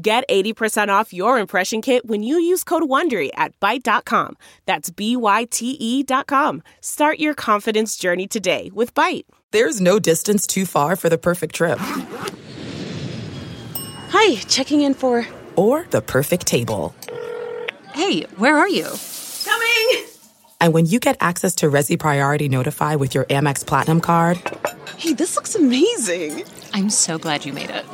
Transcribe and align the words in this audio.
Get 0.00 0.28
80% 0.28 0.88
off 0.90 1.12
your 1.12 1.40
impression 1.40 1.82
kit 1.82 2.06
when 2.06 2.22
you 2.22 2.38
use 2.38 2.62
code 2.62 2.84
WONDERY 2.84 3.30
at 3.34 3.58
Byte.com. 3.58 4.36
That's 4.64 4.90
B-Y-T-E 4.90 6.02
dot 6.04 6.28
com. 6.28 6.62
Start 6.80 7.18
your 7.18 7.34
confidence 7.34 7.96
journey 7.96 8.28
today 8.28 8.70
with 8.72 8.94
Byte. 8.94 9.24
There's 9.50 9.80
no 9.80 9.98
distance 9.98 10.46
too 10.46 10.66
far 10.66 10.94
for 10.94 11.08
the 11.08 11.18
perfect 11.18 11.56
trip. 11.56 11.80
Hi, 14.10 14.36
checking 14.46 14.82
in 14.82 14.94
for... 14.94 15.26
Or 15.56 15.84
the 15.90 16.00
perfect 16.00 16.46
table. 16.46 16.94
Hey, 17.92 18.22
where 18.36 18.56
are 18.56 18.68
you? 18.68 18.86
Coming! 19.44 20.06
And 20.60 20.72
when 20.72 20.86
you 20.86 21.00
get 21.00 21.16
access 21.18 21.56
to 21.56 21.66
Resy 21.66 21.98
Priority 21.98 22.48
Notify 22.48 22.94
with 22.94 23.16
your 23.16 23.24
Amex 23.24 23.66
Platinum 23.66 24.00
card... 24.00 24.38
Hey, 24.96 25.12
this 25.12 25.34
looks 25.34 25.56
amazing! 25.56 26.44
I'm 26.72 26.88
so 26.90 27.18
glad 27.18 27.44
you 27.44 27.52
made 27.52 27.70
it 27.70 27.84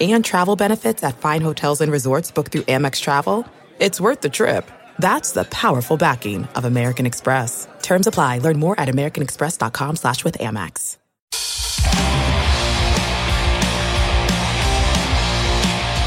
and 0.00 0.24
travel 0.24 0.56
benefits 0.56 1.02
at 1.02 1.16
fine 1.18 1.40
hotels 1.40 1.80
and 1.80 1.90
resorts 1.92 2.30
booked 2.30 2.52
through 2.52 2.62
Amex 2.62 3.00
Travel, 3.00 3.46
it's 3.78 4.00
worth 4.00 4.20
the 4.20 4.28
trip. 4.28 4.70
That's 4.98 5.32
the 5.32 5.44
powerful 5.44 5.96
backing 5.96 6.44
of 6.56 6.64
American 6.64 7.06
Express. 7.06 7.68
Terms 7.82 8.06
apply. 8.06 8.38
Learn 8.38 8.58
more 8.58 8.78
at 8.78 8.88
americanexpress.com 8.88 9.96
slash 9.96 10.24
with 10.24 10.38
Amex. 10.38 10.98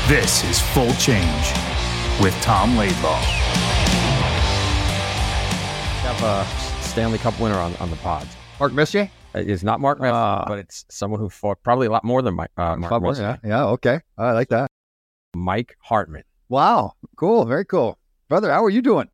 This 0.07 0.45
is 0.45 0.61
Full 0.61 0.93
Change 0.93 1.51
with 2.21 2.33
Tom 2.41 2.77
Laidlaw. 2.77 3.19
We 3.19 3.25
have 6.07 6.23
a 6.23 6.45
Stanley 6.81 7.17
Cup 7.17 7.37
winner 7.41 7.57
on, 7.57 7.75
on 7.75 7.89
the 7.89 7.97
pod. 7.97 8.25
Mark 8.57 8.71
Messier? 8.71 9.11
It's 9.45 9.63
not 9.63 9.79
Mark 9.79 9.99
Messier, 9.99 10.13
uh, 10.13 10.45
but 10.47 10.59
it's 10.59 10.85
someone 10.89 11.19
who 11.19 11.29
fought 11.29 11.61
probably 11.63 11.87
a 11.87 11.91
lot 11.91 12.03
more 12.03 12.21
than 12.21 12.35
Mike, 12.35 12.51
uh, 12.57 12.75
Mark 12.75 13.01
Messier. 13.01 13.39
Yeah, 13.43 13.49
yeah, 13.49 13.65
okay. 13.65 13.99
I 14.17 14.31
like 14.31 14.49
that. 14.49 14.69
Mike 15.35 15.75
Hartman. 15.79 16.23
Wow, 16.49 16.93
cool, 17.15 17.45
very 17.45 17.65
cool. 17.65 17.97
Brother, 18.29 18.51
how 18.51 18.63
are 18.63 18.69
you 18.69 18.81
doing? 18.81 19.09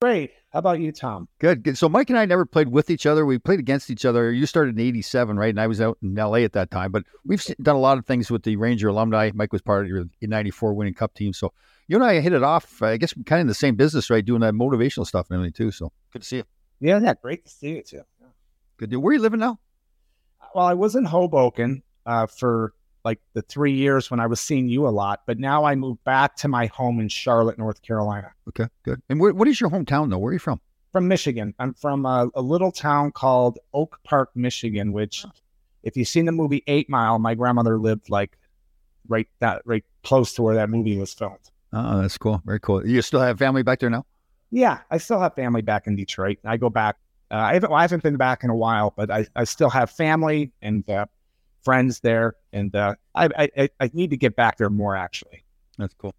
Great. 0.00 0.32
How 0.52 0.60
about 0.60 0.80
you, 0.80 0.92
Tom? 0.92 1.28
Good, 1.38 1.62
good. 1.62 1.76
So 1.76 1.88
Mike 1.88 2.08
and 2.10 2.18
I 2.18 2.24
never 2.24 2.46
played 2.46 2.68
with 2.68 2.90
each 2.90 3.06
other. 3.06 3.26
We 3.26 3.38
played 3.38 3.58
against 3.58 3.90
each 3.90 4.04
other. 4.04 4.32
You 4.32 4.46
started 4.46 4.78
in 4.78 4.86
87, 4.86 5.36
right? 5.38 5.50
And 5.50 5.60
I 5.60 5.66
was 5.66 5.80
out 5.80 5.98
in 6.02 6.14
LA 6.14 6.38
at 6.38 6.52
that 6.52 6.70
time. 6.70 6.92
But 6.92 7.04
we've 7.24 7.44
done 7.62 7.76
a 7.76 7.80
lot 7.80 7.98
of 7.98 8.06
things 8.06 8.30
with 8.30 8.42
the 8.42 8.56
Ranger 8.56 8.88
alumni. 8.88 9.30
Mike 9.34 9.52
was 9.52 9.62
part 9.62 9.84
of 9.84 9.88
your 9.88 10.04
94 10.22 10.74
winning 10.74 10.94
cup 10.94 11.14
team. 11.14 11.32
So 11.32 11.52
you 11.88 11.96
and 11.96 12.04
I 12.04 12.20
hit 12.20 12.32
it 12.32 12.42
off, 12.42 12.82
I 12.82 12.96
guess, 12.96 13.16
we're 13.16 13.24
kind 13.24 13.40
of 13.40 13.42
in 13.42 13.46
the 13.48 13.54
same 13.54 13.76
business, 13.76 14.08
right? 14.08 14.24
Doing 14.24 14.40
that 14.40 14.54
motivational 14.54 15.06
stuff 15.06 15.26
and 15.30 15.36
everything, 15.36 15.52
too. 15.52 15.70
So 15.70 15.92
good 16.12 16.22
to 16.22 16.28
see 16.28 16.36
you. 16.36 16.44
Yeah, 16.80 17.00
yeah. 17.00 17.14
Great 17.20 17.44
to 17.44 17.50
see 17.50 17.76
you, 17.76 17.82
too. 17.82 18.02
Good. 18.78 18.94
Where 18.94 19.10
are 19.10 19.14
you 19.14 19.20
living 19.20 19.40
now? 19.40 19.58
Well, 20.54 20.66
I 20.66 20.74
was 20.74 20.94
in 20.96 21.04
Hoboken 21.04 21.82
uh, 22.04 22.26
for 22.26 22.74
like 23.04 23.20
the 23.34 23.42
three 23.42 23.72
years 23.72 24.10
when 24.10 24.20
I 24.20 24.26
was 24.26 24.40
seeing 24.40 24.68
you 24.68 24.86
a 24.86 24.90
lot, 24.90 25.22
but 25.26 25.38
now 25.38 25.64
I 25.64 25.74
moved 25.74 26.02
back 26.04 26.36
to 26.36 26.48
my 26.48 26.66
home 26.66 26.98
in 26.98 27.08
Charlotte, 27.08 27.58
North 27.58 27.80
Carolina. 27.82 28.32
Okay, 28.48 28.66
good. 28.82 29.00
And 29.08 29.20
where, 29.20 29.32
what 29.32 29.48
is 29.48 29.60
your 29.60 29.70
hometown 29.70 30.10
though? 30.10 30.18
Where 30.18 30.30
are 30.30 30.32
you 30.32 30.38
from? 30.38 30.60
From 30.92 31.08
Michigan. 31.08 31.54
I'm 31.58 31.74
from 31.74 32.04
a, 32.04 32.28
a 32.34 32.42
little 32.42 32.72
town 32.72 33.12
called 33.12 33.58
Oak 33.74 33.98
Park, 34.02 34.30
Michigan. 34.34 34.92
Which, 34.92 35.24
if 35.82 35.96
you've 35.96 36.08
seen 36.08 36.24
the 36.24 36.32
movie 36.32 36.64
Eight 36.66 36.90
Mile, 36.90 37.18
my 37.18 37.34
grandmother 37.34 37.78
lived 37.78 38.10
like 38.10 38.36
right 39.08 39.28
that 39.38 39.62
right 39.64 39.84
close 40.02 40.32
to 40.34 40.42
where 40.42 40.54
that 40.56 40.68
movie 40.68 40.98
was 40.98 41.14
filmed. 41.14 41.50
Oh, 41.72 42.00
that's 42.00 42.18
cool. 42.18 42.42
Very 42.44 42.60
cool. 42.60 42.86
You 42.86 43.02
still 43.02 43.20
have 43.20 43.38
family 43.38 43.62
back 43.62 43.80
there 43.80 43.90
now? 43.90 44.04
Yeah, 44.50 44.80
I 44.90 44.98
still 44.98 45.20
have 45.20 45.34
family 45.34 45.62
back 45.62 45.86
in 45.86 45.96
Detroit. 45.96 46.38
I 46.44 46.56
go 46.56 46.70
back. 46.70 46.96
Uh, 47.30 47.36
I 47.36 47.54
haven't. 47.54 47.70
Well, 47.70 47.78
I 47.78 47.82
haven't 47.82 48.02
been 48.02 48.16
back 48.16 48.44
in 48.44 48.50
a 48.50 48.56
while, 48.56 48.94
but 48.96 49.10
I, 49.10 49.26
I 49.34 49.44
still 49.44 49.70
have 49.70 49.90
family 49.90 50.52
and 50.62 50.88
uh, 50.88 51.06
friends 51.62 52.00
there, 52.00 52.34
and 52.52 52.74
uh, 52.74 52.94
I, 53.14 53.28
I 53.56 53.68
I 53.80 53.90
need 53.92 54.10
to 54.10 54.16
get 54.16 54.36
back 54.36 54.58
there 54.58 54.70
more. 54.70 54.94
Actually, 54.94 55.44
that's 55.76 55.94
cool. 55.94 56.14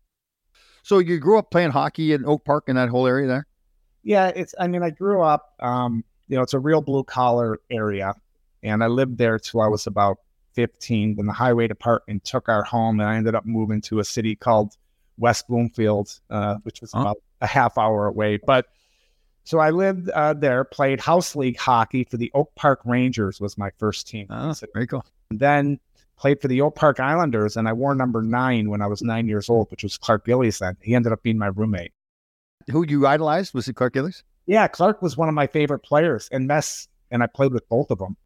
So 0.83 0.99
you 0.99 1.19
grew 1.19 1.37
up 1.37 1.51
playing 1.51 1.71
hockey 1.71 2.13
in 2.13 2.25
Oak 2.25 2.45
Park 2.45 2.65
in 2.67 2.75
that 2.75 2.89
whole 2.89 3.07
area 3.07 3.27
there? 3.27 3.47
Yeah, 4.03 4.27
it's. 4.27 4.53
I 4.59 4.67
mean, 4.67 4.83
I 4.83 4.89
grew 4.89 5.21
up. 5.21 5.53
Um, 5.59 6.03
you 6.27 6.35
know, 6.35 6.43
it's 6.43 6.53
a 6.53 6.59
real 6.59 6.81
blue 6.81 7.03
collar 7.03 7.59
area, 7.71 8.13
and 8.63 8.83
I 8.83 8.87
lived 8.87 9.17
there 9.17 9.39
till 9.39 9.61
I 9.61 9.67
was 9.67 9.87
about 9.87 10.17
fifteen. 10.53 11.15
Then 11.15 11.25
the 11.25 11.33
highway 11.33 11.67
department 11.67 12.25
took 12.25 12.49
our 12.49 12.63
home, 12.63 12.99
and 12.99 13.09
I 13.09 13.15
ended 13.15 13.33
up 13.33 13.45
moving 13.45 13.79
to 13.83 13.99
a 13.99 14.03
city 14.03 14.35
called 14.35 14.75
West 15.17 15.47
Bloomfield, 15.47 16.19
uh, 16.29 16.55
which 16.63 16.81
was 16.81 16.93
about 16.93 17.17
a 17.41 17.47
half 17.47 17.77
hour 17.77 18.07
away. 18.07 18.37
But 18.37 18.67
so 19.47 19.59
I 19.59 19.69
lived 19.69 20.09
uh, 20.09 20.33
there, 20.33 20.65
played 20.65 20.99
house 20.99 21.33
league 21.33 21.57
hockey 21.57 22.03
for 22.03 22.17
the 22.17 22.29
Oak 22.33 22.53
Park 22.55 22.81
Rangers 22.83 23.39
was 23.39 23.57
my 23.57 23.69
first 23.77 24.05
team. 24.05 24.27
Oh, 24.29 24.53
very 24.73 24.85
cool. 24.87 25.05
Then 25.29 25.79
played 26.17 26.41
for 26.41 26.49
the 26.49 26.59
Oak 26.59 26.75
Park 26.75 26.99
Islanders, 26.99 27.55
and 27.55 27.65
I 27.65 27.71
wore 27.71 27.95
number 27.95 28.21
nine 28.21 28.69
when 28.69 28.81
I 28.81 28.87
was 28.87 29.01
nine 29.01 29.25
years 29.25 29.49
old, 29.49 29.71
which 29.71 29.83
was 29.83 29.97
Clark 29.97 30.25
Gillies. 30.25 30.59
Then 30.59 30.75
he 30.81 30.95
ended 30.95 31.13
up 31.13 31.23
being 31.23 31.37
my 31.37 31.47
roommate. 31.47 31.93
Who 32.69 32.85
you 32.85 33.07
idolized 33.07 33.53
was 33.53 33.69
it 33.69 33.77
Clark 33.77 33.93
Gillies? 33.93 34.21
Yeah, 34.47 34.67
Clark 34.67 35.01
was 35.01 35.15
one 35.15 35.29
of 35.29 35.33
my 35.33 35.47
favorite 35.47 35.79
players, 35.79 36.27
and 36.29 36.45
Mess, 36.45 36.89
and 37.09 37.23
I 37.23 37.27
played 37.27 37.53
with 37.53 37.69
both 37.69 37.89
of 37.89 37.99
them. 37.99 38.17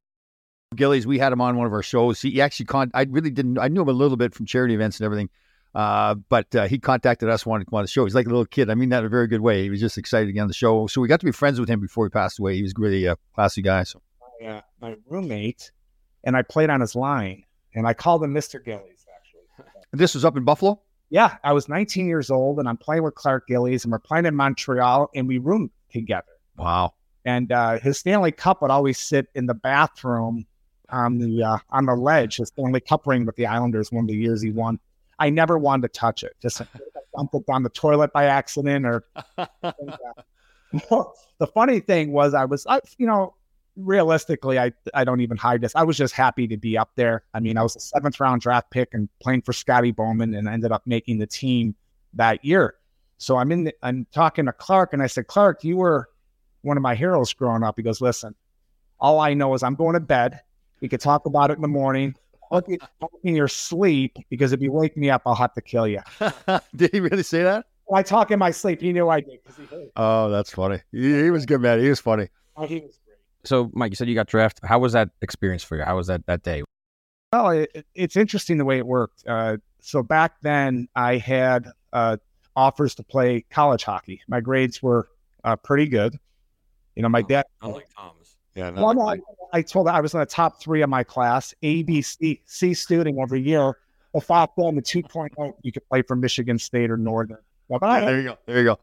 Gillies, 0.75 1.05
we 1.05 1.19
had 1.19 1.31
him 1.31 1.41
on 1.41 1.55
one 1.55 1.67
of 1.67 1.73
our 1.73 1.83
shows. 1.83 2.19
He 2.19 2.41
actually, 2.41 2.65
con- 2.65 2.89
I 2.95 3.03
really 3.03 3.29
didn't, 3.29 3.59
I 3.59 3.67
knew 3.67 3.83
him 3.83 3.89
a 3.89 3.93
little 3.93 4.17
bit 4.17 4.33
from 4.33 4.47
charity 4.47 4.73
events 4.73 4.99
and 4.99 5.05
everything. 5.05 5.29
Uh, 5.73 6.15
but 6.29 6.53
uh, 6.55 6.67
he 6.67 6.79
contacted 6.79 7.29
us, 7.29 7.45
wanted 7.45 7.65
to 7.65 7.69
come 7.69 7.77
on 7.77 7.83
the 7.83 7.87
show. 7.87 8.03
He's 8.03 8.15
like 8.15 8.25
a 8.25 8.29
little 8.29 8.45
kid. 8.45 8.69
I 8.69 8.75
mean 8.75 8.89
that 8.89 8.99
in 8.99 9.05
a 9.05 9.09
very 9.09 9.27
good 9.27 9.41
way. 9.41 9.63
He 9.63 9.69
was 9.69 9.79
just 9.79 9.97
excited 9.97 10.25
to 10.25 10.33
get 10.33 10.41
on 10.41 10.47
the 10.47 10.53
show. 10.53 10.87
So 10.87 10.99
we 10.99 11.07
got 11.07 11.19
to 11.21 11.25
be 11.25 11.31
friends 11.31 11.59
with 11.59 11.69
him 11.69 11.79
before 11.79 12.05
he 12.05 12.09
passed 12.09 12.39
away. 12.39 12.55
He 12.55 12.63
was 12.63 12.73
a 12.77 12.81
really 12.81 13.05
a 13.05 13.17
classy 13.33 13.61
guy. 13.61 13.83
So 13.83 14.01
my, 14.41 14.47
uh, 14.47 14.61
my 14.81 14.95
roommate 15.07 15.71
and 16.23 16.35
I 16.35 16.41
played 16.41 16.69
on 16.69 16.81
his 16.81 16.95
line, 16.95 17.43
and 17.73 17.87
I 17.87 17.93
called 17.93 18.23
him 18.23 18.33
Mister 18.33 18.59
Gillies. 18.59 19.05
Actually, 19.15 19.65
and 19.91 19.99
this 19.99 20.13
was 20.13 20.25
up 20.25 20.35
in 20.35 20.43
Buffalo. 20.43 20.81
Yeah, 21.09 21.37
I 21.43 21.51
was 21.51 21.67
19 21.67 22.05
years 22.05 22.31
old, 22.31 22.59
and 22.59 22.69
I'm 22.69 22.77
playing 22.77 23.03
with 23.03 23.15
Clark 23.15 23.47
Gillies, 23.47 23.83
and 23.83 23.91
we're 23.91 23.99
playing 23.99 24.25
in 24.25 24.35
Montreal, 24.35 25.09
and 25.13 25.27
we 25.27 25.39
roomed 25.39 25.71
together. 25.91 26.31
Wow! 26.57 26.93
And 27.25 27.51
uh, 27.51 27.79
his 27.79 27.97
Stanley 27.97 28.31
Cup 28.31 28.61
would 28.61 28.71
always 28.71 28.97
sit 28.97 29.27
in 29.35 29.45
the 29.45 29.53
bathroom 29.53 30.45
on 30.89 31.17
the 31.17 31.43
uh, 31.43 31.57
on 31.69 31.85
the 31.85 31.95
ledge. 31.95 32.37
His 32.37 32.49
Stanley 32.49 32.81
Cup 32.81 33.07
ring 33.07 33.25
with 33.25 33.35
the 33.35 33.45
Islanders 33.45 33.91
one 33.91 34.03
of 34.03 34.07
the 34.07 34.15
years 34.15 34.41
he 34.41 34.51
won. 34.51 34.79
I 35.21 35.29
never 35.29 35.59
wanted 35.59 35.83
to 35.83 35.99
touch 35.99 36.23
it. 36.23 36.35
Just 36.41 36.63
dumped 37.15 37.35
it 37.35 37.45
down 37.45 37.61
the 37.61 37.69
toilet 37.69 38.11
by 38.11 38.25
accident. 38.25 38.87
Or 38.87 39.05
the 40.73 41.47
funny 41.53 41.79
thing 41.79 42.11
was, 42.11 42.33
I 42.33 42.45
was, 42.45 42.65
I, 42.67 42.81
you 42.97 43.05
know, 43.05 43.35
realistically, 43.77 44.57
I 44.57 44.73
I 44.95 45.03
don't 45.03 45.21
even 45.21 45.37
hide 45.37 45.61
this. 45.61 45.75
I 45.75 45.83
was 45.83 45.95
just 45.95 46.15
happy 46.15 46.47
to 46.47 46.57
be 46.57 46.75
up 46.75 46.89
there. 46.95 47.23
I 47.35 47.39
mean, 47.39 47.55
I 47.55 47.61
was 47.61 47.75
a 47.75 47.79
seventh 47.79 48.19
round 48.19 48.41
draft 48.41 48.71
pick 48.71 48.89
and 48.93 49.07
playing 49.21 49.43
for 49.43 49.53
Scotty 49.53 49.91
Bowman, 49.91 50.33
and 50.33 50.47
ended 50.49 50.71
up 50.71 50.81
making 50.87 51.19
the 51.19 51.27
team 51.27 51.75
that 52.15 52.43
year. 52.43 52.73
So 53.19 53.37
I'm 53.37 53.51
in. 53.51 53.65
The, 53.65 53.75
I'm 53.83 54.07
talking 54.11 54.47
to 54.47 54.51
Clark, 54.51 54.91
and 54.91 55.03
I 55.03 55.07
said, 55.07 55.27
Clark, 55.27 55.63
you 55.63 55.77
were 55.77 56.09
one 56.63 56.77
of 56.77 56.83
my 56.83 56.95
heroes 56.95 57.31
growing 57.31 57.61
up. 57.61 57.75
He 57.77 57.83
goes, 57.83 58.01
Listen, 58.01 58.33
all 58.99 59.19
I 59.19 59.35
know 59.35 59.53
is 59.53 59.61
I'm 59.61 59.75
going 59.75 59.93
to 59.93 59.99
bed. 59.99 60.39
We 60.81 60.89
could 60.89 60.99
talk 60.99 61.27
about 61.27 61.51
it 61.51 61.57
in 61.57 61.61
the 61.61 61.67
morning 61.67 62.15
in 63.23 63.35
your 63.35 63.47
sleep 63.47 64.17
because 64.29 64.53
if 64.53 64.61
you 64.61 64.71
wake 64.71 64.97
me 64.97 65.09
up, 65.09 65.21
I'll 65.25 65.35
have 65.35 65.53
to 65.53 65.61
kill 65.61 65.87
you. 65.87 66.01
did 66.75 66.91
he 66.91 66.99
really 66.99 67.23
say 67.23 67.43
that? 67.43 67.65
I 67.93 68.03
talk 68.03 68.31
in 68.31 68.39
my 68.39 68.51
sleep. 68.51 68.81
He 68.81 68.93
knew 68.93 69.09
I 69.09 69.21
did 69.21 69.39
because 69.43 69.57
he 69.57 69.65
heard. 69.65 69.89
Oh, 69.95 70.29
that's 70.29 70.51
funny. 70.51 70.79
He, 70.91 71.23
he, 71.23 71.29
was 71.29 71.45
good, 71.45 71.61
man. 71.61 71.79
He 71.79 71.89
was 71.89 71.99
funny. 71.99 72.29
Oh, 72.55 72.65
he 72.65 72.75
was 72.75 72.97
great. 73.05 73.17
So, 73.43 73.69
Mike, 73.73 73.91
you 73.91 73.95
said 73.95 74.07
you 74.07 74.15
got 74.15 74.27
drafted. 74.27 74.67
How 74.67 74.79
was 74.79 74.93
that 74.93 75.09
experience 75.21 75.63
for 75.63 75.77
you? 75.77 75.83
How 75.83 75.97
was 75.97 76.07
that 76.07 76.25
that 76.27 76.43
day? 76.43 76.63
Well, 77.33 77.49
it, 77.49 77.85
it's 77.95 78.15
interesting 78.15 78.57
the 78.57 78.65
way 78.65 78.77
it 78.77 78.85
worked. 78.85 79.25
Uh, 79.27 79.57
so 79.81 80.03
back 80.03 80.35
then, 80.41 80.87
I 80.95 81.17
had 81.17 81.67
uh, 81.91 82.17
offers 82.55 82.95
to 82.95 83.03
play 83.03 83.45
college 83.49 83.83
hockey. 83.83 84.21
My 84.27 84.39
grades 84.41 84.81
were 84.81 85.09
uh, 85.43 85.55
pretty 85.55 85.87
good. 85.87 86.17
You 86.95 87.03
know, 87.03 87.09
my 87.09 87.21
dad. 87.21 87.45
I 87.61 87.67
like 87.67 87.87
Tom's. 87.97 88.20
Yeah. 88.55 88.71
Well, 88.71 88.93
no, 88.93 89.07
I, 89.07 89.19
I 89.53 89.61
told 89.61 89.87
her 89.87 89.93
I 89.93 90.01
was 90.01 90.13
in 90.13 90.19
the 90.19 90.25
top 90.25 90.61
three 90.61 90.81
of 90.81 90.89
my 90.89 91.03
class, 91.03 91.53
A, 91.61 91.83
B, 91.83 92.01
C, 92.01 92.41
C 92.45 92.73
student 92.73 93.17
every 93.19 93.41
year. 93.41 93.77
If 94.13 94.29
I 94.29 94.45
on 94.57 94.75
the 94.75 94.81
2.0, 94.81 95.53
you 95.61 95.71
could 95.71 95.87
play 95.87 96.01
for 96.01 96.15
Michigan 96.15 96.59
State 96.59 96.91
or 96.91 96.97
Northern. 96.97 97.37
Well, 97.69 97.79
but 97.79 97.89
I, 97.89 97.99
there 98.01 98.17
you 98.17 98.29
go. 98.29 98.37
There 98.45 98.57
you 98.57 98.63
go. 98.65 98.79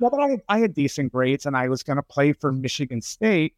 Well, 0.00 0.10
but 0.10 0.20
I, 0.20 0.36
I 0.48 0.58
had 0.58 0.74
decent 0.74 1.12
grades, 1.12 1.46
and 1.46 1.56
I 1.56 1.68
was 1.68 1.82
going 1.82 1.96
to 1.96 2.02
play 2.02 2.34
for 2.34 2.52
Michigan 2.52 3.00
State 3.00 3.54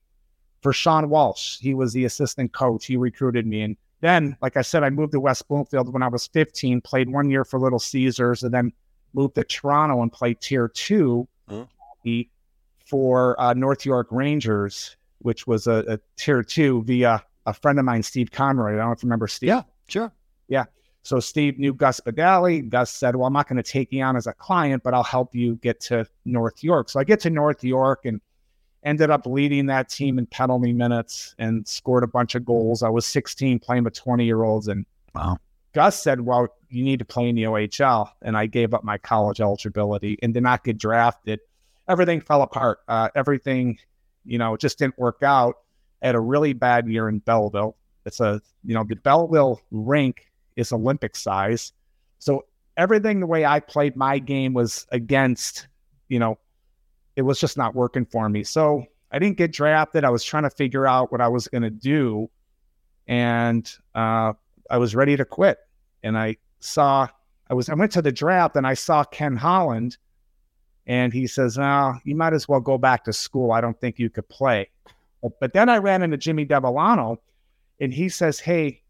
for 0.62 0.72
Shawn 0.72 1.08
Walsh. 1.08 1.58
He 1.58 1.75
was 1.75 1.93
the 1.93 2.05
assistant 2.05 2.52
coach. 2.52 2.87
He 2.87 2.96
recruited 2.96 3.46
me. 3.46 3.62
And 3.62 3.76
then, 4.00 4.37
like 4.40 4.56
I 4.56 4.62
said, 4.62 4.84
I 4.84 4.90
moved 4.90 5.12
to 5.12 5.20
West 5.20 5.49
Bloomfield 5.49 5.93
when 5.93 6.02
I 6.02 6.08
was 6.08 6.28
15, 6.28 6.81
played 6.82 7.10
one 7.10 7.31
year 7.31 7.44
for 7.44 7.58
Little 7.58 7.81
Caesars, 7.81 8.44
and 8.44 8.55
then 8.55 8.72
moved 9.12 9.34
to 9.37 9.44
Toronto 9.44 10.02
and 10.02 10.12
played 10.12 10.40
tier 10.40 10.69
two 10.69 11.26
hockey 11.49 12.31
for 12.87 13.40
uh, 13.40 13.55
North 13.55 13.84
York 13.84 14.08
Rangers, 14.10 14.96
which 15.20 15.47
was 15.47 15.67
a, 15.67 15.85
a 15.88 15.99
tier 16.17 16.43
two 16.43 16.82
via 16.85 17.23
a 17.47 17.55
friend 17.55 17.79
of 17.79 17.85
mine, 17.85 18.03
Steve 18.03 18.31
Conroy. 18.31 18.75
I 18.75 18.76
don't 18.76 18.87
know 18.87 18.93
if 18.93 19.03
you 19.03 19.06
remember 19.06 19.29
Steve. 19.29 19.49
Yeah, 19.49 19.62
sure. 19.88 20.12
Yeah. 20.49 20.65
So 21.03 21.20
Steve 21.20 21.59
knew 21.59 21.73
Gus 21.73 22.00
Badali. 22.00 22.69
Gus 22.69 22.93
said, 22.93 23.17
Well, 23.17 23.26
I'm 23.26 23.32
not 23.32 23.49
going 23.49 23.56
to 23.56 23.62
take 23.62 23.93
you 23.93 24.03
on 24.03 24.17
as 24.17 24.26
a 24.26 24.32
client, 24.32 24.82
but 24.82 24.93
I'll 24.94 25.03
help 25.03 25.35
you 25.35 25.56
get 25.56 25.81
to 25.82 26.06
North 26.25 26.62
York. 26.62 26.91
So 26.91 27.00
I 27.00 27.05
get 27.05 27.20
to 27.20 27.31
North 27.31 27.65
York 27.65 28.05
and 28.05 28.20
ended 28.85 29.11
up 29.11 29.26
leading 29.26 29.67
that 29.67 29.88
team 29.88 30.19
in 30.19 30.26
penalty 30.26 30.73
minutes 30.73 31.35
and 31.38 31.67
scored 31.67 32.05
a 32.05 32.06
bunch 32.06 32.35
of 32.35 32.44
goals. 32.44 32.82
I 32.82 32.88
was 32.88 33.06
16 33.06 33.59
playing 33.59 33.85
with 33.85 33.94
20 33.94 34.25
year 34.25 34.43
olds. 34.43 34.69
And 34.69 34.85
Wow. 35.15 35.38
Gus 35.73 36.00
said, 36.03 36.20
Well, 36.20 36.49
you 36.69 36.85
need 36.85 36.99
to 36.99 37.05
play 37.05 37.29
in 37.29 37.37
the 37.37 37.44
OHL. 37.44 38.11
And 38.23 38.37
I 38.37 38.47
gave 38.47 38.75
up 38.75 38.85
my 38.85 38.99
college 38.99 39.41
eligibility 39.41 40.19
and 40.23 40.35
did 40.35 40.43
not 40.43 40.65
get 40.65 40.76
drafted. 40.76 41.41
Everything 41.88 42.20
fell 42.20 42.43
apart. 42.43 42.81
Uh, 42.87 43.09
everything, 43.15 43.79
you 44.29 44.39
know, 44.39 44.55
it 44.55 44.61
just 44.61 44.79
didn't 44.79 44.99
work 44.99 45.23
out. 45.23 45.57
Had 46.03 46.15
a 46.15 46.21
really 46.21 46.53
bad 46.53 46.87
year 46.87 47.09
in 47.09 47.19
Belleville. 47.21 47.77
It's 48.05 48.21
a, 48.21 48.41
you 48.65 48.75
know, 48.75 48.85
the 48.85 48.97
Belleville 48.97 49.61
rink 49.71 50.27
is 50.57 50.73
Olympic 50.73 51.17
size. 51.17 51.73
So 52.19 52.45
everything 52.77 53.21
the 53.21 53.27
way 53.27 53.45
I 53.45 53.61
played 53.61 53.97
my 53.97 54.19
game 54.19 54.53
was 54.53 54.87
against, 54.93 55.67
you 56.09 56.19
know, 56.19 56.39
it 57.17 57.23
was 57.23 57.41
just 57.41 57.57
not 57.57 57.75
working 57.75 58.05
for 58.07 58.29
me. 58.29 58.45
So 58.45 58.85
I 59.11 59.19
didn't 59.19 59.39
get 59.39 59.53
drafted. 59.53 60.05
I 60.05 60.11
was 60.11 60.23
trying 60.23 60.45
to 60.45 60.51
figure 60.51 60.87
out 60.87 61.11
what 61.11 61.21
I 61.21 61.29
was 61.29 61.49
going 61.49 61.63
to 61.63 61.71
do. 61.71 62.31
And 63.09 63.71
uh, 63.95 64.35
I 64.71 64.79
was 64.79 64.95
ready 64.95 65.17
to 65.17 65.25
quit. 65.25 65.59
And 66.03 66.17
I 66.17 66.37
saw, 66.61 67.09
I 67.51 67.55
was, 67.55 67.69
I 67.69 67.75
went 67.75 67.93
to 67.93 68.03
the 68.03 68.13
draft 68.13 68.57
and 68.57 68.67
I 68.67 68.75
saw 68.75 69.05
Ken 69.05 69.37
Holland. 69.37 69.97
And 70.88 71.12
he 71.12 71.26
says, 71.26 71.58
"Oh, 71.58 71.94
you 72.05 72.17
might 72.17 72.32
as 72.32 72.49
well 72.49 72.61
go 72.61 72.79
back 72.79 73.05
to 73.05 73.12
school. 73.12 73.52
I 73.52 73.61
don't 73.61 73.79
think 73.79 73.99
you 73.99 74.08
could 74.11 74.29
play." 74.29 74.70
But, 75.23 75.38
but 75.38 75.52
then 75.52 75.69
I 75.69 75.76
ran 75.76 76.02
into 76.02 76.17
Jimmy 76.17 76.46
Devellano, 76.46 77.19
and 77.81 77.93
he 77.93 78.08
says, 78.08 78.40
"Hey, 78.40 78.82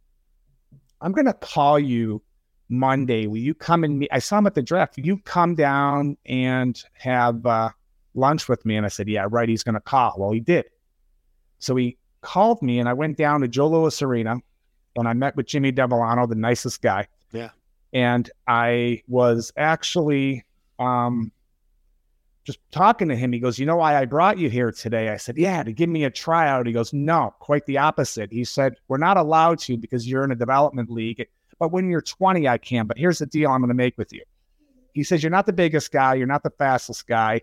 I'm 1.01 1.13
going 1.13 1.27
to 1.27 1.35
call 1.35 1.79
you 1.79 2.23
Monday. 2.69 3.27
Will 3.27 3.39
you 3.39 3.53
come 3.53 3.83
and 3.83 3.99
meet? 3.99 4.11
I 4.13 4.21
saw 4.21 4.39
him 4.39 4.47
at 4.47 4.55
the 4.55 4.63
draft. 4.63 4.97
Will 4.97 5.07
you 5.07 5.19
come 5.19 5.57
down 5.57 6.17
and 6.25 6.81
have 6.95 7.45
uh, 7.45 7.71
lunch 8.15 8.49
with 8.49 8.65
me?" 8.65 8.77
And 8.77 8.87
I 8.87 8.91
said, 8.91 9.09
"Yeah, 9.09 9.27
right." 9.29 9.49
He's 9.49 9.65
going 9.65 9.75
to 9.75 9.81
call. 9.81 10.15
Well, 10.17 10.31
he 10.31 10.41
did. 10.41 10.67
So 11.59 11.75
he 11.75 11.99
called 12.21 12.63
me, 12.63 12.79
and 12.79 12.89
I 12.89 12.93
went 12.93 13.17
down 13.17 13.41
to 13.41 13.49
Joe 13.49 13.69
Louis 13.69 14.01
Arena, 14.03 14.37
and 14.95 15.09
I 15.09 15.15
met 15.15 15.35
with 15.35 15.47
Jimmy 15.47 15.73
Devellano, 15.73 16.29
the 16.29 16.37
nicest 16.37 16.81
guy. 16.81 17.09
Yeah. 17.33 17.51
And 17.93 18.31
I 18.47 19.03
was 19.09 19.53
actually 19.57 20.45
um, 20.79 21.33
just 22.49 22.61
talking 22.73 23.09
to 23.09 23.15
him. 23.15 23.31
He 23.31 23.41
goes, 23.41 23.59
You 23.59 23.67
know 23.67 23.77
why 23.77 23.95
I 23.95 24.07
brought 24.07 24.39
you 24.39 24.49
here 24.49 24.73
today? 24.73 25.11
I 25.11 25.19
said, 25.19 25.37
Yeah, 25.37 25.63
to 25.63 25.71
give 25.71 25.91
me 25.91 26.05
a 26.05 26.11
tryout. 26.11 26.67
He 26.67 26.73
goes, 26.73 26.95
No, 26.95 27.35
quite 27.41 27.67
the 27.67 27.77
opposite. 27.77 28.33
He 28.33 28.43
said, 28.43 28.77
We're 28.89 28.97
not 28.97 29.19
allowed 29.19 29.59
to 29.61 29.77
because 29.77 30.09
you're 30.09 30.25
in 30.25 30.33
a 30.33 30.35
development 30.35 30.91
league. 30.91 31.27
But 31.59 31.73
when 31.73 31.91
you're 31.91 32.01
20, 32.01 32.49
I 32.49 32.57
can. 32.57 32.87
But 32.87 32.97
here's 32.97 33.19
the 33.19 33.27
deal 33.27 33.51
I'm 33.51 33.61
going 33.61 33.69
to 33.69 33.75
make 33.75 33.99
with 33.99 34.15
you. 34.15 34.23
He 34.95 35.05
says, 35.05 35.23
You're 35.23 35.29
not 35.29 35.45
the 35.45 35.53
biggest 35.53 35.93
guy. 35.93 36.15
You're 36.15 36.27
not 36.27 36.43
the 36.43 36.53
fastest 36.57 37.07
guy. 37.07 37.43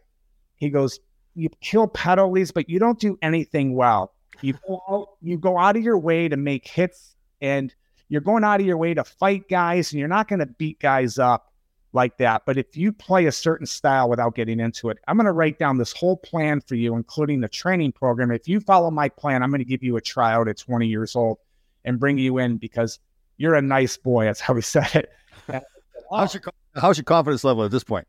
He 0.56 0.72
goes, 0.72 1.00
You 1.36 1.50
kill 1.62 1.88
penalties, 1.88 2.52
but 2.52 2.68
you 2.68 2.80
don't 2.80 3.00
do 3.00 3.20
anything 3.22 3.76
well. 3.76 4.12
You 4.42 4.56
go 4.68 4.82
out, 4.90 5.10
you 5.22 5.38
go 5.38 5.60
out 5.60 5.78
of 5.78 5.84
your 5.84 6.00
way 6.00 6.30
to 6.30 6.36
make 6.36 6.68
hits 6.68 7.16
and 7.42 7.72
you're 8.10 8.22
going 8.22 8.44
out 8.44 8.60
of 8.60 8.66
your 8.66 8.78
way 8.78 8.96
to 8.96 9.04
fight 9.04 9.48
guys 9.48 9.92
and 9.92 10.00
you're 10.00 10.08
not 10.08 10.28
going 10.28 10.40
to 10.40 10.48
beat 10.48 10.80
guys 10.80 11.20
up 11.20 11.54
like 11.96 12.18
that. 12.18 12.44
But 12.46 12.58
if 12.58 12.78
you 12.78 12.92
play 12.92 13.26
a 13.26 13.32
certain 13.32 13.66
style 13.66 14.10
without 14.10 14.36
getting 14.36 14.60
into 14.60 14.90
it, 14.90 15.00
I'm 15.08 15.18
going 15.18 15.26
to 15.26 15.32
write 15.32 15.58
down 15.58 15.78
this 15.78 15.94
whole 15.94 16.18
plan 16.18 16.62
for 16.62 16.76
you, 16.76 16.96
including 16.96 17.42
the 17.42 17.48
training 17.48 17.94
program. 17.94 18.32
If 18.32 18.48
you 18.48 18.60
follow 18.60 18.92
my 18.92 19.10
plan, 19.10 19.42
I'm 19.42 19.50
going 19.50 19.60
to 19.60 19.66
give 19.66 19.82
you 19.82 19.98
a 19.98 20.02
tryout 20.02 20.48
at 20.48 20.58
20 20.58 20.86
years 20.88 21.16
old 21.16 21.40
and 21.86 22.00
bring 22.00 22.18
you 22.18 22.38
in 22.38 22.58
because 22.58 23.00
you're 23.38 23.56
a 23.56 23.62
nice 23.62 23.98
boy. 23.98 24.26
That's 24.26 24.40
how 24.40 24.54
he 24.54 24.62
said 24.76 24.94
it. 24.94 25.64
How's 26.12 26.36
your 26.36 26.44
how's 26.76 26.98
your 26.98 27.04
confidence 27.06 27.44
level 27.44 27.64
at 27.64 27.72
this 27.72 27.84
point? 27.84 28.08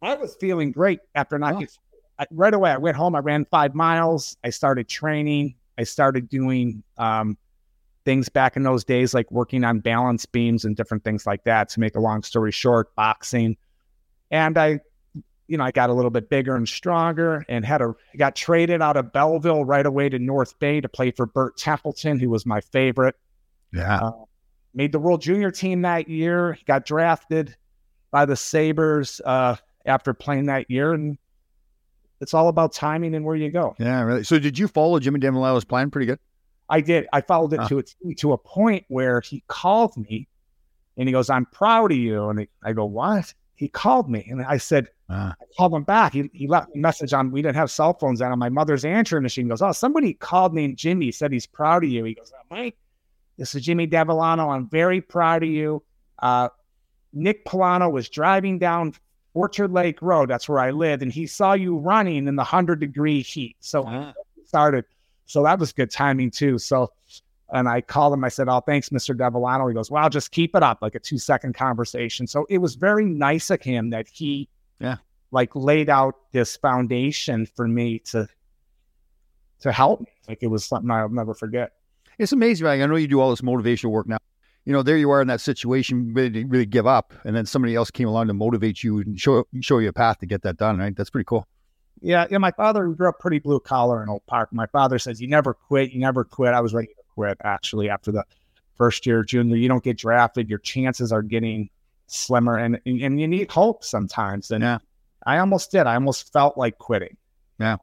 I 0.00 0.14
was 0.14 0.36
feeling 0.36 0.72
great 0.72 1.00
after 1.14 1.38
not 1.38 1.56
Oh. 1.56 1.66
I, 2.20 2.26
right 2.32 2.54
away. 2.54 2.70
I 2.70 2.78
went 2.78 2.96
home. 2.96 3.14
I 3.14 3.20
ran 3.20 3.44
five 3.44 3.74
miles. 3.74 4.36
I 4.42 4.50
started 4.50 4.88
training. 4.88 5.54
I 5.78 5.84
started 5.84 6.28
doing 6.28 6.82
um, 6.96 7.36
things 8.04 8.28
back 8.28 8.56
in 8.56 8.62
those 8.62 8.84
days, 8.84 9.14
like 9.14 9.30
working 9.30 9.64
on 9.64 9.80
balance 9.80 10.26
beams 10.26 10.64
and 10.64 10.76
different 10.76 11.04
things 11.04 11.26
like 11.26 11.44
that. 11.44 11.68
To 11.70 11.80
make 11.80 11.96
a 11.96 12.00
long 12.00 12.22
story 12.22 12.52
short, 12.52 12.94
boxing, 12.94 13.56
and 14.30 14.56
I, 14.58 14.80
you 15.46 15.56
know, 15.56 15.64
I 15.64 15.70
got 15.70 15.90
a 15.90 15.94
little 15.94 16.10
bit 16.10 16.28
bigger 16.28 16.56
and 16.56 16.68
stronger, 16.68 17.44
and 17.48 17.64
had 17.64 17.82
a 17.82 17.94
got 18.16 18.36
traded 18.36 18.82
out 18.82 18.96
of 18.96 19.12
Belleville 19.12 19.64
right 19.64 19.86
away 19.86 20.08
to 20.08 20.18
North 20.18 20.58
Bay 20.58 20.80
to 20.80 20.88
play 20.88 21.10
for 21.10 21.26
Bert 21.26 21.56
Templeton, 21.56 22.18
who 22.18 22.30
was 22.30 22.44
my 22.46 22.60
favorite 22.60 23.16
Yeah. 23.72 23.98
Uh, 23.98 24.12
made 24.74 24.92
the 24.92 24.98
World 24.98 25.22
Junior 25.22 25.50
team 25.50 25.82
that 25.82 26.08
year. 26.08 26.58
Got 26.66 26.86
drafted 26.86 27.56
by 28.10 28.24
the 28.24 28.36
Sabres 28.36 29.20
uh, 29.24 29.56
after 29.84 30.14
playing 30.14 30.46
that 30.46 30.70
year, 30.70 30.92
and 30.92 31.18
it's 32.20 32.34
all 32.34 32.48
about 32.48 32.72
timing 32.72 33.14
and 33.14 33.24
where 33.24 33.36
you 33.36 33.50
go. 33.50 33.74
Yeah, 33.78 34.02
really. 34.02 34.24
So 34.24 34.38
did 34.38 34.58
you 34.58 34.68
follow 34.68 34.98
Jimmy 34.98 35.20
Devellano's 35.20 35.64
plan 35.64 35.90
pretty 35.90 36.06
good? 36.06 36.18
I 36.68 36.80
did. 36.80 37.06
I 37.12 37.20
followed 37.20 37.52
it 37.54 37.60
Ah. 37.60 37.68
to 37.68 37.78
a 37.78 38.14
to 38.16 38.32
a 38.32 38.38
point 38.38 38.84
where 38.88 39.20
he 39.20 39.42
called 39.48 39.96
me, 39.96 40.28
and 40.96 41.08
he 41.08 41.12
goes, 41.12 41.30
"I'm 41.30 41.46
proud 41.46 41.92
of 41.92 41.98
you." 41.98 42.28
And 42.28 42.46
I 42.62 42.72
go, 42.72 42.84
"What?" 42.84 43.32
He 43.54 43.68
called 43.68 44.08
me, 44.08 44.24
and 44.30 44.40
I 44.42 44.56
said, 44.56 44.88
Ah. 45.08 45.34
I 45.40 45.44
called 45.56 45.74
him 45.74 45.82
back. 45.82 46.12
He, 46.12 46.30
he 46.32 46.46
left 46.46 46.68
a 46.76 46.78
message 46.78 47.12
on, 47.12 47.32
we 47.32 47.42
didn't 47.42 47.56
have 47.56 47.72
cell 47.72 47.92
phones 47.94 48.20
then 48.20 48.30
on 48.30 48.38
my 48.38 48.48
mother's 48.50 48.84
answering 48.84 49.24
machine. 49.24 49.46
He 49.46 49.48
goes, 49.48 49.62
Oh, 49.62 49.72
somebody 49.72 50.12
called 50.14 50.54
me 50.54 50.66
and 50.66 50.76
Jimmy 50.76 51.10
said 51.10 51.32
he's 51.32 51.46
proud 51.46 51.82
of 51.82 51.90
you. 51.90 52.04
He 52.04 52.14
goes, 52.14 52.30
oh, 52.36 52.42
Mike, 52.54 52.76
this 53.36 53.54
is 53.56 53.62
Jimmy 53.64 53.88
Devellano. 53.88 54.54
I'm 54.54 54.68
very 54.68 55.00
proud 55.00 55.42
of 55.42 55.48
you. 55.48 55.82
Uh, 56.20 56.50
Nick 57.12 57.44
Polano 57.46 57.90
was 57.90 58.08
driving 58.08 58.58
down 58.60 58.92
Orchard 59.34 59.72
Lake 59.72 60.00
Road. 60.02 60.30
That's 60.30 60.48
where 60.48 60.60
I 60.60 60.70
lived. 60.70 61.02
And 61.02 61.10
he 61.10 61.26
saw 61.26 61.54
you 61.54 61.78
running 61.78 62.28
in 62.28 62.36
the 62.36 62.42
100 62.42 62.78
degree 62.78 63.22
heat. 63.22 63.56
So 63.58 63.86
I 63.86 64.12
started. 64.44 64.84
So 65.28 65.42
that 65.44 65.58
was 65.58 65.72
good 65.72 65.90
timing 65.90 66.30
too. 66.30 66.58
So, 66.58 66.90
and 67.52 67.68
I 67.68 67.82
called 67.82 68.14
him. 68.14 68.24
I 68.24 68.28
said, 68.28 68.48
Oh, 68.48 68.60
thanks, 68.60 68.88
Mr. 68.88 69.14
Devellano. 69.14 69.68
He 69.68 69.74
goes, 69.74 69.90
Well, 69.90 70.08
just 70.08 70.32
keep 70.32 70.56
it 70.56 70.62
up, 70.62 70.78
like 70.82 70.94
a 70.94 70.98
two 70.98 71.18
second 71.18 71.54
conversation. 71.54 72.26
So 72.26 72.46
it 72.48 72.58
was 72.58 72.74
very 72.74 73.04
nice 73.04 73.50
of 73.50 73.62
him 73.62 73.90
that 73.90 74.08
he, 74.08 74.48
Yeah. 74.80 74.96
like 75.30 75.54
laid 75.54 75.90
out 75.90 76.14
this 76.32 76.56
foundation 76.56 77.46
for 77.46 77.68
me 77.68 77.98
to, 78.10 78.26
to 79.60 79.70
help 79.70 80.00
me. 80.00 80.06
Like 80.28 80.42
it 80.42 80.46
was 80.48 80.64
something 80.64 80.90
I'll 80.90 81.08
never 81.10 81.34
forget. 81.34 81.72
It's 82.18 82.32
amazing. 82.32 82.66
Right? 82.66 82.80
I 82.80 82.86
know 82.86 82.96
you 82.96 83.06
do 83.06 83.20
all 83.20 83.30
this 83.30 83.42
motivational 83.42 83.90
work 83.90 84.08
now. 84.08 84.18
You 84.64 84.72
know, 84.72 84.82
there 84.82 84.96
you 84.98 85.10
are 85.10 85.20
in 85.22 85.28
that 85.28 85.40
situation, 85.40 86.12
ready 86.12 86.42
to 86.42 86.48
really 86.48 86.66
give 86.66 86.86
up, 86.86 87.14
and 87.24 87.34
then 87.34 87.46
somebody 87.46 87.74
else 87.74 87.90
came 87.90 88.06
along 88.08 88.26
to 88.26 88.34
motivate 88.34 88.82
you 88.82 88.98
and 88.98 89.18
show 89.18 89.46
show 89.60 89.78
you 89.78 89.88
a 89.88 89.92
path 89.94 90.18
to 90.18 90.26
get 90.26 90.42
that 90.42 90.58
done. 90.58 90.78
Right? 90.78 90.94
That's 90.94 91.08
pretty 91.10 91.24
cool. 91.24 91.46
Yeah, 92.00 92.26
yeah. 92.30 92.38
My 92.38 92.50
father 92.52 92.86
grew 92.88 93.08
up 93.08 93.18
pretty 93.18 93.38
blue 93.38 93.60
collar 93.60 94.02
in 94.02 94.08
Oak 94.08 94.24
Park. 94.26 94.50
My 94.52 94.66
father 94.66 94.98
says, 94.98 95.20
"You 95.20 95.28
never 95.28 95.54
quit. 95.54 95.90
You 95.92 96.00
never 96.00 96.24
quit." 96.24 96.54
I 96.54 96.60
was 96.60 96.74
ready 96.74 96.88
to 96.88 97.02
quit 97.14 97.38
actually 97.44 97.88
after 97.90 98.12
the 98.12 98.24
first 98.76 99.06
year 99.06 99.22
junior. 99.24 99.56
You 99.56 99.68
don't 99.68 99.82
get 99.84 99.98
drafted, 99.98 100.48
your 100.48 100.58
chances 100.60 101.10
are 101.12 101.22
getting 101.22 101.70
slimmer, 102.06 102.56
and 102.56 102.80
and, 102.86 103.00
and 103.00 103.20
you 103.20 103.26
need 103.28 103.50
hope 103.50 103.84
sometimes. 103.84 104.50
And 104.50 104.62
Yeah. 104.62 104.78
I 105.26 105.38
almost 105.38 105.70
did. 105.72 105.86
I 105.86 105.94
almost 105.94 106.32
felt 106.32 106.56
like 106.56 106.78
quitting. 106.78 107.16
Yeah. 107.58 107.76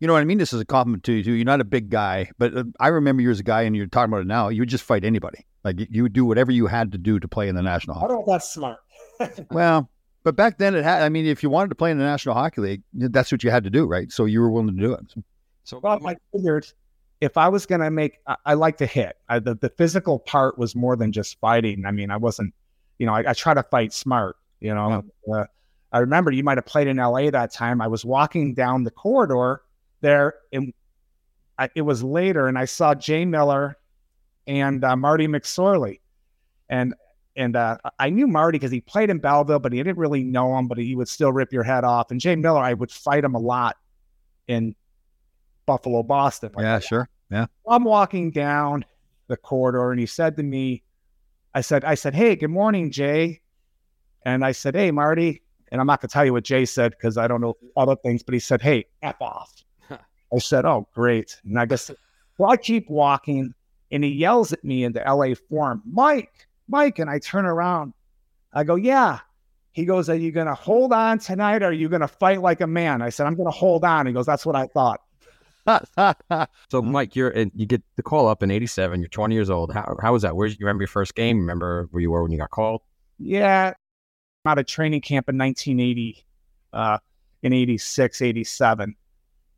You 0.00 0.06
know, 0.06 0.14
what 0.14 0.20
I 0.22 0.24
mean 0.24 0.38
this 0.38 0.52
is 0.52 0.60
a 0.60 0.64
compliment 0.64 1.04
to 1.04 1.12
you. 1.12 1.22
Too. 1.22 1.32
You're 1.32 1.44
not 1.44 1.60
a 1.60 1.64
big 1.64 1.88
guy, 1.90 2.30
but 2.38 2.56
uh, 2.56 2.64
I 2.80 2.88
remember 2.88 3.22
you 3.22 3.30
as 3.30 3.38
a 3.40 3.44
guy, 3.44 3.62
and 3.62 3.76
you're 3.76 3.86
talking 3.86 4.10
about 4.12 4.22
it 4.22 4.26
now. 4.26 4.48
You 4.48 4.62
would 4.62 4.68
just 4.68 4.84
fight 4.84 5.04
anybody. 5.04 5.46
Like 5.62 5.78
you- 5.78 5.86
you 5.90 6.02
would 6.02 6.12
do 6.14 6.24
whatever 6.24 6.50
you 6.52 6.66
had 6.66 6.90
to 6.92 6.98
do 6.98 7.20
to 7.20 7.28
play 7.28 7.48
in 7.48 7.54
the 7.54 7.62
National 7.62 7.96
I 7.96 8.00
Hockey. 8.00 8.08
don't 8.14 8.26
know 8.26 8.34
if 8.34 8.40
that's 8.40 8.50
smart. 8.52 8.78
Well, 9.50 9.90
but 10.22 10.36
back 10.36 10.58
then 10.58 10.74
it 10.74 10.84
had. 10.84 11.02
I 11.02 11.08
mean, 11.08 11.26
if 11.26 11.42
you 11.42 11.50
wanted 11.50 11.68
to 11.70 11.74
play 11.74 11.90
in 11.90 11.98
the 11.98 12.04
National 12.04 12.34
Hockey 12.34 12.60
League, 12.60 12.82
that's 12.92 13.32
what 13.32 13.42
you 13.42 13.50
had 13.50 13.64
to 13.64 13.70
do, 13.70 13.86
right? 13.86 14.10
So 14.12 14.24
you 14.24 14.40
were 14.40 14.50
willing 14.50 14.74
to 14.76 14.82
do 14.82 14.92
it. 14.92 15.14
So 15.64 15.80
Well, 15.82 16.06
I 16.06 16.16
figured 16.32 16.66
if 17.20 17.36
I 17.36 17.48
was 17.48 17.66
going 17.66 17.80
to 17.80 17.90
make, 17.90 18.18
I, 18.26 18.36
I 18.46 18.54
like 18.54 18.78
to 18.78 18.86
hit. 18.86 19.16
I, 19.28 19.38
the, 19.38 19.54
the 19.54 19.70
physical 19.70 20.18
part 20.18 20.58
was 20.58 20.74
more 20.74 20.96
than 20.96 21.12
just 21.12 21.38
fighting. 21.40 21.84
I 21.86 21.90
mean, 21.90 22.10
I 22.10 22.16
wasn't, 22.16 22.54
you 22.98 23.06
know, 23.06 23.14
I, 23.14 23.30
I 23.30 23.32
try 23.32 23.54
to 23.54 23.62
fight 23.62 23.92
smart, 23.92 24.36
you 24.60 24.74
know. 24.74 25.04
Uh, 25.32 25.44
I 25.92 25.98
remember 25.98 26.30
you 26.30 26.44
might 26.44 26.58
have 26.58 26.66
played 26.66 26.86
in 26.86 26.96
LA 26.96 27.30
that 27.30 27.52
time. 27.52 27.80
I 27.80 27.88
was 27.88 28.04
walking 28.04 28.54
down 28.54 28.84
the 28.84 28.90
corridor 28.90 29.62
there, 30.00 30.34
and 30.52 30.72
I, 31.58 31.68
it 31.74 31.82
was 31.82 32.02
later, 32.02 32.46
and 32.46 32.58
I 32.58 32.64
saw 32.64 32.94
Jay 32.94 33.24
Miller 33.24 33.76
and 34.46 34.84
uh, 34.84 34.96
Marty 34.96 35.26
McSorley. 35.26 36.00
And 36.68 36.94
and 37.36 37.56
uh, 37.56 37.78
I 37.98 38.10
knew 38.10 38.26
Marty 38.26 38.58
because 38.58 38.72
he 38.72 38.80
played 38.80 39.10
in 39.10 39.18
Belleville, 39.18 39.60
but 39.60 39.72
he 39.72 39.78
didn't 39.78 39.98
really 39.98 40.24
know 40.24 40.56
him, 40.58 40.66
but 40.66 40.78
he 40.78 40.94
would 40.94 41.08
still 41.08 41.32
rip 41.32 41.52
your 41.52 41.62
head 41.62 41.84
off. 41.84 42.10
And 42.10 42.20
Jay 42.20 42.36
Miller, 42.36 42.60
I 42.60 42.74
would 42.74 42.90
fight 42.90 43.24
him 43.24 43.34
a 43.34 43.38
lot 43.38 43.76
in 44.48 44.74
Buffalo, 45.66 46.02
Boston. 46.02 46.50
Like, 46.54 46.64
Yeah, 46.64 46.78
sure. 46.80 47.08
Yeah. 47.30 47.46
I'm 47.68 47.84
walking 47.84 48.30
down 48.32 48.84
the 49.28 49.36
corridor 49.36 49.92
and 49.92 50.00
he 50.00 50.06
said 50.06 50.36
to 50.36 50.42
me, 50.42 50.82
I 51.54 51.60
said, 51.60 51.84
I 51.84 51.94
said, 51.94 52.14
Hey, 52.14 52.34
good 52.34 52.50
morning, 52.50 52.90
Jay. 52.90 53.40
And 54.24 54.44
I 54.44 54.52
said, 54.52 54.74
Hey, 54.74 54.90
Marty. 54.90 55.42
And 55.70 55.80
I'm 55.80 55.86
not 55.86 56.00
going 56.00 56.08
to 56.08 56.12
tell 56.12 56.24
you 56.24 56.32
what 56.32 56.42
Jay 56.42 56.64
said 56.64 56.90
because 56.90 57.16
I 57.16 57.28
don't 57.28 57.40
know 57.40 57.56
other 57.76 57.94
things, 57.94 58.24
but 58.24 58.34
he 58.34 58.40
said, 58.40 58.60
Hey, 58.60 58.86
F 59.02 59.20
off. 59.20 59.52
I 59.90 60.38
said, 60.38 60.64
Oh, 60.64 60.88
great. 60.92 61.40
And 61.44 61.58
I 61.58 61.66
guess, 61.66 61.90
well, 62.38 62.50
I 62.50 62.56
keep 62.56 62.90
walking 62.90 63.54
and 63.92 64.02
he 64.02 64.10
yells 64.10 64.52
at 64.52 64.64
me 64.64 64.84
in 64.84 64.92
the 64.92 65.00
LA 65.00 65.34
form, 65.48 65.82
Mike, 65.86 66.48
Mike. 66.70 66.98
And 66.98 67.10
I 67.10 67.18
turn 67.18 67.44
around. 67.44 67.92
I 68.52 68.64
go, 68.64 68.76
Yeah. 68.76 69.20
He 69.72 69.84
goes, 69.84 70.08
Are 70.08 70.16
you 70.16 70.32
going 70.32 70.46
to 70.46 70.54
hold 70.54 70.92
on 70.92 71.18
tonight 71.18 71.62
or 71.62 71.66
are 71.66 71.72
you 71.72 71.88
going 71.88 72.00
to 72.00 72.08
fight 72.08 72.40
like 72.40 72.60
a 72.60 72.66
man? 72.66 73.02
I 73.02 73.10
said, 73.10 73.26
I'm 73.26 73.34
going 73.34 73.46
to 73.46 73.56
hold 73.56 73.84
on. 73.84 74.06
He 74.06 74.12
goes, 74.12 74.26
That's 74.26 74.46
what 74.46 74.56
I 74.56 74.66
thought. 74.66 75.00
So, 76.70 76.82
Mike, 76.82 77.14
you're 77.14 77.30
and 77.30 77.50
you 77.54 77.66
get 77.66 77.82
the 77.96 78.02
call 78.02 78.26
up 78.28 78.42
in 78.42 78.50
'87. 78.50 79.00
You're 79.00 79.08
20 79.08 79.34
years 79.34 79.50
old. 79.50 79.72
How 79.72 79.96
how 80.00 80.12
was 80.12 80.22
that? 80.22 80.34
Where 80.34 80.48
you 80.48 80.56
remember 80.60 80.82
your 80.82 80.88
first 80.88 81.14
game? 81.14 81.38
Remember 81.38 81.86
where 81.90 82.00
you 82.00 82.10
were 82.10 82.22
when 82.22 82.32
you 82.32 82.38
got 82.38 82.50
called? 82.50 82.82
Yeah. 83.18 83.74
I'm 84.44 84.52
out 84.52 84.58
of 84.58 84.66
training 84.66 85.02
camp 85.02 85.28
in 85.28 85.36
1980, 85.36 86.24
uh, 86.72 86.98
in 87.42 87.52
86, 87.52 88.22
87. 88.22 88.94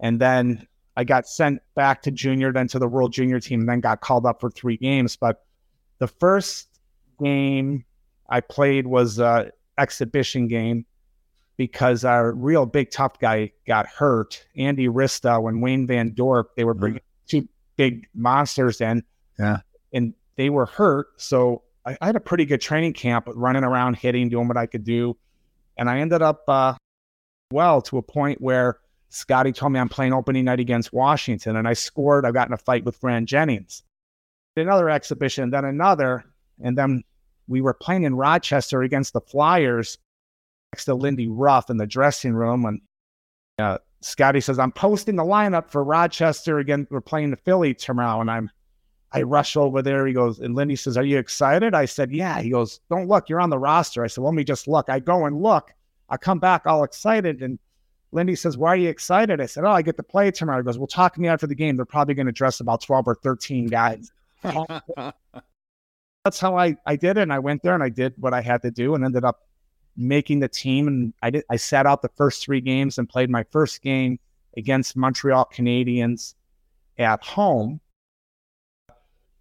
And 0.00 0.20
then 0.20 0.66
I 0.96 1.04
got 1.04 1.28
sent 1.28 1.62
back 1.76 2.02
to 2.02 2.10
junior, 2.10 2.52
then 2.52 2.66
to 2.68 2.78
the 2.78 2.88
world 2.88 3.12
junior 3.12 3.38
team, 3.38 3.60
and 3.60 3.68
then 3.68 3.80
got 3.80 4.00
called 4.00 4.26
up 4.26 4.40
for 4.40 4.50
three 4.50 4.76
games. 4.76 5.16
But 5.16 5.44
the 5.98 6.08
first 6.08 6.68
game 7.18 7.84
I 8.28 8.40
played 8.40 8.86
was 8.86 9.18
a 9.18 9.50
exhibition 9.78 10.48
game 10.48 10.86
because 11.56 12.04
our 12.04 12.32
real 12.32 12.66
big 12.66 12.90
tough 12.90 13.18
guy 13.18 13.52
got 13.66 13.86
hurt. 13.86 14.44
Andy 14.56 14.88
Risto 14.88 15.48
and 15.48 15.62
Wayne 15.62 15.86
Van 15.86 16.12
Dorp, 16.12 16.46
they 16.56 16.64
were 16.64 16.74
bringing 16.74 17.02
two 17.28 17.46
big 17.76 18.06
monsters 18.14 18.80
in. 18.80 19.04
Yeah. 19.38 19.58
And 19.92 20.14
they 20.36 20.50
were 20.50 20.66
hurt. 20.66 21.08
So 21.18 21.62
I, 21.84 21.96
I 22.00 22.06
had 22.06 22.16
a 22.16 22.20
pretty 22.20 22.46
good 22.46 22.60
training 22.60 22.94
camp, 22.94 23.28
running 23.34 23.64
around, 23.64 23.96
hitting, 23.96 24.28
doing 24.28 24.48
what 24.48 24.56
I 24.56 24.66
could 24.66 24.84
do. 24.84 25.16
And 25.76 25.90
I 25.90 26.00
ended 26.00 26.22
up 26.22 26.44
uh, 26.48 26.74
well 27.52 27.82
to 27.82 27.98
a 27.98 28.02
point 28.02 28.40
where 28.40 28.78
Scotty 29.10 29.52
told 29.52 29.72
me 29.72 29.78
I'm 29.78 29.90
playing 29.90 30.14
opening 30.14 30.46
night 30.46 30.60
against 30.60 30.92
Washington, 30.92 31.56
and 31.56 31.68
I 31.68 31.74
scored. 31.74 32.24
I 32.24 32.30
got 32.30 32.48
in 32.48 32.54
a 32.54 32.58
fight 32.58 32.84
with 32.84 32.98
Grant 32.98 33.28
Jennings. 33.28 33.82
Another 34.56 34.88
exhibition, 34.88 35.50
then 35.50 35.66
another, 35.66 36.24
and 36.62 36.76
then 36.76 37.02
we 37.48 37.60
were 37.60 37.74
playing 37.74 38.04
in 38.04 38.14
Rochester 38.14 38.82
against 38.82 39.12
the 39.12 39.20
Flyers 39.20 39.98
next 40.72 40.86
to 40.86 40.94
Lindy 40.94 41.28
Ruff 41.28 41.70
in 41.70 41.76
the 41.76 41.86
dressing 41.86 42.34
room, 42.34 42.64
and 42.64 42.80
uh, 43.58 43.78
Scotty 44.00 44.40
says, 44.40 44.58
"I'm 44.58 44.72
posting 44.72 45.16
the 45.16 45.24
lineup 45.24 45.70
for 45.70 45.84
Rochester 45.84 46.58
again. 46.58 46.86
We're 46.90 47.00
playing 47.00 47.30
the 47.30 47.36
Philly 47.36 47.74
tomorrow," 47.74 48.20
and 48.20 48.30
I'm 48.30 48.50
I 49.14 49.22
rush 49.22 49.56
over 49.56 49.82
there. 49.82 50.06
He 50.06 50.14
goes, 50.14 50.38
and 50.40 50.54
Lindy 50.54 50.76
says, 50.76 50.96
Are 50.96 51.04
you 51.04 51.18
excited? 51.18 51.74
I 51.74 51.84
said, 51.84 52.12
Yeah. 52.12 52.40
He 52.40 52.50
goes, 52.50 52.80
Don't 52.90 53.08
look, 53.08 53.28
you're 53.28 53.40
on 53.40 53.50
the 53.50 53.58
roster. 53.58 54.04
I 54.04 54.06
said, 54.06 54.24
Let 54.24 54.34
me 54.34 54.44
just 54.44 54.66
look. 54.66 54.88
I 54.88 55.00
go 55.00 55.26
and 55.26 55.42
look. 55.42 55.72
I 56.08 56.16
come 56.16 56.38
back 56.38 56.66
all 56.66 56.84
excited. 56.84 57.42
And 57.42 57.58
Lindy 58.12 58.34
says, 58.34 58.56
Why 58.56 58.70
are 58.70 58.76
you 58.76 58.88
excited? 58.88 59.40
I 59.40 59.46
said, 59.46 59.64
Oh, 59.64 59.70
I 59.70 59.82
get 59.82 59.96
to 59.98 60.02
play 60.02 60.30
tomorrow. 60.30 60.60
He 60.60 60.64
goes, 60.64 60.78
Well, 60.78 60.86
talk 60.86 61.14
to 61.14 61.20
me 61.20 61.28
after 61.28 61.46
the 61.46 61.54
game. 61.54 61.76
They're 61.76 61.84
probably 61.84 62.14
going 62.14 62.26
to 62.26 62.32
dress 62.32 62.60
about 62.60 62.80
12 62.80 63.08
or 63.08 63.14
13 63.16 63.66
guys. 63.66 64.10
That's 66.24 66.38
how 66.38 66.56
I, 66.56 66.76
I 66.86 66.96
did 66.96 67.16
it. 67.16 67.22
And 67.22 67.32
I 67.32 67.38
went 67.38 67.62
there 67.62 67.74
and 67.74 67.82
I 67.82 67.88
did 67.88 68.14
what 68.16 68.32
I 68.32 68.40
had 68.40 68.62
to 68.62 68.70
do 68.70 68.94
and 68.94 69.04
ended 69.04 69.24
up 69.24 69.40
making 69.96 70.40
the 70.40 70.48
team. 70.48 70.88
And 70.88 71.14
I 71.22 71.30
did 71.30 71.44
I 71.50 71.56
sat 71.56 71.86
out 71.86 72.02
the 72.02 72.10
first 72.16 72.44
three 72.44 72.60
games 72.60 72.98
and 72.98 73.08
played 73.08 73.30
my 73.30 73.44
first 73.50 73.82
game 73.82 74.18
against 74.56 74.96
Montreal 74.96 75.48
Canadiens 75.52 76.34
at 76.98 77.24
home 77.24 77.80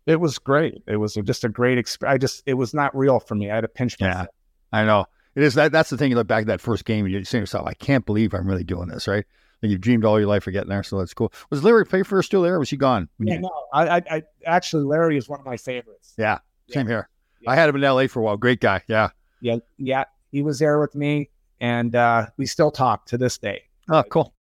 it 0.06 0.20
was 0.20 0.40
great. 0.40 0.82
It 0.88 0.98
was 0.98 1.14
just 1.14 1.44
a 1.44 1.50
great 1.50 1.78
experience. 1.78 2.14
I 2.14 2.18
just, 2.18 2.44
it 2.46 2.56
was 2.56 2.74
not 2.74 2.96
real 2.96 3.20
for 3.20 3.36
me. 3.36 3.52
I 3.52 3.56
had 3.56 3.62
to 3.62 3.68
pinch 3.68 4.00
myself. 4.00 4.28
Yeah, 4.74 4.80
I 4.80 4.86
know. 4.86 5.06
It 5.36 5.44
is 5.44 5.54
that. 5.54 5.72
That's 5.72 5.90
the 5.90 5.98
thing. 5.98 6.10
You 6.10 6.18
look 6.18 6.28
back 6.28 6.42
at 6.42 6.48
that 6.48 6.60
first 6.60 6.84
game, 6.84 7.06
and 7.06 7.14
you 7.14 7.24
say 7.24 7.38
to 7.38 7.44
yourself, 7.44 7.66
"I 7.66 7.74
can't 7.74 8.06
believe 8.06 8.34
I'm 8.34 8.46
really 8.46 8.66
doing 8.66 8.90
this." 8.90 9.08
Right? 9.08 9.24
And 9.62 9.72
you've 9.72 9.80
dreamed 9.80 10.04
all 10.04 10.20
your 10.20 10.28
life 10.28 10.46
of 10.46 10.52
getting 10.52 10.70
there, 10.70 10.84
so 10.84 10.98
that's 10.98 11.14
cool. 11.14 11.32
Was 11.50 11.64
Larry 11.64 11.86
Playfair 11.86 12.22
still 12.22 12.42
there? 12.42 12.56
Or 12.56 12.60
was 12.60 12.70
he 12.70 12.76
gone? 12.76 13.08
Yeah, 13.18 13.36
you... 13.36 13.40
no. 13.42 13.52
I, 13.72 13.88
I, 13.88 14.02
I, 14.12 14.24
actually, 14.46 14.84
Larry 14.84 15.18
is 15.18 15.30
one 15.30 15.40
of 15.40 15.46
my 15.46 15.56
favorites. 15.56 16.16
Yeah, 16.18 16.40
same 16.72 16.88
yeah. 16.88 16.94
here. 16.94 17.10
Yeah. 17.42 17.52
I 17.52 17.56
had 17.56 17.70
him 17.70 17.76
in 17.76 17.84
L.A. 17.84 18.08
for 18.08 18.20
a 18.20 18.24
while. 18.24 18.38
Great 18.38 18.60
guy. 18.60 18.82
Yeah. 18.88 19.10
Yeah, 19.42 19.58
yeah. 19.78 20.04
He 20.32 20.42
was 20.42 20.60
there 20.60 20.80
with 20.80 20.96
me, 20.96 21.30
and 21.60 21.96
uh, 21.96 22.28
we 22.38 22.46
still 22.46 22.72
talk 22.72 23.06
to 23.08 23.18
this 23.18 23.38
day. 23.38 23.64
Oh, 23.90 24.04
cool. 24.04 24.34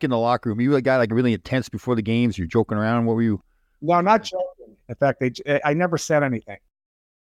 In 0.00 0.10
the 0.10 0.18
locker 0.18 0.50
room, 0.50 0.60
you 0.60 0.74
a 0.74 0.82
guy 0.82 0.98
like 0.98 1.12
really 1.12 1.32
intense 1.32 1.68
before 1.68 1.94
the 1.94 2.02
games. 2.02 2.36
You're 2.36 2.46
joking 2.46 2.76
around. 2.76 3.06
What 3.06 3.14
were 3.14 3.22
you? 3.22 3.40
No, 3.80 4.00
not 4.00 4.24
joking. 4.24 4.76
In 4.88 4.94
fact, 4.96 5.20
they, 5.20 5.60
I 5.64 5.72
never 5.72 5.96
said 5.96 6.22
anything. 6.22 6.58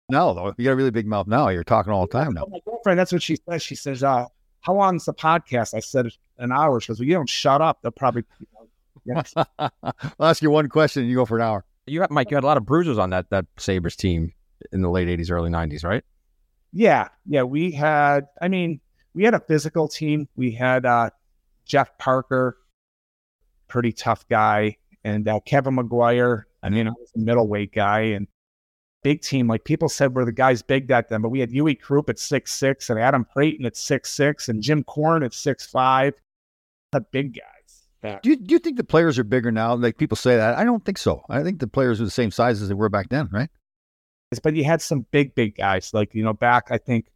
No, 0.08 0.34
though 0.34 0.54
you 0.56 0.64
got 0.64 0.72
a 0.72 0.76
really 0.76 0.90
big 0.90 1.06
mouth 1.06 1.26
now. 1.26 1.48
You're 1.48 1.64
talking 1.64 1.92
all 1.92 2.06
the 2.06 2.12
time 2.12 2.32
now. 2.32 2.46
My 2.50 2.58
girlfriend, 2.64 2.98
that's 2.98 3.12
what 3.12 3.22
she 3.22 3.38
says. 3.48 3.62
She 3.62 3.74
says, 3.74 4.02
uh, 4.02 4.26
"How 4.60 4.74
long's 4.74 5.04
the 5.04 5.14
podcast?" 5.14 5.74
I 5.74 5.80
said, 5.80 6.08
"An 6.38 6.52
hour." 6.52 6.80
She 6.80 6.88
goes, 6.88 7.00
"Well, 7.00 7.08
you 7.08 7.14
don't 7.14 7.28
shut 7.28 7.60
up. 7.60 7.78
They'll 7.82 7.92
probably." 7.92 8.24
You 8.38 8.46
know, 8.54 8.68
yes. 9.06 9.34
I'll 9.58 9.70
ask 10.20 10.42
you 10.42 10.50
one 10.50 10.68
question, 10.68 11.02
and 11.02 11.10
you 11.10 11.16
go 11.16 11.24
for 11.24 11.38
an 11.38 11.42
hour. 11.42 11.64
You 11.86 12.00
had 12.00 12.10
Mike. 12.10 12.30
You 12.30 12.36
had 12.36 12.44
a 12.44 12.46
lot 12.46 12.56
of 12.56 12.66
bruisers 12.66 12.98
on 12.98 13.10
that 13.10 13.30
that 13.30 13.46
Sabres 13.58 13.96
team 13.96 14.32
in 14.72 14.82
the 14.82 14.90
late 14.90 15.08
'80s, 15.08 15.30
early 15.30 15.50
'90s, 15.50 15.84
right? 15.84 16.04
Yeah, 16.72 17.08
yeah. 17.26 17.42
We 17.42 17.70
had. 17.70 18.26
I 18.40 18.48
mean, 18.48 18.80
we 19.14 19.24
had 19.24 19.34
a 19.34 19.40
physical 19.40 19.88
team. 19.88 20.28
We 20.36 20.50
had 20.50 20.84
uh, 20.84 21.10
Jeff 21.64 21.96
Parker, 21.98 22.58
pretty 23.68 23.92
tough 23.92 24.26
guy, 24.28 24.76
and 25.04 25.28
uh, 25.28 25.40
Kevin 25.46 25.76
Maguire 25.76 26.46
I 26.66 26.68
mean, 26.68 26.88
I 26.88 26.90
was 26.90 27.12
a 27.14 27.20
middleweight 27.20 27.72
guy 27.72 28.00
and 28.00 28.26
big 29.04 29.22
team. 29.22 29.46
Like 29.46 29.62
people 29.64 29.88
said, 29.88 30.16
we're 30.16 30.24
the 30.24 30.32
guys 30.32 30.62
big 30.62 30.88
back 30.88 31.08
then, 31.08 31.22
but 31.22 31.28
we 31.28 31.38
had 31.38 31.50
Uwe 31.50 31.80
Krupp 31.80 32.10
at 32.10 32.18
six 32.18 32.52
six 32.52 32.90
and 32.90 32.98
Adam 32.98 33.24
Creighton 33.24 33.64
at 33.66 33.76
six 33.76 34.10
six 34.10 34.48
and 34.48 34.60
Jim 34.60 34.82
Korn 34.82 35.22
at 35.22 35.32
six 35.32 35.64
five. 35.64 36.14
The 36.90 37.00
big 37.00 37.34
guys. 38.12 38.20
Do 38.22 38.30
you, 38.30 38.36
do 38.36 38.52
you 38.52 38.58
think 38.58 38.76
the 38.76 38.84
players 38.84 39.18
are 39.18 39.24
bigger 39.24 39.52
now? 39.52 39.74
Like 39.74 39.98
people 39.98 40.16
say 40.16 40.36
that. 40.36 40.56
I 40.56 40.64
don't 40.64 40.84
think 40.84 40.98
so. 40.98 41.22
I 41.28 41.42
think 41.42 41.60
the 41.60 41.66
players 41.66 42.00
are 42.00 42.04
the 42.04 42.10
same 42.10 42.30
size 42.30 42.62
as 42.62 42.68
they 42.68 42.74
were 42.74 42.88
back 42.88 43.08
then, 43.08 43.28
right? 43.32 43.50
But 44.42 44.54
you 44.54 44.64
had 44.64 44.82
some 44.82 45.06
big, 45.10 45.34
big 45.34 45.56
guys. 45.56 45.94
Like, 45.94 46.14
you 46.14 46.24
know, 46.24 46.32
back, 46.32 46.68
I 46.70 46.78
think, 46.78 47.06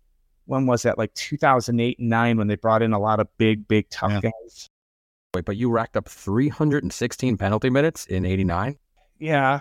when 0.47 0.66
was 0.66 0.82
that? 0.82 0.99
Like 0.99 1.12
2008 1.14 1.99
and 1.99 2.09
9 2.09 2.38
when 2.38 2.47
they 2.47 2.56
brought 2.56 2.82
in 2.82 2.92
a 2.92 2.99
lot 2.99 3.20
of 3.20 3.28
big, 3.38 3.66
big, 3.68 3.88
tough 3.90 4.12
yeah. 4.12 4.30
guys. 4.30 4.68
Wait, 5.35 5.44
but 5.44 5.56
you 5.56 5.70
racked 5.70 5.97
up 5.97 6.09
316 6.09 7.37
penalty 7.37 7.70
minutes 7.70 8.06
in 8.06 8.25
89? 8.25 8.76
yeah, 9.20 9.61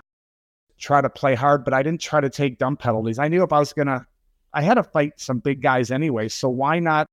try 0.78 1.00
to 1.00 1.10
play 1.10 1.34
hard, 1.34 1.64
but 1.64 1.74
I 1.74 1.82
didn't 1.82 2.00
try 2.00 2.20
to 2.20 2.30
take 2.30 2.58
dumb 2.58 2.76
penalties. 2.76 3.18
I 3.18 3.28
knew 3.28 3.44
if 3.44 3.52
I 3.52 3.58
was 3.58 3.72
gonna, 3.72 4.06
I 4.52 4.62
had 4.62 4.74
to 4.74 4.82
fight 4.82 5.20
some 5.20 5.38
big 5.38 5.62
guys 5.62 5.90
anyway. 5.90 6.28
So 6.28 6.48
why 6.48 6.80
not 6.80 7.06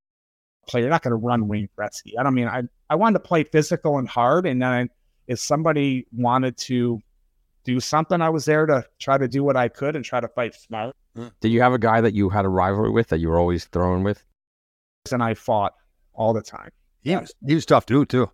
play? 0.67 0.81
You're 0.81 0.89
not 0.89 1.01
going 1.01 1.11
to 1.11 1.17
run 1.17 1.47
Wayne 1.47 1.69
Gretzky. 1.77 2.13
I 2.19 2.23
don't 2.23 2.33
mean 2.33 2.47
I. 2.47 2.63
I 2.89 2.95
wanted 2.95 3.19
to 3.19 3.27
play 3.27 3.43
physical 3.43 3.97
and 3.97 4.07
hard, 4.07 4.45
and 4.45 4.61
then 4.61 4.89
if 5.27 5.39
somebody 5.39 6.07
wanted 6.15 6.57
to 6.57 7.01
do 7.65 7.79
something, 7.81 8.21
I 8.21 8.29
was 8.29 8.45
there 8.45 8.65
to 8.65 8.85
try 8.97 9.17
to 9.17 9.27
do 9.27 9.43
what 9.43 9.57
I 9.57 9.67
could 9.67 9.95
and 9.95 10.05
try 10.05 10.21
to 10.21 10.27
fight 10.29 10.55
smart. 10.55 10.95
Did 11.41 11.49
you 11.49 11.61
have 11.61 11.73
a 11.73 11.79
guy 11.79 11.99
that 11.99 12.13
you 12.13 12.29
had 12.29 12.45
a 12.45 12.49
rivalry 12.49 12.91
with 12.91 13.09
that 13.09 13.19
you 13.19 13.27
were 13.27 13.37
always 13.37 13.65
throwing 13.65 14.03
with? 14.03 14.23
And 15.11 15.21
I 15.21 15.33
fought 15.33 15.73
all 16.13 16.31
the 16.31 16.41
time. 16.41 16.69
He 17.01 17.15
was, 17.15 17.33
he 17.45 17.55
was 17.55 17.65
tough 17.65 17.85
to 17.87 17.93
do 17.93 18.05
too. 18.05 18.31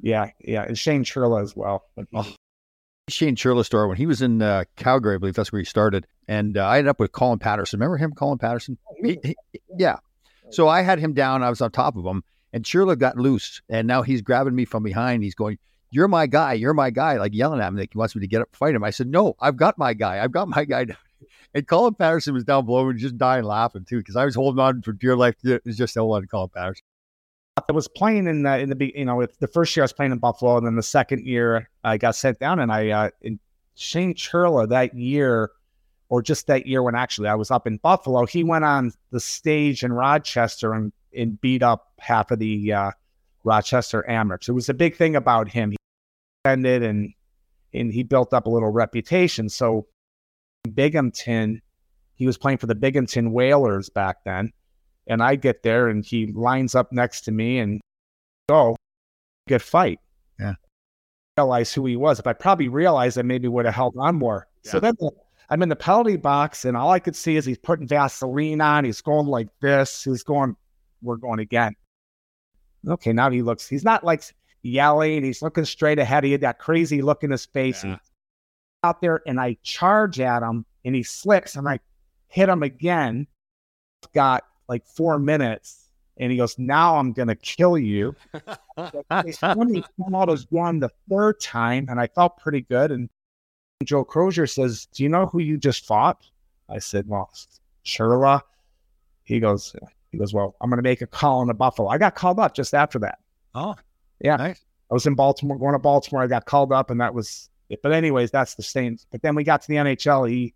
Yeah, 0.00 0.30
yeah, 0.40 0.64
and 0.64 0.76
Shane 0.76 1.04
Churla 1.04 1.42
as 1.42 1.54
well. 1.54 1.84
But, 1.94 2.06
oh. 2.14 2.34
Shane 3.08 3.36
Churla 3.36 3.64
story 3.64 3.86
when 3.86 3.96
he 3.96 4.06
was 4.06 4.20
in 4.20 4.42
uh, 4.42 4.64
Calgary, 4.76 5.14
I 5.14 5.18
believe 5.18 5.34
that's 5.34 5.52
where 5.52 5.60
he 5.60 5.64
started. 5.64 6.06
And 6.26 6.56
uh, 6.56 6.66
I 6.66 6.78
ended 6.78 6.88
up 6.88 6.98
with 6.98 7.12
Colin 7.12 7.38
Patterson. 7.38 7.78
Remember 7.78 7.98
him, 7.98 8.12
Colin 8.12 8.38
Patterson? 8.38 8.78
Oh, 8.88 8.94
he, 9.00 9.18
he, 9.22 9.36
yeah. 9.76 9.98
So 10.52 10.68
I 10.68 10.82
had 10.82 10.98
him 10.98 11.14
down. 11.14 11.42
I 11.42 11.50
was 11.50 11.60
on 11.60 11.70
top 11.70 11.96
of 11.96 12.04
him, 12.04 12.22
and 12.52 12.64
Churla 12.64 12.98
got 12.98 13.16
loose, 13.16 13.62
and 13.68 13.86
now 13.86 14.02
he's 14.02 14.20
grabbing 14.20 14.54
me 14.54 14.64
from 14.64 14.82
behind. 14.82 15.22
He's 15.22 15.34
going, 15.34 15.58
"You're 15.90 16.08
my 16.08 16.26
guy. 16.26 16.52
You're 16.52 16.74
my 16.74 16.90
guy!" 16.90 17.16
Like 17.18 17.34
yelling 17.34 17.60
at 17.60 17.72
me, 17.72 17.80
like 17.80 17.92
he 17.92 17.98
wants 17.98 18.14
me 18.14 18.20
to 18.20 18.26
get 18.26 18.42
up 18.42 18.54
fight 18.54 18.74
him. 18.74 18.84
I 18.84 18.90
said, 18.90 19.08
"No, 19.08 19.34
I've 19.40 19.56
got 19.56 19.78
my 19.78 19.94
guy. 19.94 20.22
I've 20.22 20.32
got 20.32 20.48
my 20.48 20.64
guy." 20.64 20.86
And 21.54 21.66
Colin 21.66 21.94
Patterson 21.94 22.34
was 22.34 22.44
down 22.44 22.64
below 22.66 22.88
and 22.88 22.98
just 22.98 23.18
dying 23.18 23.44
laughing 23.44 23.84
too 23.84 23.98
because 23.98 24.16
I 24.16 24.24
was 24.24 24.34
holding 24.34 24.58
on 24.58 24.82
for 24.82 24.92
dear 24.92 25.16
life. 25.16 25.34
It 25.44 25.62
was 25.64 25.76
just 25.76 25.94
so 25.94 26.10
on 26.12 26.26
Colin 26.26 26.48
Patterson. 26.48 26.84
I 27.68 27.72
was 27.72 27.88
playing 27.88 28.26
in 28.26 28.42
the 28.42 28.58
in 28.58 28.70
the 28.70 28.92
you 28.94 29.04
know 29.04 29.26
the 29.38 29.46
first 29.46 29.76
year 29.76 29.82
I 29.82 29.84
was 29.84 29.92
playing 29.92 30.12
in 30.12 30.18
Buffalo, 30.18 30.56
and 30.56 30.66
then 30.66 30.76
the 30.76 30.82
second 30.82 31.26
year 31.26 31.68
I 31.84 31.98
got 31.98 32.16
sent 32.16 32.38
down, 32.38 32.58
and 32.58 32.72
I 32.72 32.88
uh, 32.90 33.10
in 33.20 33.38
Shane 33.74 34.14
Churla 34.14 34.68
that 34.70 34.94
year, 34.94 35.50
or 36.12 36.20
just 36.20 36.46
that 36.46 36.66
year 36.66 36.82
when 36.82 36.94
actually 36.94 37.28
I 37.28 37.34
was 37.34 37.50
up 37.50 37.66
in 37.66 37.78
Buffalo, 37.78 38.26
he 38.26 38.44
went 38.44 38.66
on 38.66 38.92
the 39.12 39.20
stage 39.20 39.82
in 39.82 39.94
Rochester 39.94 40.74
and 40.74 40.92
and 41.16 41.40
beat 41.40 41.62
up 41.62 41.92
half 41.98 42.30
of 42.30 42.38
the 42.38 42.72
uh, 42.72 42.90
Rochester 43.44 44.04
Amerks. 44.06 44.46
It 44.46 44.52
was 44.52 44.68
a 44.68 44.74
big 44.74 44.94
thing 44.94 45.16
about 45.16 45.48
him. 45.48 45.70
He 45.70 45.76
ended 46.44 46.82
and 46.82 47.14
and 47.72 47.90
he 47.90 48.02
built 48.02 48.34
up 48.34 48.44
a 48.44 48.50
little 48.50 48.68
reputation. 48.68 49.48
So 49.48 49.86
Binghamton, 50.74 51.62
he 52.14 52.26
was 52.26 52.36
playing 52.36 52.58
for 52.58 52.66
the 52.66 52.74
Binghamton 52.74 53.32
Whalers 53.32 53.88
back 53.88 54.18
then 54.24 54.52
and 55.06 55.22
I 55.22 55.36
get 55.36 55.62
there 55.62 55.88
and 55.88 56.04
he 56.04 56.26
lines 56.26 56.74
up 56.74 56.92
next 56.92 57.22
to 57.22 57.32
me 57.32 57.58
and 57.58 57.80
go 58.50 58.76
good 59.48 59.62
fight. 59.62 59.98
Yeah. 60.38 60.54
Realize 61.38 61.72
who 61.72 61.86
he 61.86 61.96
was. 61.96 62.18
If 62.18 62.26
I 62.26 62.34
probably 62.34 62.68
realized 62.68 63.18
I 63.18 63.22
maybe 63.22 63.48
would 63.48 63.64
have 63.64 63.74
held 63.74 63.96
on 63.96 64.16
more. 64.16 64.46
Yeah. 64.64 64.72
So 64.72 64.80
then 64.80 64.94
I'm 65.50 65.62
in 65.62 65.68
the 65.68 65.76
penalty 65.76 66.16
box 66.16 66.64
and 66.64 66.76
all 66.76 66.90
I 66.90 66.98
could 66.98 67.16
see 67.16 67.36
is 67.36 67.44
he's 67.44 67.58
putting 67.58 67.86
Vaseline 67.86 68.60
on. 68.60 68.84
He's 68.84 69.00
going 69.00 69.26
like 69.26 69.48
this. 69.60 70.04
He's 70.04 70.22
going 70.22 70.56
we're 71.02 71.16
going 71.16 71.40
again. 71.40 71.74
Okay, 72.88 73.12
now 73.12 73.30
he 73.30 73.42
looks, 73.42 73.68
he's 73.68 73.84
not 73.84 74.04
like 74.04 74.22
yelling, 74.62 75.22
he's 75.24 75.42
looking 75.42 75.64
straight 75.64 75.98
ahead. 75.98 76.24
He 76.24 76.32
had 76.32 76.40
that 76.40 76.58
crazy 76.58 77.02
look 77.02 77.22
in 77.22 77.30
his 77.30 77.46
face. 77.46 77.84
Yeah. 77.84 77.98
Out 78.84 79.00
there, 79.00 79.20
and 79.26 79.40
I 79.40 79.56
charge 79.62 80.18
at 80.18 80.42
him, 80.42 80.64
and 80.84 80.94
he 80.94 81.04
slips, 81.04 81.54
and 81.54 81.68
I 81.68 81.78
hit 82.26 82.48
him 82.48 82.64
again. 82.64 83.28
Got 84.12 84.42
like 84.68 84.84
four 84.84 85.20
minutes, 85.20 85.88
and 86.16 86.32
he 86.32 86.38
goes, 86.38 86.58
"Now 86.58 86.96
I'm 86.96 87.12
gonna 87.12 87.36
kill 87.36 87.78
you." 87.78 88.16
when 88.74 89.72
he 89.72 89.82
came 89.82 90.14
out 90.16 90.28
as 90.28 90.48
one 90.50 90.80
the 90.80 90.90
third 91.08 91.40
time, 91.40 91.86
and 91.88 92.00
I 92.00 92.08
felt 92.08 92.38
pretty 92.38 92.62
good. 92.62 92.90
And 92.90 93.08
Joe 93.86 94.04
Crozier 94.04 94.46
says, 94.46 94.86
"Do 94.86 95.02
you 95.02 95.08
know 95.08 95.26
who 95.26 95.40
you 95.40 95.56
just 95.58 95.86
fought?" 95.86 96.22
I 96.68 96.78
said, 96.78 97.06
"Well, 97.08 97.30
Churla." 97.84 98.40
He 99.24 99.40
goes, 99.40 99.74
"He 100.10 100.18
goes, 100.18 100.34
well, 100.34 100.56
I'm 100.60 100.68
gonna 100.70 100.82
make 100.82 101.00
a 101.02 101.06
call 101.06 101.40
on 101.40 101.46
the 101.46 101.54
Buffalo." 101.54 101.88
I 101.88 101.98
got 101.98 102.14
called 102.14 102.38
up 102.40 102.54
just 102.54 102.74
after 102.74 102.98
that. 103.00 103.18
Oh, 103.54 103.74
Yeah. 104.20 104.36
nice. 104.36 104.64
I 104.90 104.94
was 104.94 105.06
in 105.06 105.14
Baltimore, 105.14 105.58
going 105.58 105.72
to 105.72 105.78
Baltimore. 105.78 106.22
I 106.22 106.26
got 106.26 106.44
called 106.44 106.70
up, 106.72 106.90
and 106.90 107.00
that 107.00 107.14
was 107.14 107.48
it. 107.70 107.80
But 107.82 107.92
anyways, 107.92 108.30
that's 108.30 108.54
the 108.56 108.62
same. 108.62 108.98
But 109.10 109.22
then 109.22 109.34
we 109.34 109.42
got 109.44 109.62
to 109.62 109.68
the 109.68 109.76
NHL. 109.76 110.28
He, 110.28 110.52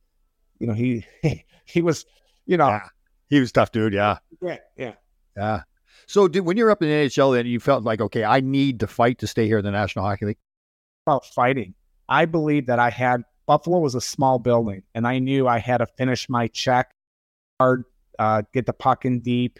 you 0.59 0.67
know, 0.67 0.75
he 0.75 1.07
he 1.65 1.81
was, 1.83 2.05
you 2.47 2.57
know, 2.57 2.69
Yeah. 2.69 2.89
He 3.29 3.41
was 3.41 3.51
tough, 3.51 3.73
dude. 3.73 3.93
Yeah, 3.95 4.19
yeah, 4.43 4.59
yeah. 4.77 4.93
yeah. 5.37 5.63
So, 6.07 6.29
did, 6.29 6.41
when 6.41 6.57
you 6.57 6.65
were 6.65 6.71
up 6.71 6.83
in 6.83 6.89
the 6.89 6.95
NHL, 6.95 7.35
then 7.35 7.47
you 7.47 7.59
felt 7.59 7.83
like, 7.83 8.01
okay, 8.01 8.23
I 8.25 8.41
need 8.41 8.79
to 8.81 8.87
fight 8.87 9.19
to 9.19 9.27
stay 9.27 9.47
here 9.47 9.59
in 9.59 9.65
the 9.65 9.71
National 9.73 10.05
Hockey 10.05 10.27
League. 10.27 10.39
About 11.07 11.25
fighting, 11.27 11.75
I 12.09 12.25
believe 12.25 12.67
that 12.67 12.79
I 12.79 12.91
had 12.91 13.23
Buffalo 13.47 13.79
was 13.79 13.95
a 13.95 14.01
small 14.01 14.39
building, 14.39 14.83
and 14.95 15.07
I 15.07 15.19
knew 15.19 15.47
I 15.47 15.59
had 15.59 15.79
to 15.79 15.87
finish 15.87 16.29
my 16.29 16.49
check 16.49 16.91
hard, 17.61 17.85
uh, 18.19 18.43
get 18.53 18.67
the 18.67 18.73
puck 18.73 19.05
in 19.05 19.21
deep, 19.21 19.59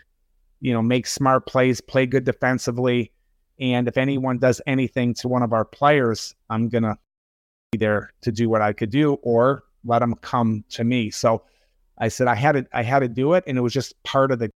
you 0.61 0.73
know, 0.73 0.83
make 0.83 1.07
smart 1.07 1.47
plays, 1.47 1.81
play 1.81 2.07
good 2.07 2.25
defensively, 2.25 3.13
and 3.61 3.89
if 3.89 3.97
anyone 3.97 4.39
does 4.39 4.61
anything 4.67 5.15
to 5.15 5.29
one 5.29 5.43
of 5.43 5.53
our 5.53 5.65
players, 5.65 6.35
I'm 6.51 6.69
gonna 6.69 6.99
be 7.73 7.79
there 7.79 8.13
to 8.23 8.33
do 8.33 8.49
what 8.49 8.61
I 8.63 8.73
could 8.73 8.91
do, 8.91 9.15
or 9.23 9.65
let 9.85 10.01
them 10.01 10.15
come 10.15 10.65
to 10.71 10.85
me. 10.85 11.11
So 11.11 11.43
I 11.99 12.09
said 12.09 12.27
I 12.27 12.35
had 12.35 12.53
to 12.53 12.67
I 12.73 12.83
had 12.83 13.01
to 13.01 13.09
do 13.09 13.35
it, 13.35 13.45
and 13.47 13.57
it 13.57 13.61
was 13.61 13.73
just 13.73 14.01
part 14.03 14.31
of 14.31 14.39
the 14.39 14.51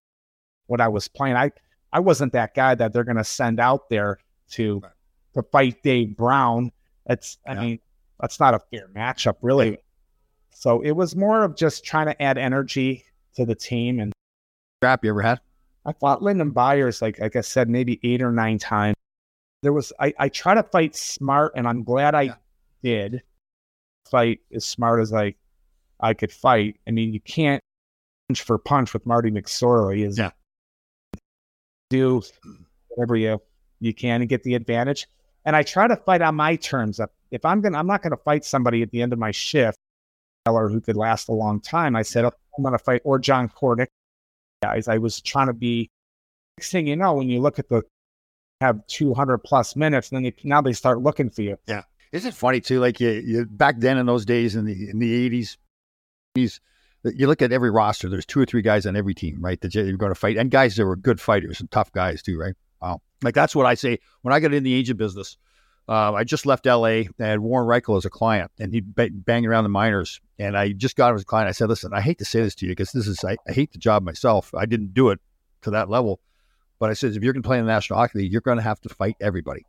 what 0.67 0.81
I 0.81 0.89
was 0.89 1.09
playing. 1.09 1.37
I 1.37 1.51
I 1.93 2.01
wasn't 2.01 2.33
that 2.35 2.55
guy 2.55 2.75
that 2.75 2.93
they're 2.93 3.05
gonna 3.05 3.25
send 3.25 3.61
out 3.61 3.89
there 3.89 4.19
to 4.53 4.83
to 5.35 5.43
fight 5.51 5.83
Dave 5.83 6.17
Brown. 6.17 6.73
That's 7.07 7.39
I 7.47 7.55
Yeah. 7.55 7.61
mean 7.61 7.79
that's 8.21 8.39
not 8.41 8.55
a 8.55 8.59
fair 8.71 8.89
matchup, 8.89 9.37
really. 9.43 9.79
So 10.53 10.81
it 10.83 10.93
was 10.93 11.17
more 11.17 11.43
of 11.43 11.57
just 11.57 11.85
trying 11.85 12.07
to 12.07 12.23
add 12.23 12.37
energy 12.39 13.05
to 13.35 13.45
the 13.47 13.55
team, 13.55 13.99
and 14.01 14.13
Crap 14.83 15.05
you 15.05 15.11
ever 15.11 15.23
had? 15.23 15.41
I 15.87 15.93
fought 15.93 16.23
Lyndon 16.23 16.51
Byers 16.51 17.01
like 17.03 17.19
like 17.19 17.37
I 17.37 17.41
said 17.43 17.69
maybe 17.69 18.01
eight 18.03 18.23
or 18.23 18.33
nine 18.33 18.59
times. 18.59 18.97
There 19.63 19.73
was 19.73 19.93
I 20.01 20.13
I 20.19 20.29
try 20.29 20.55
to 20.55 20.63
fight 20.63 20.97
smart, 20.97 21.53
and 21.55 21.67
I'm 21.69 21.83
glad 21.85 22.15
I 22.15 22.23
Yeah. 22.23 22.35
did 22.83 23.23
fight 24.11 24.41
as 24.53 24.65
smart 24.65 25.01
as 25.01 25.13
I 25.13 25.35
I 26.01 26.15
could 26.15 26.33
fight. 26.33 26.81
I 26.87 26.91
mean, 26.93 27.13
you 27.13 27.21
can't 27.21 27.63
punch 28.29 28.43
for 28.43 28.57
punch 28.59 28.93
with 28.95 29.05
Marty 29.07 29.31
McSorley. 29.31 30.07
Is 30.07 30.19
Yeah. 30.19 30.31
do 31.91 32.23
whatever 32.89 33.17
you 33.17 33.41
you 33.81 33.95
can 33.95 34.21
and 34.21 34.29
get 34.29 34.43
the 34.43 34.55
advantage. 34.55 35.09
And 35.45 35.57
I 35.57 35.63
try 35.63 35.89
to 35.89 35.97
fight 35.97 36.23
on 36.23 36.35
my 36.35 36.57
terms. 36.57 37.01
If- 37.31 37.45
I'm 37.45 37.61
gonna, 37.61 37.79
I'm 37.79 37.87
not 37.87 38.03
gonna 38.03 38.17
fight 38.17 38.45
somebody 38.45 38.83
at 38.83 38.91
the 38.91 39.03
end 39.03 39.13
of 39.13 39.19
my 39.19 39.31
shift, 39.31 39.79
or 40.47 40.69
who 40.69 40.81
could 40.81 40.97
last 40.97 41.29
a 41.29 41.33
long 41.33 41.61
time. 41.61 41.95
I 41.97 42.03
said, 42.03 42.25
oh, 42.25 42.33
I'm 42.57 42.65
gonna 42.65 42.79
fight 42.79 43.03
or 43.05 43.19
John 43.19 43.49
Kordic. 43.49 43.87
Guys, 44.63 44.89
I 44.89 44.99
was 44.99 45.21
trying 45.21 45.47
to 45.47 45.53
be. 45.55 45.91
Next 46.59 46.73
thing 46.73 46.87
you 46.87 46.97
know, 46.97 47.15
when 47.15 47.31
you 47.31 47.41
look 47.41 47.59
at 47.59 47.69
the 47.69 47.83
have 48.61 48.87
200 48.89 49.39
plus 49.39 49.75
minutes, 49.75 50.11
and 50.11 50.17
then 50.17 50.23
they, 50.25 50.49
now 50.49 50.61
they 50.61 50.75
start 50.75 51.01
looking 51.01 51.31
for 51.31 51.43
you. 51.43 51.57
Yeah. 51.67 51.83
Isn't 52.13 52.31
it 52.31 52.35
funny 52.35 52.61
too? 52.61 52.81
Like 52.81 53.01
you, 53.01 53.11
you 53.11 53.47
back 53.47 53.79
then 53.79 53.97
in 53.97 54.07
those 54.07 54.25
days 54.25 54.57
in 54.57 54.65
the 54.65 54.91
in 54.91 54.99
the 54.99 55.15
eighties, 55.15 55.57
these 56.35 56.61
you 57.05 57.27
look 57.29 57.41
at 57.41 57.53
every 57.53 57.71
roster. 57.71 58.09
There's 58.09 58.27
two 58.27 58.41
or 58.41 58.47
three 58.47 58.63
guys 58.63 58.85
on 58.85 58.97
every 58.97 59.15
team, 59.15 59.41
right? 59.41 59.61
That 59.61 59.75
you're 59.75 59.97
going 59.97 60.11
to 60.11 60.19
fight, 60.19 60.37
and 60.37 60.51
guys 60.51 60.77
that 60.77 60.85
were 60.85 60.97
good 60.97 61.21
fighters 61.21 61.61
and 61.61 61.71
tough 61.71 61.93
guys 61.93 62.21
too, 62.21 62.39
right? 62.39 62.55
Wow, 62.83 63.01
like 63.23 63.35
that's 63.35 63.55
what 63.55 63.67
I 63.67 63.75
say 63.75 63.99
when 64.23 64.33
I 64.33 64.41
got 64.41 64.53
in 64.53 64.63
the 64.63 64.75
agent 64.75 64.99
business. 64.99 65.37
Uh, 65.89 66.13
I 66.13 66.23
just 66.23 66.47
left 66.47 66.67
LA. 66.67 66.85
I 66.85 67.09
had 67.19 67.41
Warren 67.41 67.67
Rychel 67.67 67.97
as 67.97 68.05
a 68.05 68.11
client, 68.11 68.53
and 68.61 68.73
he'd 68.73 68.95
ba- 68.95 69.11
bang 69.13 69.45
around 69.45 69.65
the 69.65 69.71
minors. 69.71 70.21
And 70.39 70.57
I 70.57 70.71
just 70.71 70.95
got 70.95 71.11
him 71.11 71.17
as 71.17 71.23
a 71.23 71.25
client. 71.25 71.49
I 71.49 71.53
said, 71.53 71.69
"Listen, 71.69 71.93
I 71.93 72.01
hate 72.01 72.19
to 72.19 72.25
say 72.25 72.43
this 72.43 72.55
to 72.57 72.67
you 72.67 72.73
because 72.73 72.93
this 72.93 73.09
is 73.09 73.25
I, 73.25 73.37
I 73.49 73.53
hate 73.53 73.73
the 73.73 73.79
job 73.79 74.05
myself. 74.05 74.55
I 74.55 74.67
didn't 74.67 74.95
do 74.95 75.11
it 75.11 75.19
to 75.63 75.71
that 75.71 75.91
level, 75.91 76.21
but 76.79 76.91
I 76.91 76.93
said 76.93 77.17
if 77.17 77.23
you're 77.25 77.33
going 77.33 77.43
to 77.43 77.47
play 77.47 77.59
in 77.59 77.67
the 77.67 77.73
National 77.73 77.99
Hockey 77.99 78.21
League, 78.21 78.33
you're 78.33 78.41
going 78.41 78.59
to 78.59 78.63
have 78.63 78.81
to 78.83 78.89
fight 78.89 79.17
everybody." 79.21 79.67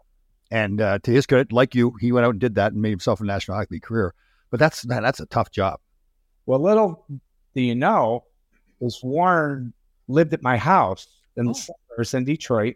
And 0.51 0.81
uh, 0.81 0.99
to 0.99 1.11
his 1.11 1.25
credit, 1.25 1.51
like 1.53 1.73
you, 1.73 1.93
he 1.99 2.11
went 2.11 2.25
out 2.25 2.31
and 2.31 2.39
did 2.39 2.55
that 2.55 2.73
and 2.73 2.81
made 2.81 2.89
himself 2.89 3.21
a 3.21 3.23
National 3.23 3.57
Hockey 3.57 3.75
League 3.75 3.83
career. 3.83 4.13
But 4.51 4.59
that's 4.59 4.85
man, 4.85 5.01
that's 5.01 5.21
a 5.21 5.25
tough 5.25 5.49
job. 5.49 5.79
Well, 6.45 6.59
little 6.59 7.05
do 7.55 7.61
you 7.61 7.73
know, 7.75 8.25
is 8.79 8.99
Warren 9.03 9.73
lived 10.07 10.33
at 10.33 10.43
my 10.43 10.57
house 10.57 11.07
in 11.37 11.47
the 11.47 11.53
summers 11.53 12.13
in 12.13 12.25
Detroit. 12.25 12.75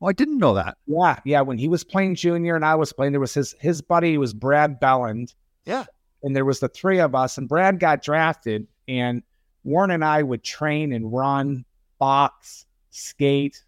Oh, 0.00 0.06
I 0.06 0.12
didn't 0.12 0.38
know 0.38 0.54
that. 0.54 0.78
Yeah, 0.86 1.18
yeah. 1.24 1.40
When 1.42 1.58
he 1.58 1.68
was 1.68 1.84
playing 1.84 2.14
junior 2.14 2.56
and 2.56 2.64
I 2.64 2.74
was 2.74 2.92
playing, 2.92 3.12
there 3.12 3.20
was 3.20 3.34
his 3.34 3.54
his 3.60 3.82
buddy 3.82 4.16
was 4.18 4.32
Brad 4.32 4.80
Belland. 4.80 5.34
Yeah. 5.66 5.84
And 6.22 6.34
there 6.34 6.44
was 6.44 6.60
the 6.60 6.68
three 6.68 7.00
of 7.00 7.14
us, 7.14 7.38
and 7.38 7.48
Brad 7.48 7.80
got 7.80 8.02
drafted, 8.02 8.66
and 8.88 9.22
Warren 9.64 9.90
and 9.90 10.04
I 10.04 10.22
would 10.22 10.42
train 10.42 10.92
and 10.92 11.10
run, 11.10 11.64
box, 11.98 12.66
skate, 12.90 13.64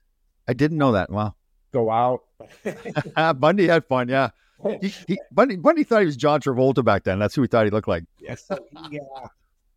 I 0.49 0.53
didn't 0.53 0.79
know 0.79 0.93
that. 0.93 1.11
Wow. 1.11 1.35
go 1.73 1.91
out. 1.91 2.25
Bundy 3.41 3.67
had 3.67 3.87
fun. 3.87 4.09
Yeah. 4.09 4.31
He, 4.81 4.95
he, 5.09 5.21
Bundy, 5.33 5.57
Bundy 5.57 5.83
thought 5.83 6.01
he 6.01 6.07
was 6.07 6.17
John 6.17 6.41
Travolta 6.41 6.85
back 6.85 7.05
then. 7.05 7.19
That's 7.19 7.35
who 7.35 7.43
he 7.43 7.49
thought 7.49 7.65
he 7.65 7.71
looked 7.71 7.89
like. 7.89 8.05
Yes. 8.19 8.49
Yeah. 8.91 9.01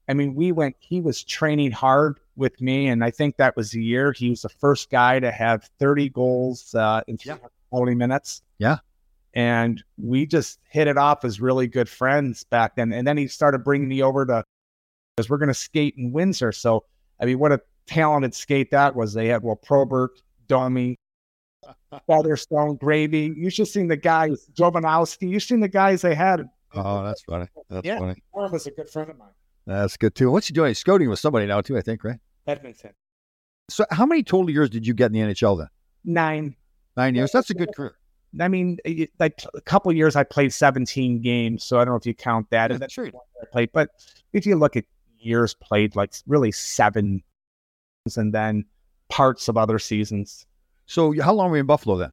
I 0.08 0.14
mean, 0.14 0.36
we 0.36 0.52
went, 0.52 0.76
he 0.80 1.02
was 1.02 1.24
training 1.24 1.72
hard 1.72 2.20
with 2.38 2.60
me. 2.62 2.88
And 2.88 3.04
I 3.04 3.12
think 3.12 3.38
that 3.38 3.56
was 3.56 3.72
the 3.72 3.84
year 3.84 4.12
he 4.12 4.30
was 4.30 4.42
the 4.42 4.50
first 4.50 4.90
guy 4.90 5.20
to 5.20 5.32
have 5.32 5.70
30 5.80 6.10
goals 6.10 6.74
uh, 6.76 7.02
in 7.08 7.18
Yeah. 7.24 7.38
40 7.72 7.96
minutes. 7.96 8.42
Yeah. 8.60 8.78
And 9.34 9.84
we 9.98 10.26
just 10.26 10.60
hit 10.70 10.88
it 10.88 10.98
off 10.98 11.26
as 11.26 11.42
really 11.42 11.68
good 11.68 11.90
friends 11.90 12.44
back 12.46 12.76
then. 12.76 12.94
And 12.94 13.06
then 13.08 13.18
he 13.18 13.28
started 13.28 13.64
bringing 13.64 13.88
me 13.90 14.02
over 14.02 14.26
to, 14.26 14.44
because 15.16 15.30
we're 15.30 15.38
going 15.38 15.48
to 15.50 15.54
skate 15.54 15.96
in 15.98 16.12
Windsor. 16.12 16.52
So, 16.54 16.86
I 17.20 17.26
mean, 17.26 17.40
what 17.40 17.52
a 17.52 17.60
talented 17.86 18.34
skate 18.34 18.72
that 18.72 18.96
was. 18.96 19.14
They 19.14 19.28
had, 19.28 19.44
well, 19.44 19.58
Probert, 19.58 20.22
Dummy, 20.48 20.96
Featherstone, 22.08 22.76
Gravy. 22.78 23.34
You 23.36 23.50
should 23.50 23.68
seen 23.68 23.88
the 23.88 23.98
guys, 23.98 24.48
Jovanovski. 24.54 25.30
You 25.30 25.40
seen 25.40 25.60
the 25.60 25.68
guys 25.68 26.02
they 26.02 26.16
had. 26.16 26.48
Oh, 26.74 27.04
that's 27.04 27.22
funny. 27.24 27.48
That's 27.70 27.86
Yeah. 27.86 28.00
funny. 28.00 28.22
Warren 28.34 28.52
was 28.52 28.68
a 28.68 28.72
good 28.72 28.90
friend 28.90 29.10
of 29.10 29.18
mine. 29.18 29.30
That's 29.66 29.98
good 29.98 30.16
too. 30.16 30.32
What's 30.32 30.48
he 30.48 30.54
doing? 30.54 30.70
He's 30.70 30.80
scouting 30.80 31.10
with 31.10 31.20
somebody 31.20 31.48
now 31.48 31.62
too, 31.62 31.78
I 31.78 31.82
think, 31.82 32.04
right? 32.04 32.20
Edmonton. 32.48 32.92
So, 33.70 33.86
how 33.90 34.06
many 34.06 34.24
total 34.24 34.50
years 34.50 34.70
did 34.70 34.86
you 34.86 34.94
get 34.94 35.08
in 35.08 35.14
the 35.14 35.20
NHL 35.20 35.58
then? 35.58 35.68
Nine. 36.04 36.56
Nine 36.96 37.16
years. 37.16 37.32
That's 37.32 37.50
a 37.50 37.56
good 37.56 37.74
career. 37.76 37.96
I 38.40 38.48
mean, 38.48 38.78
like 39.20 39.42
a 39.54 39.62
couple 39.62 39.92
years, 39.94 40.16
I 40.16 40.24
played 40.24 40.54
17 40.54 41.22
games, 41.22 41.64
so 41.64 41.80
I 41.80 41.86
don't 41.86 41.94
know 41.94 41.98
if 41.98 42.06
you 42.06 42.14
count 42.14 42.50
that. 42.50 42.72
And 42.72 42.80
that's 42.80 42.94
true. 42.94 43.12
I 43.42 43.46
played, 43.52 43.72
but 43.72 43.90
if 44.34 44.46
you 44.46 44.56
look 44.56 44.76
at 44.76 44.86
years 45.18 45.54
played, 45.54 45.96
like 45.96 46.14
really 46.28 46.52
seven, 46.52 47.24
and 48.18 48.34
then 48.34 48.66
parts 49.10 49.48
of 49.48 49.58
other 49.58 49.80
seasons. 49.80 50.46
So, 50.86 51.20
how 51.22 51.34
long 51.34 51.50
were 51.50 51.58
you 51.58 51.62
in 51.62 51.66
Buffalo 51.66 51.98
then? 51.98 52.12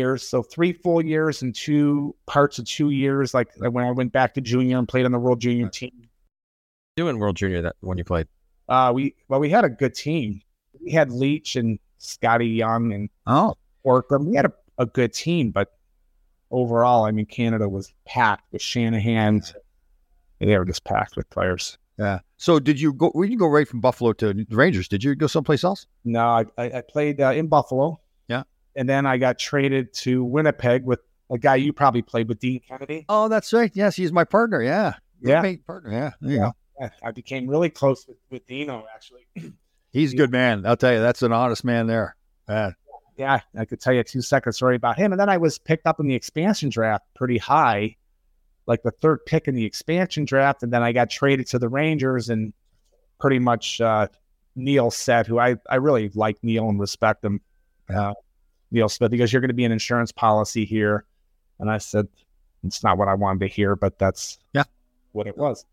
Years, 0.00 0.26
so 0.26 0.42
three 0.42 0.72
full 0.72 1.04
years 1.04 1.42
and 1.42 1.54
two 1.54 2.16
parts 2.26 2.58
of 2.58 2.64
two 2.64 2.90
years. 2.90 3.32
Like 3.32 3.48
like 3.58 3.72
when 3.72 3.84
I 3.84 3.92
went 3.92 4.12
back 4.12 4.34
to 4.34 4.40
junior 4.40 4.78
and 4.78 4.88
played 4.88 5.04
on 5.04 5.12
the 5.12 5.20
World 5.20 5.40
Junior 5.40 5.68
team. 5.68 6.08
Doing 6.96 7.18
World 7.18 7.36
Junior 7.36 7.62
that 7.62 7.76
when 7.80 7.98
you 7.98 8.04
played. 8.04 8.28
Uh, 8.68 8.92
we 8.94 9.14
well, 9.28 9.40
we 9.40 9.50
had 9.50 9.64
a 9.64 9.68
good 9.68 9.94
team. 9.94 10.40
We 10.80 10.92
had 10.92 11.10
Leetch 11.10 11.56
and 11.56 11.78
Scotty 11.98 12.46
Young 12.46 12.92
and 12.92 13.10
Oh, 13.26 13.54
Orkham. 13.84 14.26
We 14.26 14.36
had 14.36 14.46
a, 14.46 14.52
a 14.78 14.86
good 14.86 15.12
team, 15.12 15.50
but 15.50 15.72
overall, 16.50 17.04
I 17.04 17.10
mean, 17.10 17.26
Canada 17.26 17.68
was 17.68 17.92
packed 18.06 18.44
with 18.52 18.62
Shanahan. 18.62 19.42
They 20.38 20.56
were 20.56 20.64
just 20.64 20.84
packed 20.84 21.16
with 21.16 21.28
players. 21.30 21.78
yeah. 21.98 22.20
So, 22.36 22.58
did 22.60 22.80
you 22.80 22.92
go? 22.92 23.10
Where 23.10 23.26
did 23.26 23.32
you 23.32 23.38
go 23.38 23.48
right 23.48 23.66
from 23.66 23.80
Buffalo 23.80 24.12
to 24.14 24.32
the 24.32 24.46
Rangers? 24.50 24.86
Did 24.88 25.02
you 25.02 25.14
go 25.14 25.26
someplace 25.26 25.64
else? 25.64 25.86
No, 26.04 26.20
I, 26.26 26.44
I, 26.58 26.64
I 26.78 26.82
played 26.88 27.20
uh, 27.20 27.30
in 27.32 27.48
Buffalo. 27.48 28.00
Yeah. 28.28 28.44
And 28.76 28.88
then 28.88 29.04
I 29.06 29.16
got 29.18 29.38
traded 29.38 29.92
to 29.94 30.22
Winnipeg 30.24 30.84
with 30.84 31.00
a 31.30 31.38
guy 31.38 31.56
you 31.56 31.72
probably 31.72 32.02
played 32.02 32.28
with, 32.28 32.38
Dean 32.38 32.60
Kennedy. 32.68 33.04
Oh, 33.08 33.28
that's 33.28 33.52
right. 33.52 33.70
Yes, 33.74 33.96
he's 33.96 34.12
my 34.12 34.24
partner. 34.24 34.62
Yeah. 34.62 34.94
Yeah. 35.20 35.54
Partner. 35.66 35.90
Yeah. 35.90 36.10
There 36.20 36.30
you 36.32 36.38
go. 36.38 36.52
Yeah, 36.80 36.90
I 37.02 37.12
became 37.12 37.48
really 37.48 37.70
close 37.70 38.06
with, 38.06 38.16
with 38.30 38.46
Dino, 38.46 38.86
actually. 38.92 39.26
He's 39.92 40.12
a 40.12 40.16
good 40.16 40.32
man. 40.32 40.66
I'll 40.66 40.76
tell 40.76 40.92
you, 40.92 41.00
that's 41.00 41.22
an 41.22 41.32
honest 41.32 41.64
man 41.64 41.86
there. 41.86 42.16
Yeah. 42.48 42.72
yeah, 43.16 43.40
I 43.56 43.64
could 43.64 43.80
tell 43.80 43.92
you 43.92 44.00
a 44.00 44.04
two 44.04 44.22
second 44.22 44.52
story 44.54 44.74
about 44.76 44.96
him. 44.98 45.12
And 45.12 45.20
then 45.20 45.28
I 45.28 45.36
was 45.36 45.58
picked 45.58 45.86
up 45.86 46.00
in 46.00 46.08
the 46.08 46.14
expansion 46.16 46.68
draft 46.68 47.04
pretty 47.14 47.38
high, 47.38 47.96
like 48.66 48.82
the 48.82 48.90
third 48.90 49.24
pick 49.24 49.46
in 49.46 49.54
the 49.54 49.64
expansion 49.64 50.24
draft. 50.24 50.64
And 50.64 50.72
then 50.72 50.82
I 50.82 50.92
got 50.92 51.10
traded 51.10 51.46
to 51.48 51.60
the 51.60 51.68
Rangers 51.68 52.28
and 52.28 52.52
pretty 53.20 53.38
much 53.38 53.80
uh, 53.80 54.08
Neil 54.56 54.90
said, 54.90 55.28
who 55.28 55.38
I, 55.38 55.56
I 55.70 55.76
really 55.76 56.10
like 56.14 56.38
Neil 56.42 56.68
and 56.68 56.80
respect 56.80 57.24
him. 57.24 57.40
Uh, 57.88 58.14
Neil 58.72 58.88
Smith, 58.88 59.12
he 59.12 59.18
goes, 59.18 59.32
You're 59.32 59.40
going 59.40 59.48
to 59.48 59.54
be 59.54 59.64
an 59.64 59.72
insurance 59.72 60.10
policy 60.10 60.64
here. 60.64 61.04
And 61.60 61.70
I 61.70 61.78
said, 61.78 62.08
It's 62.64 62.82
not 62.82 62.98
what 62.98 63.06
I 63.06 63.14
wanted 63.14 63.40
to 63.40 63.46
hear, 63.46 63.76
but 63.76 63.96
that's 63.98 64.38
Yeah. 64.52 64.64
what 65.12 65.28
it 65.28 65.38
was. 65.38 65.64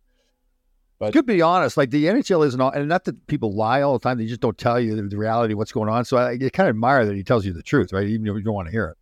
But 1.01 1.13
to 1.13 1.23
be 1.23 1.41
honest. 1.41 1.77
Like 1.77 1.89
the 1.89 2.05
NHL 2.05 2.45
isn't 2.45 2.61
all, 2.61 2.69
and 2.69 2.87
not 2.87 3.05
that 3.05 3.25
people 3.25 3.55
lie 3.55 3.81
all 3.81 3.93
the 3.93 4.03
time. 4.03 4.19
They 4.19 4.27
just 4.27 4.39
don't 4.39 4.55
tell 4.55 4.79
you 4.79 4.95
the, 4.95 5.01
the 5.01 5.17
reality 5.17 5.53
of 5.53 5.57
what's 5.57 5.71
going 5.71 5.89
on. 5.89 6.05
So 6.05 6.17
I, 6.17 6.33
I 6.33 6.37
kind 6.37 6.69
of 6.69 6.75
admire 6.75 7.07
that 7.07 7.15
he 7.15 7.23
tells 7.23 7.43
you 7.43 7.53
the 7.53 7.63
truth, 7.63 7.91
right? 7.91 8.07
Even 8.07 8.27
if 8.27 8.35
you 8.35 8.43
don't 8.43 8.53
want 8.53 8.67
to 8.67 8.71
hear 8.71 8.85
it. 8.85 8.97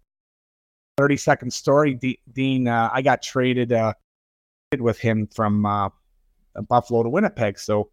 30 0.97 1.17
second 1.17 1.53
story, 1.53 1.95
D- 1.95 2.21
Dean, 2.31 2.69
uh, 2.69 2.89
I 2.93 3.01
got 3.01 3.21
traded 3.21 3.73
uh, 3.73 3.93
with 4.79 4.97
him 4.97 5.27
from 5.27 5.65
uh, 5.65 5.89
Buffalo 6.69 7.03
to 7.03 7.09
Winnipeg. 7.09 7.59
So 7.59 7.89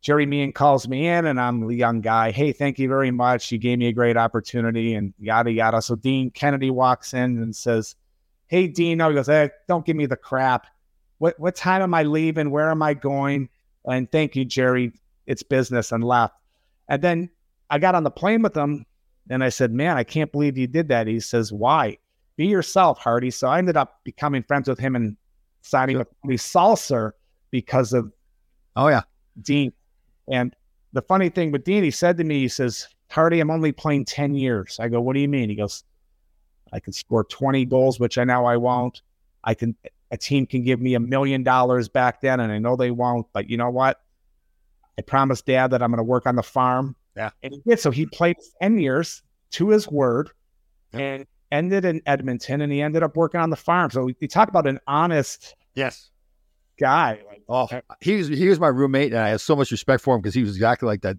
Gerry 0.00 0.24
Meehan 0.24 0.52
calls 0.52 0.88
me 0.88 1.06
in, 1.06 1.26
and 1.26 1.38
I'm 1.38 1.66
the 1.66 1.74
young 1.74 2.00
guy. 2.00 2.30
Hey, 2.30 2.52
thank 2.52 2.78
you 2.78 2.88
very 2.88 3.10
much. 3.10 3.52
You 3.52 3.58
gave 3.58 3.78
me 3.78 3.88
a 3.88 3.92
great 3.92 4.16
opportunity, 4.16 4.94
and 4.94 5.12
yada 5.18 5.50
yada. 5.50 5.82
So 5.82 5.96
Dean 5.96 6.30
Kennedy 6.30 6.70
walks 6.70 7.12
in 7.12 7.42
and 7.42 7.54
says, 7.54 7.94
"Hey, 8.46 8.68
Dean." 8.68 8.98
No, 8.98 9.10
he 9.10 9.14
goes, 9.14 9.26
"Hey, 9.26 9.50
don't 9.66 9.84
give 9.84 9.96
me 9.96 10.06
the 10.06 10.16
crap. 10.16 10.66
What 11.18 11.38
what 11.38 11.56
time 11.56 11.82
am 11.82 11.94
I 11.94 12.02
leaving? 12.02 12.50
Where 12.50 12.70
am 12.70 12.82
I 12.82 12.94
going?" 12.94 13.48
And 13.86 14.10
thank 14.10 14.36
you, 14.36 14.44
Jerry. 14.44 14.92
It's 15.26 15.42
business, 15.42 15.92
and 15.92 16.02
left. 16.02 16.34
And 16.88 17.02
then 17.02 17.30
I 17.70 17.78
got 17.78 17.94
on 17.94 18.04
the 18.04 18.10
plane 18.10 18.42
with 18.42 18.56
him, 18.56 18.86
and 19.30 19.44
I 19.44 19.50
said, 19.50 19.72
"Man, 19.72 19.96
I 19.96 20.04
can't 20.04 20.32
believe 20.32 20.56
you 20.56 20.66
did 20.66 20.88
that." 20.88 21.06
He 21.06 21.20
says, 21.20 21.52
"Why?" 21.52 21.98
Be 22.36 22.46
yourself, 22.46 22.98
Hardy. 22.98 23.30
So 23.30 23.48
I 23.48 23.58
ended 23.58 23.76
up 23.76 24.00
becoming 24.04 24.44
friends 24.44 24.68
with 24.68 24.78
him 24.78 24.94
and 24.94 25.16
signing 25.62 25.98
with 25.98 26.08
the 26.24 26.34
Salsa 26.34 27.10
because 27.50 27.92
of 27.92 28.12
Oh 28.78 28.88
yeah. 28.88 29.02
Dean. 29.42 29.72
And 30.28 30.54
the 30.92 31.02
funny 31.02 31.28
thing 31.30 31.50
with 31.50 31.64
Dean, 31.64 31.82
he 31.82 31.90
said 31.90 32.16
to 32.18 32.24
me, 32.24 32.40
he 32.42 32.48
says, 32.48 32.86
Hardy, 33.10 33.40
I'm 33.40 33.50
only 33.50 33.72
playing 33.72 34.04
10 34.04 34.34
years. 34.34 34.78
I 34.80 34.88
go, 34.88 35.00
what 35.00 35.14
do 35.14 35.20
you 35.20 35.28
mean? 35.28 35.48
He 35.48 35.56
goes, 35.56 35.82
I 36.72 36.78
can 36.78 36.92
score 36.92 37.24
20 37.24 37.64
goals, 37.64 37.98
which 37.98 38.18
I 38.18 38.24
know 38.24 38.46
I 38.46 38.56
won't. 38.56 39.02
I 39.42 39.54
can, 39.54 39.74
a 40.10 40.16
team 40.16 40.46
can 40.46 40.62
give 40.62 40.80
me 40.80 40.94
a 40.94 41.00
million 41.00 41.42
dollars 41.42 41.88
back 41.88 42.20
then, 42.20 42.40
and 42.40 42.50
I 42.52 42.58
know 42.58 42.76
they 42.76 42.90
won't, 42.90 43.26
but 43.32 43.48
you 43.50 43.56
know 43.56 43.70
what? 43.70 44.00
I 44.98 45.02
promised 45.02 45.46
dad 45.46 45.70
that 45.72 45.82
I'm 45.82 45.90
going 45.90 45.98
to 45.98 46.02
work 46.04 46.26
on 46.26 46.34
the 46.36 46.42
farm. 46.42 46.96
Yeah. 47.16 47.30
And 47.42 47.52
he 47.52 47.60
did. 47.66 47.78
So 47.80 47.90
he 47.90 48.06
played 48.06 48.36
10 48.62 48.78
years 48.78 49.22
to 49.52 49.68
his 49.68 49.88
word 49.88 50.30
and 50.92 51.26
ended 51.52 51.84
in 51.84 52.00
Edmonton, 52.06 52.60
and 52.62 52.72
he 52.72 52.80
ended 52.82 53.02
up 53.02 53.16
working 53.16 53.40
on 53.40 53.50
the 53.50 53.56
farm. 53.56 53.90
So 53.90 54.04
we 54.04 54.28
talk 54.28 54.48
about 54.48 54.66
an 54.66 54.80
honest 54.86 55.54
Yes. 55.74 56.10
guy. 56.78 57.20
Like, 57.28 57.42
Oh, 57.48 57.66
uh, 57.70 57.80
he 58.00 58.16
was 58.16 58.28
he 58.28 58.48
was 58.48 58.60
my 58.60 58.68
roommate, 58.68 59.12
and 59.12 59.20
I 59.20 59.28
have 59.30 59.40
so 59.40 59.56
much 59.56 59.70
respect 59.70 60.02
for 60.02 60.14
him 60.14 60.20
because 60.20 60.34
he 60.34 60.42
was 60.42 60.50
exactly 60.56 60.86
like 60.86 61.00
that. 61.02 61.16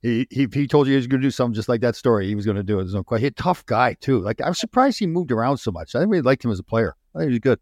He 0.00 0.26
he 0.30 0.46
he 0.52 0.66
told 0.66 0.86
you 0.86 0.92
he 0.92 0.96
was 0.96 1.06
going 1.06 1.20
to 1.20 1.26
do 1.26 1.30
something 1.30 1.54
just 1.54 1.68
like 1.68 1.80
that 1.80 1.96
story. 1.96 2.26
He 2.28 2.34
was 2.34 2.44
going 2.44 2.56
to 2.56 2.62
do 2.62 2.78
it. 2.78 2.84
There's 2.84 2.94
no 2.94 3.02
question. 3.02 3.22
He 3.22 3.28
a 3.28 3.30
tough 3.32 3.64
guy 3.66 3.94
too. 4.00 4.20
Like 4.20 4.40
I'm 4.44 4.54
surprised 4.54 4.98
he 4.98 5.06
moved 5.06 5.32
around 5.32 5.58
so 5.58 5.70
much. 5.72 5.94
I 5.94 6.00
really 6.00 6.22
liked 6.22 6.44
him 6.44 6.50
as 6.50 6.58
a 6.58 6.64
player. 6.64 6.94
I 7.14 7.18
think 7.20 7.30
he 7.30 7.32
was 7.34 7.38
good. 7.40 7.58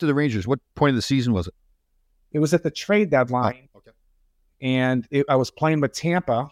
To 0.00 0.06
the 0.06 0.14
Rangers, 0.14 0.46
what 0.46 0.58
point 0.74 0.90
of 0.90 0.96
the 0.96 1.02
season 1.02 1.32
was 1.32 1.46
it? 1.46 1.54
it 2.34 2.40
was 2.40 2.52
at 2.52 2.62
the 2.62 2.70
trade 2.70 3.10
deadline. 3.10 3.68
okay. 3.76 3.92
and 4.60 5.06
it, 5.10 5.24
I 5.28 5.36
was 5.36 5.50
playing 5.50 5.80
with 5.80 5.92
Tampa, 5.92 6.50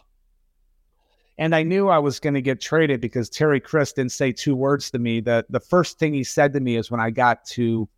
and 1.37 1.55
I 1.55 1.65
knew 1.65 1.89
I 1.89 1.99
was 1.99 2.21
going 2.21 2.35
to 2.35 2.41
get 2.41 2.61
traded 2.61 3.01
because 3.01 3.29
Terry 3.29 3.61
Crisp 3.61 3.97
didn't 3.97 4.13
say 4.13 4.33
two 4.33 4.55
words 4.55 4.91
to 4.93 4.99
me. 4.99 5.21
The 5.21 5.45
the 5.51 5.61
first 5.61 5.99
thing 5.99 6.15
he 6.15 6.25
said 6.25 6.53
to 6.55 6.61
me 6.61 6.77
is 6.77 6.91
when 6.91 7.01
I 7.01 7.11
got 7.11 7.45
to 7.47 7.89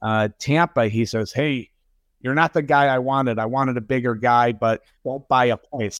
uh, 0.00 0.28
Tampa, 0.38 0.88
he 0.88 1.04
says, 1.04 1.32
"Hey, 1.32 1.70
you're 2.20 2.34
not 2.34 2.54
the 2.54 2.62
guy 2.62 2.86
I 2.86 2.98
wanted. 2.98 3.38
I 3.40 3.46
wanted 3.46 3.76
a 3.76 3.82
bigger 3.82 4.14
guy, 4.14 4.52
but 4.52 4.82
don't 5.04 5.26
buy 5.28 5.46
a 5.46 5.56
place." 5.56 5.98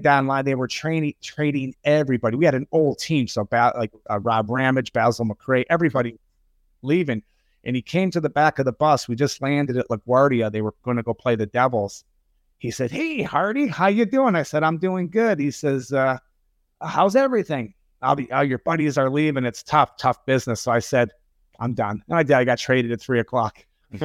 Down 0.00 0.26
line, 0.26 0.46
they 0.46 0.54
were 0.54 0.68
training 0.68 1.14
trading 1.22 1.74
everybody. 1.84 2.34
We 2.34 2.46
had 2.46 2.54
an 2.54 2.66
old 2.72 2.98
team, 2.98 3.28
so 3.28 3.44
ba- 3.44 3.74
like 3.76 3.92
uh, 4.10 4.18
Rob 4.20 4.50
Ramage, 4.50 4.92
Basil 4.92 5.26
McRae, 5.26 5.64
everybody 5.70 6.18
leaving. 6.80 7.22
And 7.64 7.76
he 7.76 7.82
came 7.82 8.10
to 8.10 8.20
the 8.20 8.30
back 8.30 8.58
of 8.58 8.64
the 8.64 8.72
bus. 8.72 9.08
We 9.08 9.14
just 9.14 9.40
landed 9.40 9.76
at 9.76 9.88
LaGuardia. 9.88 10.50
They 10.50 10.62
were 10.62 10.74
going 10.82 10.96
to 10.96 11.02
go 11.02 11.14
play 11.14 11.36
the 11.36 11.46
Devils. 11.46 12.04
He 12.58 12.70
said, 12.70 12.90
"Hey, 12.90 13.22
Hardy, 13.22 13.66
how 13.66 13.88
you 13.88 14.04
doing?" 14.04 14.34
I 14.34 14.42
said, 14.42 14.62
"I'm 14.62 14.78
doing 14.78 15.08
good." 15.08 15.38
He 15.38 15.50
says, 15.50 15.92
uh, 15.92 16.18
"How's 16.80 17.16
everything?" 17.16 17.74
I'll 18.00 18.16
be, 18.16 18.30
oh, 18.32 18.40
your 18.40 18.58
buddies 18.58 18.98
are 18.98 19.08
leaving. 19.08 19.44
It's 19.44 19.62
tough, 19.62 19.96
tough 19.96 20.24
business. 20.26 20.60
So 20.60 20.72
I 20.72 20.80
said, 20.80 21.10
"I'm 21.60 21.74
done." 21.74 22.02
And 22.08 22.18
I 22.18 22.22
did. 22.22 22.34
I 22.34 22.44
got 22.44 22.58
traded 22.58 22.92
at 22.92 23.00
three 23.00 23.20
o'clock. 23.20 23.64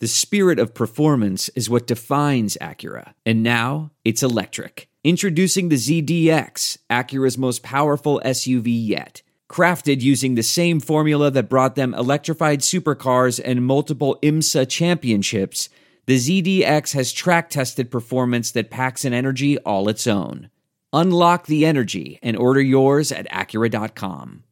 The 0.00 0.08
spirit 0.08 0.58
of 0.58 0.72
performance 0.72 1.50
is 1.50 1.68
what 1.68 1.86
defines 1.86 2.56
Acura, 2.58 3.12
and 3.26 3.42
now 3.42 3.90
it's 4.02 4.22
electric. 4.22 4.88
Introducing 5.04 5.68
the 5.68 5.76
ZDX, 5.76 6.78
Acura's 6.88 7.36
most 7.36 7.62
powerful 7.62 8.18
SUV 8.24 8.68
yet. 8.68 9.20
Crafted 9.50 10.00
using 10.00 10.36
the 10.36 10.44
same 10.44 10.78
formula 10.78 11.28
that 11.32 11.48
brought 11.48 11.74
them 11.74 11.92
electrified 11.92 12.60
supercars 12.60 13.40
and 13.44 13.66
multiple 13.66 14.16
IMSA 14.22 14.68
championships, 14.68 15.68
the 16.06 16.18
ZDX 16.18 16.94
has 16.94 17.12
track 17.12 17.50
tested 17.50 17.90
performance 17.90 18.52
that 18.52 18.70
packs 18.70 19.04
an 19.04 19.12
energy 19.12 19.58
all 19.58 19.88
its 19.88 20.06
own. 20.06 20.50
Unlock 20.92 21.46
the 21.46 21.66
energy 21.66 22.20
and 22.22 22.36
order 22.36 22.60
yours 22.60 23.10
at 23.10 23.28
Acura.com. 23.30 24.44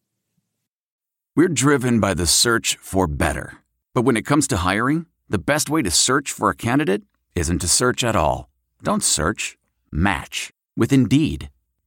We're 1.37 1.47
driven 1.47 2.01
by 2.01 2.15
the 2.15 2.27
search 2.27 2.77
for 2.81 3.07
better. 3.07 3.59
But 3.95 4.03
when 4.03 4.17
it 4.17 4.27
comes 4.27 4.49
to 4.49 4.59
hiring, 4.59 5.07
the 5.29 5.39
best 5.39 5.71
way 5.71 5.83
to 5.83 5.93
search 5.93 6.33
for 6.33 6.51
a 6.51 6.57
candidate 6.57 7.03
isn't 7.37 7.61
to 7.61 7.69
search 7.69 8.03
at 8.03 8.17
all. 8.17 8.51
Don't 8.83 9.05
search, 9.05 9.57
match 9.93 10.51
with 10.77 10.93
Indeed. 10.93 11.51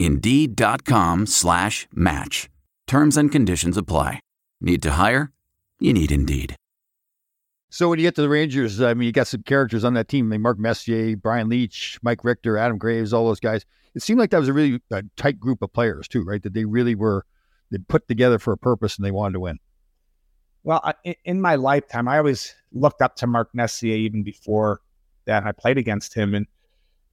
Indeed.com 0.00 1.26
slash 1.26 1.86
match. 1.94 2.48
Terms 2.86 3.16
and 3.18 3.30
conditions 3.30 3.76
apply. 3.76 4.20
Need 4.60 4.82
to 4.82 4.92
hire? 4.92 5.30
You 5.78 5.92
need 5.92 6.10
Indeed. 6.10 6.56
So 7.68 7.88
when 7.88 7.98
you 7.98 8.04
get 8.06 8.16
to 8.16 8.22
the 8.22 8.28
Rangers, 8.28 8.80
I 8.80 8.94
mean, 8.94 9.06
you 9.06 9.12
got 9.12 9.28
some 9.28 9.42
characters 9.44 9.84
on 9.84 9.94
that 9.94 10.08
team. 10.08 10.26
I 10.26 10.28
mean, 10.30 10.42
Mark 10.42 10.58
Messier, 10.58 11.16
Brian 11.16 11.48
Leetch, 11.48 11.98
Mike 12.02 12.24
Richter, 12.24 12.56
Adam 12.58 12.78
Graves, 12.78 13.12
all 13.12 13.26
those 13.26 13.38
guys. 13.40 13.64
It 13.94 14.02
seemed 14.02 14.18
like 14.18 14.30
that 14.30 14.40
was 14.40 14.48
a 14.48 14.52
really 14.52 14.80
uh, 14.90 15.02
tight 15.16 15.38
group 15.38 15.62
of 15.62 15.72
players 15.72 16.08
too, 16.08 16.24
right? 16.24 16.42
That 16.42 16.54
they 16.54 16.64
really 16.64 16.94
were 16.94 17.24
they 17.70 17.78
put 17.78 18.08
together 18.08 18.38
for 18.38 18.52
a 18.52 18.58
purpose 18.58 18.96
and 18.96 19.04
they 19.04 19.10
wanted 19.12 19.34
to 19.34 19.40
win. 19.40 19.58
Well, 20.64 20.82
in- 21.04 21.14
in 21.24 21.40
my 21.40 21.54
lifetime, 21.56 22.08
I 22.08 22.18
always 22.18 22.54
looked 22.72 23.02
up 23.02 23.16
to 23.16 23.26
Mark 23.26 23.50
Messier 23.54 23.94
even 23.96 24.22
before 24.24 24.80
that. 25.26 25.44
I 25.46 25.52
played 25.52 25.78
against 25.78 26.14
him, 26.14 26.34
and 26.34 26.46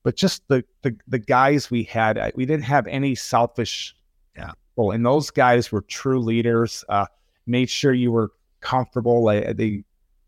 but 0.07 0.15
just 0.15 0.47
the 0.47 0.63
the, 0.83 0.95
the 1.09 1.19
guys 1.19 1.69
we 1.69 1.83
had, 1.83 2.31
we 2.33 2.45
didn't 2.45 2.63
have 2.63 2.87
any 2.87 3.13
selfish. 3.13 3.93
Yeah. 4.37 4.53
Well, 4.77 4.91
and 4.91 5.05
those 5.05 5.31
guys 5.31 5.69
were 5.69 5.81
true 5.81 6.21
leaders. 6.21 6.85
Uh, 6.87 7.07
made 7.45 7.69
sure 7.69 7.91
you 7.91 8.13
were 8.13 8.31
comfortable. 8.61 9.21
Like, 9.21 9.57
they, 9.57 9.83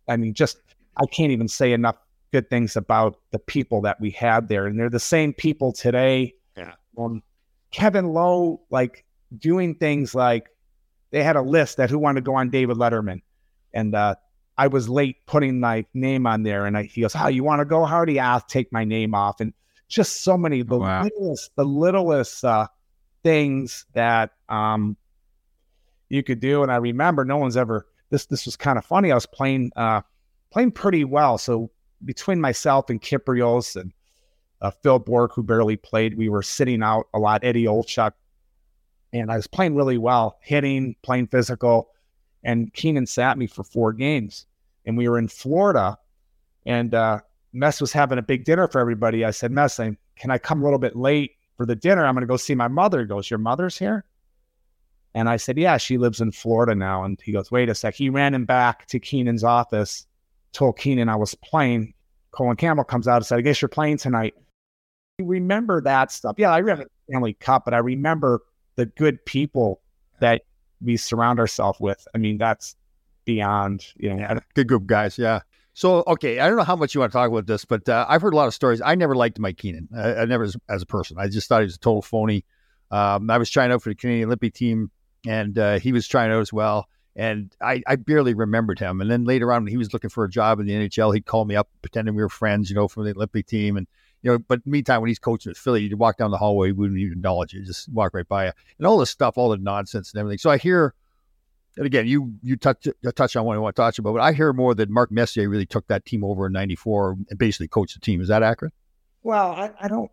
I 0.09 0.17
mean, 0.17 0.33
just 0.33 0.59
I 0.97 1.05
can't 1.05 1.31
even 1.31 1.47
say 1.47 1.71
enough 1.71 1.95
good 2.33 2.49
things 2.49 2.75
about 2.75 3.21
the 3.31 3.39
people 3.39 3.79
that 3.83 4.01
we 4.01 4.11
had 4.11 4.49
there, 4.49 4.65
and 4.65 4.77
they're 4.77 4.89
the 4.89 4.99
same 4.99 5.31
people 5.31 5.71
today. 5.71 6.33
Yeah. 6.57 6.73
Um, 6.97 7.23
Kevin 7.71 8.07
Lowe, 8.07 8.59
like 8.69 9.05
doing 9.37 9.75
things 9.75 10.13
like 10.13 10.49
they 11.11 11.23
had 11.23 11.37
a 11.37 11.41
list 11.41 11.77
that 11.77 11.89
who 11.89 11.99
wanted 11.99 12.19
to 12.19 12.25
go 12.25 12.35
on 12.35 12.49
David 12.49 12.75
Letterman, 12.75 13.21
and 13.73 13.95
uh, 13.95 14.15
I 14.57 14.67
was 14.67 14.89
late 14.89 15.25
putting 15.25 15.61
my 15.61 15.85
name 15.93 16.27
on 16.27 16.43
there, 16.43 16.65
and 16.65 16.77
I, 16.77 16.83
he 16.83 16.99
goes, 16.99 17.13
"How 17.13 17.29
you 17.29 17.45
want 17.45 17.61
to 17.61 17.65
go? 17.65 17.87
Yeah, 18.03 18.33
I'll 18.33 18.41
take 18.41 18.73
my 18.73 18.83
name 18.83 19.15
off." 19.15 19.39
And 19.39 19.53
just 19.89 20.23
so 20.23 20.38
many 20.38 20.62
the 20.62 20.78
Wow. 20.78 21.04
littlest, 21.04 21.56
the 21.56 21.65
littlest 21.65 22.45
uh, 22.45 22.67
things 23.23 23.86
that 23.93 24.32
um, 24.47 24.95
you 26.08 26.23
could 26.23 26.39
do. 26.39 26.63
And 26.63 26.71
I 26.71 26.78
remember 26.78 27.25
no 27.25 27.38
one's 27.38 27.58
ever 27.58 27.88
this. 28.10 28.25
This 28.28 28.45
was 28.45 28.56
kind 28.56 28.78
of 28.78 28.86
funny. 28.86 29.12
I 29.12 29.15
was 29.15 29.25
playing 29.25 29.71
uh, 29.75 30.02
playing 30.52 30.71
pretty 30.71 31.04
well, 31.04 31.38
so 31.38 31.71
between 32.06 32.39
myself 32.39 32.89
and 32.89 33.02
Kypreos 33.02 33.75
and 33.75 33.91
uh, 34.62 34.71
Phil 34.71 34.99
Bourque, 34.99 35.34
who 35.34 35.43
barely 35.43 35.75
played, 35.75 36.17
we 36.17 36.30
were 36.30 36.41
sitting 36.43 36.82
out 36.82 37.08
a 37.13 37.19
lot. 37.19 37.43
Eddie 37.43 37.65
Olczyk, 37.65 38.13
and 39.12 39.32
I 39.32 39.36
was 39.36 39.47
playing 39.47 39.75
really 39.75 39.97
well, 39.97 40.38
hitting, 40.41 40.95
playing 41.02 41.28
physical. 41.28 41.89
And 42.43 42.73
Keenan 42.73 43.06
sat 43.06 43.38
me 43.38 43.47
for 43.47 43.63
four 43.63 43.91
games, 43.91 44.45
and 44.86 44.97
we 44.97 45.10
were 45.10 45.17
in 45.19 45.28
Florida, 45.28 45.97
and 46.65 46.93
uh, 46.93 47.19
Mess 47.53 47.81
was 47.81 47.91
having 47.91 48.17
a 48.17 48.23
big 48.23 48.45
dinner 48.45 48.67
for 48.67 48.79
everybody. 48.79 49.25
I 49.25 49.31
said, 49.31 49.51
Mess, 49.51 49.79
I, 49.79 49.97
can 50.15 50.31
I 50.31 50.38
come 50.38 50.62
a 50.62 50.63
little 50.63 50.79
bit 50.79 50.95
late 50.95 51.31
for 51.57 51.65
the 51.65 51.75
dinner? 51.75 52.05
I'm 52.05 52.13
going 52.13 52.21
to 52.21 52.27
go 52.27 52.38
see 52.38 52.55
my 52.55 52.67
mother. 52.67 52.99
He 53.01 53.05
goes, 53.05 53.29
Your 53.29 53.39
mother's 53.39 53.77
here? 53.77 54.05
And 55.15 55.27
I 55.27 55.38
said, 55.38 55.57
Yeah, 55.57 55.77
she 55.77 55.97
lives 55.97 56.21
in 56.21 56.31
Florida 56.31 56.75
now. 56.75 57.03
And 57.03 57.19
he 57.21 57.31
goes, 57.31 57.51
Wait 57.51 57.69
a 57.69 57.75
sec. 57.75 57.95
He 57.95 58.09
ran 58.09 58.33
him 58.33 58.45
back 58.45 58.85
to 58.88 58.99
Keenan's 58.99 59.43
office, 59.43 60.05
told 60.53 60.77
Keenan 60.77 61.09
I 61.09 61.15
was 61.15 61.35
playing. 61.35 61.93
Colin 62.31 62.57
Campbell 62.57 62.83
comes 62.83 63.07
out 63.07 63.17
and 63.17 63.25
said, 63.25 63.39
I 63.39 63.41
guess 63.41 63.62
you're 63.62 63.69
playing 63.69 63.97
tonight. 63.97 64.35
You 65.17 65.25
remember 65.25 65.81
that 65.81 66.12
stuff. 66.12 66.35
Yeah, 66.38 66.51
I 66.51 66.59
remember 66.59 66.83
the 66.83 66.89
Stanley 67.12 67.33
Cup, 67.33 67.65
but 67.65 67.73
I 67.73 67.79
remember 67.79 68.41
the 68.75 68.85
good 68.85 69.23
people 69.25 69.81
that 70.19 70.43
we 70.81 70.95
surround 70.95 71.39
ourselves 71.39 71.79
with. 71.79 72.07
I 72.13 72.19
mean, 72.19 72.38
that's 72.38 72.75
beyond, 73.25 73.85
you 73.97 74.13
know. 74.13 74.19
Yeah, 74.19 74.39
good 74.53 74.67
group 74.67 74.85
guys. 74.85 75.17
Yeah. 75.17 75.41
So, 75.73 76.03
okay, 76.08 76.39
I 76.39 76.47
don't 76.47 76.58
know 76.58 76.63
how 76.63 76.75
much 76.75 76.93
you 76.93 76.99
want 76.99 77.12
to 77.12 77.17
talk 77.17 77.29
about 77.29 77.45
this, 77.45 77.63
but 77.63 77.88
uh, 77.88 78.05
I've 78.10 78.21
heard 78.21 78.34
a 78.34 78.36
lot 78.36 78.47
of 78.47 78.53
stories. 78.53 78.82
I 78.82 78.95
never 78.95 79.15
liked 79.15 79.39
Mike 79.39 79.58
Keenan. 79.58 79.88
I, 79.95 80.15
I 80.15 80.25
never, 80.25 80.43
as, 80.43 80.58
as, 80.67 80.82
a 80.82 80.86
person, 80.86 81.17
I 81.19 81.27
just 81.27 81.47
thought 81.47 81.62
he 81.62 81.65
was 81.65 81.75
a 81.75 81.79
total 81.79 82.01
phony. 82.01 82.43
Um, 82.91 83.29
I 83.29 83.38
was 83.38 83.49
trying 83.49 83.71
out 83.71 83.82
for 83.82 83.89
the 83.89 83.95
Canadian 83.95 84.27
Olympic 84.27 84.53
team, 84.53 84.91
and 85.25 85.58
uh, 85.58 85.79
he 85.79 85.91
was 85.91 86.08
trying 86.08 86.32
out 86.32 86.41
as 86.41 86.51
well. 86.51 86.88
And 87.15 87.53
I, 87.62 87.82
I 87.88 87.95
barely 87.97 88.34
remembered 88.34 88.79
him. 88.79 89.01
And 89.01 89.10
then 89.10 89.25
later 89.25 89.51
on, 89.51 89.63
when 89.63 89.71
he 89.71 89.77
was 89.77 89.93
looking 89.93 90.10
for 90.10 90.23
a 90.23 90.29
job 90.29 90.60
in 90.60 90.65
the 90.65 90.73
NHL, 90.73 91.13
he'd 91.13 91.25
call 91.25 91.45
me 91.45 91.55
up, 91.55 91.69
pretending 91.82 92.15
we 92.15 92.21
were 92.23 92.29
friends, 92.29 92.69
you 92.69 92.75
know, 92.75 92.88
from 92.88 93.05
the 93.05 93.12
Olympic 93.12 93.45
team. 93.45 93.77
And 93.77 93.88
you 94.21 94.32
know, 94.32 94.39
but 94.39 94.65
meantime, 94.65 95.01
when 95.01 95.08
he's 95.08 95.19
coaching 95.19 95.49
at 95.49 95.58
Philly, 95.58 95.84
you'd 95.84 95.97
walk 95.97 96.17
down 96.17 96.32
the 96.32 96.38
hallway, 96.38 96.67
he 96.67 96.71
wouldn't 96.73 96.99
even 96.99 97.13
acknowledge 97.13 97.53
you, 97.53 97.63
just 97.63 97.89
walk 97.89 98.13
right 98.13 98.27
by 98.27 98.47
you, 98.47 98.51
and 98.77 98.88
all 98.88 98.97
this 98.97 99.10
stuff, 99.10 99.38
all 99.38 99.49
the 99.49 99.58
nonsense 99.58 100.12
and 100.12 100.19
everything. 100.19 100.38
So 100.38 100.49
I 100.49 100.58
hear 100.58 100.93
and 101.79 101.85
again, 101.85 102.07
you 102.07 102.33
you 102.43 102.57
touch 102.57 102.89
touch 103.15 103.37
on 103.37 103.45
what 103.45 103.55
I 103.55 103.57
want 103.57 103.73
to 103.73 103.81
touch 103.81 103.99
about, 103.99 104.11
but 104.11 104.21
I 104.21 104.33
hear 104.33 104.51
more 104.51 104.75
that 104.75 104.89
Mark 104.89 105.13
Messier 105.13 105.47
really 105.47 105.65
took 105.65 105.87
that 105.87 106.05
team 106.05 106.25
over 106.25 106.47
in 106.47 106.51
'94 106.51 107.15
and 107.29 107.39
basically 107.39 107.69
coached 107.69 107.93
the 107.93 108.01
team. 108.01 108.19
Is 108.19 108.27
that 108.27 108.43
accurate? 108.43 108.73
Well, 109.23 109.51
I, 109.53 109.71
I 109.79 109.87
don't, 109.87 110.11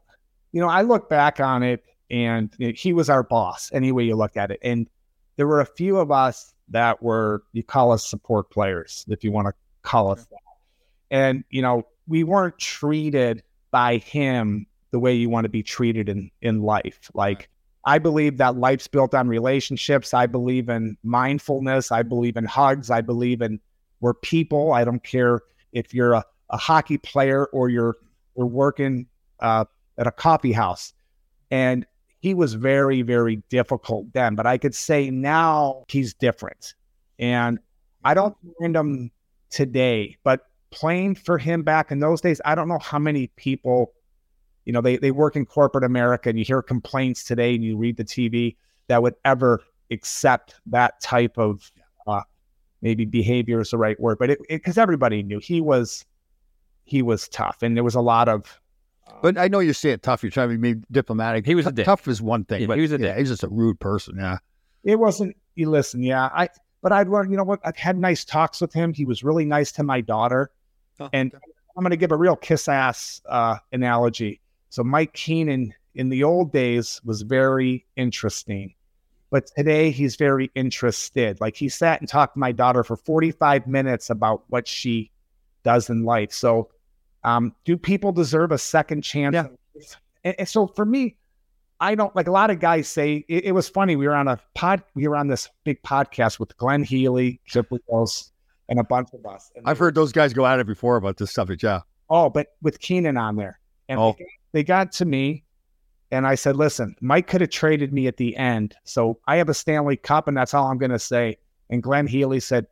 you 0.52 0.60
know, 0.60 0.68
I 0.68 0.82
look 0.82 1.10
back 1.10 1.40
on 1.40 1.64
it, 1.64 1.82
and 2.08 2.54
you 2.58 2.68
know, 2.68 2.72
he 2.76 2.92
was 2.92 3.10
our 3.10 3.24
boss. 3.24 3.68
Any 3.74 3.90
way 3.90 4.04
you 4.04 4.14
look 4.14 4.36
at 4.36 4.52
it, 4.52 4.60
and 4.62 4.86
there 5.34 5.48
were 5.48 5.60
a 5.60 5.66
few 5.66 5.98
of 5.98 6.12
us 6.12 6.54
that 6.68 7.02
were 7.02 7.42
you 7.52 7.64
call 7.64 7.90
us 7.90 8.08
support 8.08 8.48
players, 8.50 9.04
if 9.08 9.24
you 9.24 9.32
want 9.32 9.48
to 9.48 9.54
call 9.82 10.12
us 10.12 10.24
that, 10.26 10.38
and 11.10 11.42
you 11.50 11.62
know, 11.62 11.82
we 12.06 12.22
weren't 12.22 12.58
treated 12.58 13.42
by 13.72 13.96
him 13.96 14.68
the 14.92 15.00
way 15.00 15.16
you 15.16 15.28
want 15.28 15.46
to 15.46 15.50
be 15.50 15.64
treated 15.64 16.08
in 16.08 16.30
in 16.42 16.62
life, 16.62 17.10
like. 17.12 17.48
I 17.86 17.98
believe 17.98 18.36
that 18.38 18.56
life's 18.56 18.88
built 18.88 19.14
on 19.14 19.28
relationships. 19.28 20.12
I 20.12 20.26
believe 20.26 20.68
in 20.68 20.96
mindfulness. 21.04 21.92
I 21.92 22.02
believe 22.02 22.36
in 22.36 22.44
hugs. 22.44 22.90
I 22.90 23.00
believe 23.00 23.40
in 23.40 23.60
we're 24.00 24.14
people. 24.14 24.72
I 24.72 24.84
don't 24.84 25.02
care 25.02 25.40
if 25.72 25.94
you're 25.94 26.12
a, 26.12 26.24
a 26.50 26.56
hockey 26.56 26.98
player 26.98 27.46
or 27.46 27.68
you're 27.68 27.96
working 28.34 29.06
uh, 29.40 29.64
at 29.98 30.06
a 30.06 30.10
coffee 30.10 30.52
house. 30.52 30.92
And 31.50 31.86
he 32.20 32.34
was 32.34 32.54
very, 32.54 33.02
very 33.02 33.36
difficult 33.48 34.12
then. 34.12 34.34
But 34.34 34.46
I 34.46 34.58
could 34.58 34.74
say 34.74 35.10
now 35.10 35.84
he's 35.88 36.12
different. 36.12 36.74
And 37.18 37.58
I 38.04 38.14
don't 38.14 38.36
mind 38.58 38.76
him 38.76 39.10
today, 39.50 40.16
but 40.24 40.40
playing 40.70 41.14
for 41.14 41.38
him 41.38 41.62
back 41.62 41.90
in 41.90 42.00
those 42.00 42.20
days, 42.20 42.40
I 42.44 42.54
don't 42.54 42.68
know 42.68 42.80
how 42.80 42.98
many 42.98 43.28
people 43.36 43.92
you 44.66 44.72
know, 44.72 44.80
they, 44.80 44.96
they 44.98 45.12
work 45.12 45.36
in 45.36 45.46
corporate 45.46 45.84
America 45.84 46.28
and 46.28 46.38
you 46.38 46.44
hear 46.44 46.60
complaints 46.60 47.24
today 47.24 47.54
and 47.54 47.64
you 47.64 47.76
read 47.76 47.96
the 47.96 48.04
TV 48.04 48.56
that 48.88 49.00
would 49.00 49.14
ever 49.24 49.62
accept 49.90 50.56
that 50.66 51.00
type 51.00 51.38
of 51.38 51.70
uh, 52.06 52.22
maybe 52.82 53.04
behavior 53.04 53.60
is 53.60 53.70
the 53.70 53.78
right 53.78 53.98
word, 53.98 54.18
but 54.18 54.30
it 54.30 54.40
because 54.48 54.76
everybody 54.76 55.22
knew 55.22 55.38
he 55.38 55.60
was 55.60 56.04
he 56.84 57.00
was 57.00 57.28
tough 57.28 57.62
and 57.62 57.76
there 57.76 57.84
was 57.84 57.94
a 57.94 58.00
lot 58.00 58.28
of. 58.28 58.60
Uh, 59.06 59.12
but 59.22 59.38
I 59.38 59.46
know 59.46 59.60
you 59.60 59.72
say 59.72 59.90
it 59.90 60.02
tough. 60.02 60.22
You're 60.22 60.30
trying 60.30 60.50
to 60.50 60.58
be 60.58 60.74
diplomatic. 60.90 61.46
He 61.46 61.54
was 61.54 61.66
a 61.66 61.72
dick. 61.72 61.86
tough 61.86 62.08
is 62.08 62.20
one 62.20 62.44
thing, 62.44 62.62
yeah, 62.62 62.66
but 62.66 62.76
he 62.76 62.82
was 62.82 62.92
a 62.92 62.98
yeah, 62.98 63.08
dick. 63.08 63.18
he's 63.18 63.28
just 63.28 63.44
a 63.44 63.48
rude 63.48 63.78
person. 63.78 64.16
Yeah, 64.18 64.38
it 64.82 64.98
wasn't. 64.98 65.36
You 65.54 65.70
listen, 65.70 66.02
yeah, 66.02 66.28
I. 66.34 66.48
But 66.82 66.92
I'd 66.92 67.08
learned, 67.08 67.32
you 67.32 67.36
know 67.36 67.42
what? 67.42 67.58
I've 67.64 67.76
had 67.76 67.98
nice 67.98 68.24
talks 68.24 68.60
with 68.60 68.72
him. 68.72 68.92
He 68.92 69.04
was 69.04 69.24
really 69.24 69.44
nice 69.44 69.72
to 69.72 69.82
my 69.82 70.00
daughter, 70.00 70.50
oh, 71.00 71.08
and 71.12 71.34
okay. 71.34 71.42
I'm 71.76 71.82
going 71.82 71.90
to 71.90 71.96
give 71.96 72.12
a 72.12 72.16
real 72.16 72.36
kiss 72.36 72.68
ass 72.68 73.20
uh, 73.28 73.56
analogy. 73.72 74.40
So 74.70 74.82
Mike 74.82 75.12
Keenan 75.14 75.74
in 75.94 76.08
the 76.08 76.24
old 76.24 76.52
days 76.52 77.00
was 77.04 77.22
very 77.22 77.86
interesting, 77.96 78.74
but 79.30 79.46
today 79.56 79.90
he's 79.90 80.16
very 80.16 80.50
interested. 80.54 81.40
Like 81.40 81.56
he 81.56 81.68
sat 81.68 82.00
and 82.00 82.08
talked 82.08 82.34
to 82.34 82.40
my 82.40 82.52
daughter 82.52 82.84
for 82.84 82.96
45 82.96 83.66
minutes 83.66 84.10
about 84.10 84.44
what 84.48 84.68
she 84.68 85.10
does 85.64 85.90
in 85.90 86.04
life. 86.04 86.32
So, 86.32 86.70
um, 87.24 87.54
do 87.64 87.76
people 87.76 88.12
deserve 88.12 88.52
a 88.52 88.58
second 88.58 89.02
chance? 89.02 89.34
Yeah. 89.34 89.48
And, 90.22 90.34
and 90.38 90.48
so 90.48 90.66
for 90.68 90.84
me, 90.84 91.16
I 91.80 91.94
don't 91.94 92.14
like 92.16 92.28
a 92.28 92.30
lot 92.30 92.50
of 92.50 92.60
guys 92.60 92.88
say 92.88 93.24
it, 93.28 93.46
it, 93.46 93.52
was 93.52 93.68
funny. 93.68 93.96
We 93.96 94.06
were 94.06 94.14
on 94.14 94.28
a 94.28 94.40
pod, 94.54 94.82
we 94.94 95.08
were 95.08 95.16
on 95.16 95.26
this 95.26 95.48
big 95.64 95.82
podcast 95.82 96.38
with 96.38 96.56
Glenn 96.56 96.82
Healy, 96.82 97.40
Chip 97.46 97.70
Wills, 97.88 98.32
and 98.68 98.78
a 98.78 98.84
bunch 98.84 99.10
of 99.12 99.26
us. 99.26 99.50
And 99.54 99.68
I've 99.68 99.78
heard 99.78 99.94
those 99.94 100.12
guys 100.12 100.32
go 100.32 100.46
at 100.46 100.58
it 100.58 100.66
before 100.66 100.96
about 100.96 101.18
this 101.18 101.32
subject. 101.32 101.62
Yeah. 101.62 101.80
Oh, 102.08 102.30
but 102.30 102.48
with 102.62 102.78
Keenan 102.80 103.16
on 103.16 103.36
there. 103.36 103.58
And 103.88 104.00
oh 104.00 104.16
they 104.56 104.64
got 104.64 104.90
to 104.90 105.04
me 105.04 105.44
and 106.10 106.26
I 106.26 106.34
said, 106.34 106.56
listen, 106.56 106.96
Mike 107.02 107.26
could 107.26 107.42
have 107.42 107.50
traded 107.50 107.92
me 107.92 108.06
at 108.06 108.16
the 108.16 108.34
end. 108.38 108.74
So 108.84 109.18
I 109.26 109.36
have 109.36 109.50
a 109.50 109.54
Stanley 109.54 109.98
Cup, 109.98 110.28
and 110.28 110.36
that's 110.36 110.54
all 110.54 110.70
I'm 110.70 110.78
going 110.78 110.92
to 110.92 110.98
say. 110.98 111.36
And 111.68 111.82
Glenn 111.82 112.06
Healy 112.06 112.40
said, 112.40 112.66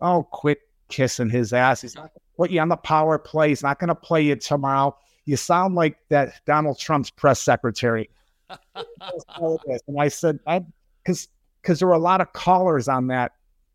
oh, 0.00 0.22
quit 0.22 0.60
kissing 0.88 1.28
his 1.28 1.52
ass. 1.52 1.82
He's 1.82 1.96
not 1.96 2.02
going 2.02 2.12
to 2.14 2.36
put 2.38 2.50
you 2.50 2.60
on 2.60 2.70
the 2.70 2.78
power 2.78 3.18
play. 3.18 3.50
He's 3.50 3.62
not 3.62 3.78
going 3.78 3.88
to 3.88 3.94
play 3.94 4.22
you 4.22 4.36
tomorrow. 4.36 4.96
You 5.26 5.36
sound 5.36 5.74
like 5.74 5.98
that 6.08 6.40
Donald 6.46 6.78
Trump's 6.78 7.10
press 7.10 7.40
secretary. 7.40 8.08
and 8.74 10.00
I 10.00 10.08
said, 10.08 10.38
I 10.46 10.64
because 11.04 11.28
because 11.60 11.78
there 11.78 11.88
were 11.88 11.94
a 11.94 11.98
lot 11.98 12.22
of 12.22 12.32
callers 12.32 12.88
on 12.88 13.08
that 13.08 13.32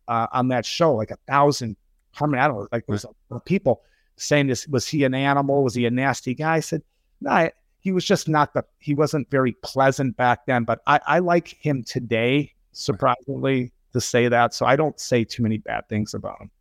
uh, 0.07 0.25
on 0.31 0.47
that 0.47 0.65
show, 0.65 0.95
like 0.95 1.11
a 1.11 1.17
thousand, 1.27 1.75
how 2.13 2.25
many? 2.25 2.41
I 2.41 2.47
don't 2.47 2.57
know, 2.57 2.67
like 2.71 2.87
there 2.87 2.93
was 2.93 3.05
a, 3.29 3.39
people 3.41 3.83
saying 4.15 4.47
this. 4.47 4.67
Was 4.67 4.87
he 4.87 5.03
an 5.03 5.13
animal? 5.13 5.63
Was 5.63 5.75
he 5.75 5.85
a 5.85 5.91
nasty 5.91 6.33
guy? 6.33 6.55
I 6.55 6.59
said, 6.59 6.81
no, 7.23 7.49
he 7.79 7.91
was 7.91 8.05
just 8.05 8.29
not 8.29 8.53
the 8.53 8.63
he 8.79 8.95
wasn't 8.95 9.29
very 9.29 9.53
pleasant 9.63 10.15
back 10.15 10.45
then. 10.45 10.63
But 10.63 10.79
I, 10.87 10.99
I 11.05 11.19
like 11.19 11.49
him 11.59 11.83
today, 11.83 12.53
surprisingly, 12.71 13.73
to 13.91 14.01
say 14.01 14.27
that. 14.27 14.53
So 14.53 14.65
I 14.65 14.75
don't 14.75 14.99
say 14.99 15.23
too 15.23 15.43
many 15.43 15.57
bad 15.57 15.87
things 15.89 16.13
about 16.13 16.41
him. 16.41 16.51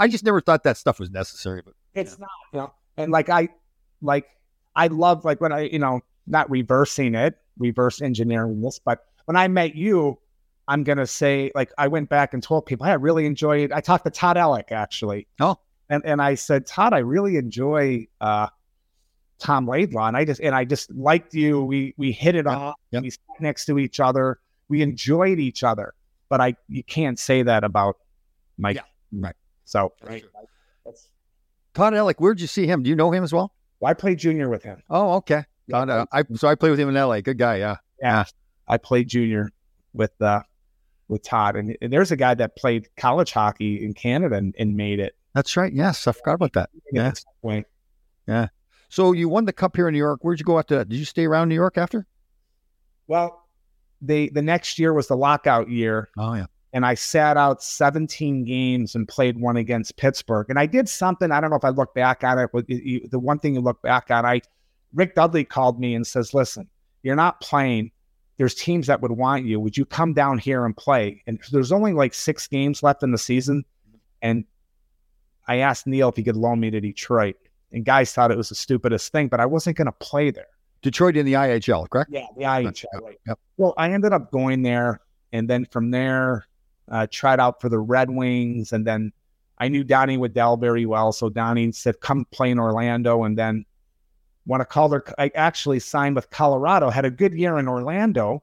I 0.00 0.08
just 0.08 0.24
never 0.24 0.40
thought 0.40 0.64
that 0.64 0.76
stuff 0.76 0.98
was 0.98 1.10
necessary, 1.10 1.62
but 1.64 1.74
it's 1.94 2.12
yeah. 2.12 2.20
not, 2.20 2.30
you 2.52 2.58
know. 2.58 2.72
And 2.96 3.12
like 3.12 3.28
I 3.28 3.48
like 4.00 4.26
I 4.74 4.88
love 4.88 5.24
like 5.24 5.40
when 5.40 5.52
I, 5.52 5.62
you 5.62 5.78
know, 5.78 6.00
not 6.26 6.50
reversing 6.50 7.14
it, 7.14 7.38
reverse 7.58 8.02
engineering 8.02 8.60
this, 8.60 8.78
but 8.78 9.04
when 9.26 9.36
I 9.36 9.48
met 9.48 9.76
you, 9.76 10.18
I'm 10.66 10.82
gonna 10.82 11.06
say 11.06 11.52
like 11.54 11.70
I 11.78 11.88
went 11.88 12.08
back 12.08 12.34
and 12.34 12.42
told 12.42 12.66
people, 12.66 12.86
hey, 12.86 12.92
I 12.92 12.96
really 12.96 13.26
enjoyed 13.26 13.70
I 13.70 13.80
talked 13.80 14.04
to 14.04 14.10
Todd 14.10 14.36
Elik 14.36 14.72
actually. 14.72 15.26
Oh. 15.40 15.58
And 15.88 16.04
and 16.04 16.22
I 16.22 16.34
said, 16.34 16.66
Todd, 16.66 16.92
I 16.92 16.98
really 16.98 17.36
enjoy 17.36 18.06
uh 18.20 18.48
Tom 19.42 19.66
Laidlaw, 19.66 20.06
and 20.06 20.16
I 20.16 20.24
just 20.24 20.40
and 20.40 20.54
I 20.54 20.64
just 20.64 20.90
liked 20.92 21.34
you. 21.34 21.64
We 21.64 21.94
we 21.96 22.12
hit 22.12 22.36
it 22.36 22.46
off. 22.46 22.76
Yep. 22.92 23.02
We 23.02 23.10
sat 23.10 23.40
next 23.40 23.66
to 23.66 23.78
each 23.78 23.98
other. 23.98 24.38
We 24.68 24.82
enjoyed 24.82 25.40
each 25.40 25.64
other. 25.64 25.94
But 26.28 26.40
I 26.40 26.54
you 26.68 26.84
can't 26.84 27.18
say 27.18 27.42
that 27.42 27.64
about 27.64 27.96
Mike. 28.56 28.76
Yeah. 28.76 28.82
Right. 29.12 29.34
So 29.64 29.92
right. 30.04 30.24
Todd 31.74 31.92
Elik, 31.94 32.14
where'd 32.18 32.40
you 32.40 32.46
see 32.46 32.66
him? 32.66 32.84
Do 32.84 32.90
you 32.90 32.96
know 32.96 33.10
him 33.10 33.24
as 33.24 33.32
well? 33.32 33.52
well 33.80 33.90
I 33.90 33.94
played 33.94 34.18
junior 34.18 34.48
with 34.48 34.62
him. 34.62 34.80
Oh, 34.88 35.14
okay. 35.14 35.44
Todd, 35.70 35.90
uh, 35.90 36.06
I 36.12 36.22
so 36.34 36.46
I 36.46 36.54
played 36.54 36.70
with 36.70 36.78
him 36.78 36.88
in 36.88 36.94
LA. 36.94 37.20
Good 37.20 37.38
guy. 37.38 37.56
Yeah. 37.56 37.76
Yeah. 38.00 38.24
I 38.68 38.78
played 38.78 39.08
junior 39.08 39.50
with 39.92 40.12
uh 40.22 40.42
with 41.08 41.24
Todd, 41.24 41.56
and, 41.56 41.76
and 41.82 41.92
there's 41.92 42.12
a 42.12 42.16
guy 42.16 42.34
that 42.34 42.56
played 42.56 42.88
college 42.96 43.32
hockey 43.32 43.84
in 43.84 43.92
Canada 43.92 44.36
and, 44.36 44.54
and 44.56 44.76
made 44.76 45.00
it. 45.00 45.16
That's 45.34 45.56
right. 45.56 45.72
Yes, 45.72 46.06
I 46.06 46.12
forgot 46.12 46.34
about 46.34 46.52
that. 46.52 46.70
Yeah. 46.92 47.12
Yeah. 48.28 48.48
So 48.92 49.12
you 49.12 49.26
won 49.30 49.46
the 49.46 49.54
cup 49.54 49.74
here 49.74 49.88
in 49.88 49.92
New 49.94 49.98
York. 49.98 50.20
Where'd 50.20 50.38
you 50.38 50.44
go 50.44 50.58
after 50.58 50.76
that? 50.76 50.90
Did 50.90 50.98
you 50.98 51.06
stay 51.06 51.24
around 51.24 51.48
New 51.48 51.54
York 51.54 51.78
after? 51.78 52.06
Well, 53.06 53.48
the 54.02 54.28
the 54.34 54.42
next 54.42 54.78
year 54.78 54.92
was 54.92 55.06
the 55.06 55.16
lockout 55.16 55.70
year. 55.70 56.10
Oh 56.18 56.34
yeah. 56.34 56.44
And 56.74 56.84
I 56.84 56.92
sat 56.92 57.38
out 57.38 57.62
17 57.62 58.44
games 58.44 58.94
and 58.94 59.08
played 59.08 59.40
one 59.40 59.56
against 59.56 59.96
Pittsburgh. 59.96 60.44
And 60.50 60.58
I 60.58 60.66
did 60.66 60.90
something. 60.90 61.32
I 61.32 61.40
don't 61.40 61.48
know 61.48 61.56
if 61.56 61.64
I 61.64 61.70
look 61.70 61.94
back 61.94 62.22
on 62.22 62.38
it. 62.38 62.50
But 62.52 62.66
the 62.66 63.18
one 63.18 63.38
thing 63.38 63.54
you 63.54 63.62
look 63.62 63.80
back 63.80 64.10
on, 64.10 64.26
I 64.26 64.42
Rick 64.92 65.14
Dudley 65.14 65.46
called 65.46 65.80
me 65.80 65.94
and 65.94 66.06
says, 66.06 66.34
"Listen, 66.34 66.68
you're 67.02 67.16
not 67.16 67.40
playing. 67.40 67.92
There's 68.36 68.54
teams 68.54 68.88
that 68.88 69.00
would 69.00 69.12
want 69.12 69.46
you. 69.46 69.58
Would 69.58 69.78
you 69.78 69.86
come 69.86 70.12
down 70.12 70.36
here 70.36 70.66
and 70.66 70.76
play?" 70.76 71.22
And 71.26 71.40
there's 71.50 71.72
only 71.72 71.94
like 71.94 72.12
six 72.12 72.46
games 72.46 72.82
left 72.82 73.02
in 73.02 73.10
the 73.10 73.16
season, 73.16 73.64
and 74.20 74.44
I 75.48 75.60
asked 75.60 75.86
Neil 75.86 76.10
if 76.10 76.16
he 76.16 76.22
could 76.22 76.36
loan 76.36 76.60
me 76.60 76.70
to 76.70 76.78
Detroit 76.78 77.36
and 77.72 77.84
guys 77.84 78.12
thought 78.12 78.30
it 78.30 78.36
was 78.36 78.48
the 78.48 78.54
stupidest 78.54 79.12
thing, 79.12 79.28
but 79.28 79.40
I 79.40 79.46
wasn't 79.46 79.76
going 79.76 79.86
to 79.86 79.92
play 79.92 80.30
there. 80.30 80.46
Detroit 80.82 81.16
in 81.16 81.24
the 81.24 81.34
IHL, 81.34 81.88
correct? 81.90 82.10
Yeah, 82.12 82.26
the 82.36 82.44
IHL. 82.44 82.84
Yep. 82.92 83.02
Right. 83.02 83.18
Yep. 83.26 83.38
Well, 83.56 83.74
I 83.76 83.92
ended 83.92 84.12
up 84.12 84.30
going 84.32 84.62
there, 84.62 85.00
and 85.32 85.48
then 85.48 85.64
from 85.66 85.90
there, 85.90 86.46
uh, 86.90 87.06
tried 87.10 87.40
out 87.40 87.60
for 87.60 87.68
the 87.68 87.78
Red 87.78 88.10
Wings, 88.10 88.72
and 88.72 88.86
then 88.86 89.12
I 89.62 89.68
knew 89.68 89.84
Donnie 89.84 90.16
Waddell 90.16 90.56
very 90.56 90.86
well. 90.86 91.12
So 91.12 91.28
Donnie 91.28 91.70
said, 91.70 92.00
come 92.00 92.24
play 92.32 92.50
in 92.50 92.58
Orlando. 92.58 93.22
And 93.22 93.38
then 93.38 93.64
when 94.44 94.60
a 94.60 94.64
Calder, 94.64 95.04
I 95.18 95.30
actually 95.36 95.78
signed 95.78 96.16
with 96.16 96.30
Colorado, 96.30 96.90
had 96.90 97.04
a 97.04 97.10
good 97.10 97.32
year 97.32 97.58
in 97.58 97.68
Orlando 97.68 98.42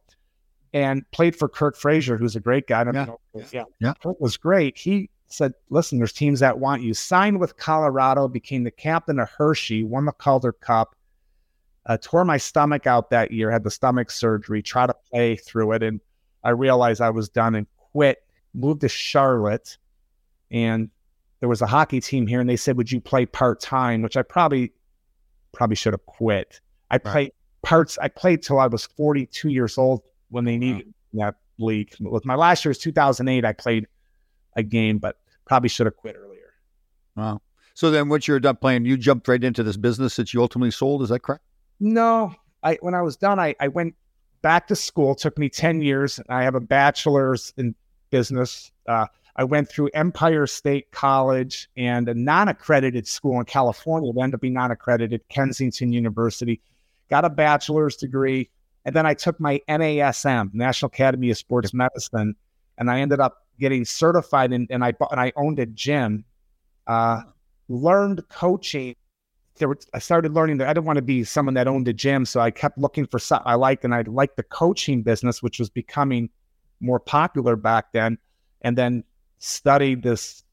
and 0.71 1.03
played 1.11 1.35
for 1.35 1.49
Curt 1.49 1.75
Fraser, 1.75 2.15
who's 2.15 2.37
a 2.37 2.39
great 2.39 2.67
guy. 2.67 2.85
Yeah. 2.85 2.91
know. 2.91 3.19
Yeah. 3.51 3.65
Yeah. 3.81 3.93
Curt 4.01 4.21
was 4.21 4.37
great. 4.37 4.77
He 4.77 5.09
said, 5.29 5.53
listen, 5.69 5.97
there's 5.97 6.13
teams 6.13 6.39
that 6.39 6.59
want 6.59 6.81
you. 6.81 6.93
Signed 6.93 7.39
with 7.39 7.57
Colorado, 7.57 8.27
became 8.27 8.63
the 8.63 8.71
captain 8.71 9.19
of 9.19 9.29
Hershey, 9.29 9.83
won 9.83 10.05
the 10.05 10.11
Calder 10.11 10.51
Cup, 10.51 10.95
uh, 11.85 11.97
tore 12.01 12.25
my 12.25 12.37
stomach 12.37 12.87
out 12.87 13.09
that 13.09 13.31
year, 13.31 13.49
had 13.49 13.63
the 13.63 13.71
stomach 13.71 14.11
surgery, 14.11 14.61
tried 14.61 14.87
to 14.87 14.95
play 15.11 15.35
through 15.35 15.73
it. 15.73 15.83
And 15.83 15.99
I 16.43 16.49
realized 16.51 17.01
I 17.01 17.09
was 17.09 17.29
done 17.29 17.55
and 17.55 17.67
quit, 17.77 18.23
moved 18.53 18.81
to 18.81 18.89
Charlotte. 18.89 19.77
And 20.51 20.89
there 21.39 21.49
was 21.49 21.61
a 21.61 21.67
hockey 21.67 22.01
team 22.01 22.27
here, 22.27 22.41
and 22.41 22.49
they 22.49 22.57
said, 22.57 22.77
Would 22.77 22.91
you 22.91 22.99
play 22.99 23.25
part 23.25 23.59
time? 23.59 24.01
Which 24.01 24.17
I 24.17 24.23
probably 24.23 24.73
probably 25.51 25.75
should 25.75 25.93
have 25.93 26.05
quit. 26.05 26.59
I 26.91 26.97
played 26.97 27.31
parts, 27.61 27.97
I 27.99 28.07
played 28.07 28.41
till 28.41 28.59
I 28.59 28.67
was 28.67 28.85
42 28.85 29.49
years 29.49 29.77
old 29.77 30.01
when 30.29 30.45
they 30.45 30.57
needed 30.57 30.93
that 31.13 31.35
league. 31.57 31.93
With 31.99 32.25
my 32.25 32.35
last 32.35 32.65
year 32.65 32.69
was 32.69 32.77
2008, 32.79 33.45
I 33.45 33.53
played 33.53 33.87
a 34.55 34.63
game, 34.63 34.97
but 34.97 35.17
probably 35.45 35.69
should 35.69 35.85
have 35.85 35.95
quit 35.95 36.15
earlier. 36.17 36.53
Wow. 37.15 37.41
So 37.73 37.91
then, 37.91 38.09
once 38.09 38.27
you're 38.27 38.39
done 38.39 38.57
playing, 38.57 38.85
you 38.85 38.97
jumped 38.97 39.27
right 39.27 39.43
into 39.43 39.63
this 39.63 39.77
business 39.77 40.15
that 40.17 40.33
you 40.33 40.41
ultimately 40.41 40.71
sold. 40.71 41.01
Is 41.01 41.09
that 41.09 41.21
correct? 41.21 41.43
No, 41.79 42.33
I 42.61 42.77
when 42.81 42.93
I 42.93 43.01
was 43.01 43.15
done, 43.15 43.39
I, 43.39 43.55
I 43.59 43.69
went 43.69 43.95
back 44.41 44.67
to 44.67 44.75
school. 44.75 45.13
It 45.13 45.19
took 45.19 45.37
me 45.37 45.49
10 45.49 45.81
years. 45.81 46.17
And 46.17 46.27
I 46.29 46.43
have 46.43 46.55
a 46.55 46.59
bachelor's 46.59 47.53
in 47.57 47.75
business. 48.09 48.71
Uh, 48.87 49.07
I 49.35 49.43
went 49.43 49.69
through 49.69 49.89
Empire 49.93 50.47
State 50.47 50.91
College 50.91 51.69
and 51.77 52.09
a 52.09 52.13
non-accredited 52.13 53.07
school 53.07 53.39
in 53.39 53.45
California. 53.45 54.11
It 54.11 54.21
ended 54.21 54.35
up 54.35 54.41
being 54.41 54.53
non-accredited, 54.53 55.21
Kensington 55.29 55.93
University. 55.93 56.61
Got 57.09 57.25
a 57.25 57.29
bachelor's 57.29 57.95
degree, 57.95 58.49
and 58.85 58.95
then 58.95 59.05
I 59.05 59.13
took 59.13 59.39
my 59.39 59.61
NASM, 59.69 60.53
National 60.53 60.87
Academy 60.87 61.31
of 61.31 61.37
Sports 61.37 61.73
Medicine, 61.73 62.35
and 62.77 62.91
I 62.91 62.99
ended 62.99 63.19
up 63.19 63.45
getting 63.59 63.85
certified. 63.85 64.53
In, 64.53 64.67
and 64.69 64.83
I 64.83 64.91
bought, 64.93 65.11
and 65.11 65.19
I 65.19 65.31
owned 65.35 65.59
a 65.59 65.65
gym. 65.65 66.25
Uh, 66.87 67.21
learned 67.67 68.27
coaching 68.29 68.95
there 69.59 69.67
were, 69.67 69.77
I 69.93 69.99
started 69.99 70.33
learning 70.33 70.57
that 70.57 70.67
I 70.67 70.73
didn't 70.73 70.85
want 70.85 70.97
to 70.97 71.03
be 71.03 71.23
someone 71.23 71.53
that 71.53 71.67
owned 71.67 71.87
a 71.87 71.93
gym. 71.93 72.25
So 72.25 72.39
I 72.39 72.49
kept 72.49 72.77
looking 72.77 73.05
for 73.05 73.19
something 73.19 73.47
I 73.47 73.55
liked 73.55 73.83
and 73.83 73.93
I 73.93 74.01
liked 74.01 74.37
the 74.37 74.43
coaching 74.43 75.03
business, 75.03 75.43
which 75.43 75.59
was 75.59 75.69
becoming 75.69 76.29
more 76.79 76.99
popular 76.99 77.55
back 77.55 77.91
then. 77.91 78.17
And 78.61 78.77
then 78.77 79.03
studied 79.37 80.01
this, 80.01 80.43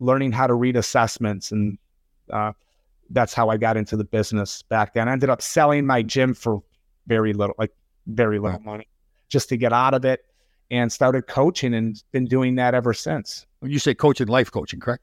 learning 0.00 0.32
how 0.32 0.46
to 0.46 0.54
read 0.54 0.76
assessments. 0.76 1.52
And 1.52 1.78
uh, 2.30 2.52
that's 3.10 3.32
how 3.32 3.48
I 3.48 3.56
got 3.56 3.76
into 3.76 3.96
the 3.96 4.04
business 4.04 4.62
back 4.62 4.94
then. 4.94 5.08
I 5.08 5.12
ended 5.12 5.30
up 5.30 5.40
selling 5.40 5.86
my 5.86 6.02
gym 6.02 6.34
for 6.34 6.62
very 7.06 7.32
little, 7.32 7.54
like 7.58 7.72
very 8.06 8.38
little 8.38 8.60
money 8.60 8.88
just 9.28 9.48
to 9.50 9.56
get 9.56 9.72
out 9.72 9.94
of 9.94 10.04
it 10.04 10.24
and 10.70 10.90
started 10.92 11.26
coaching 11.26 11.74
and 11.74 12.02
been 12.12 12.24
doing 12.24 12.54
that 12.56 12.74
ever 12.74 12.92
since. 12.92 13.46
When 13.60 13.70
you 13.70 13.78
say 13.78 13.94
coaching, 13.94 14.26
life 14.26 14.50
coaching, 14.50 14.80
correct? 14.80 15.02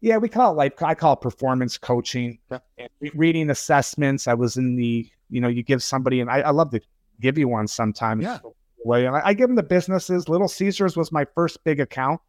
Yeah, 0.00 0.16
we 0.16 0.28
call 0.28 0.52
it 0.52 0.56
like 0.56 0.82
I 0.82 0.94
call 0.94 1.12
it 1.14 1.20
performance 1.20 1.78
coaching. 1.78 2.38
And 2.50 2.88
re- 3.00 3.12
reading 3.14 3.50
assessments. 3.50 4.26
I 4.26 4.34
was 4.34 4.56
in 4.56 4.74
the, 4.74 5.08
you 5.30 5.40
know, 5.40 5.48
you 5.48 5.62
give 5.62 5.82
somebody, 5.82 6.20
and 6.20 6.30
I, 6.30 6.40
I 6.40 6.50
love 6.50 6.70
to 6.72 6.80
give 7.20 7.38
you 7.38 7.48
one 7.48 7.68
sometimes. 7.68 8.24
Yeah. 8.24 8.38
Way 8.84 9.06
I, 9.06 9.28
I 9.28 9.34
give 9.34 9.48
them 9.48 9.54
the 9.54 9.62
businesses. 9.62 10.28
Little 10.28 10.48
Caesars 10.48 10.96
was 10.96 11.12
my 11.12 11.24
first 11.36 11.62
big 11.62 11.78
account 11.78 12.20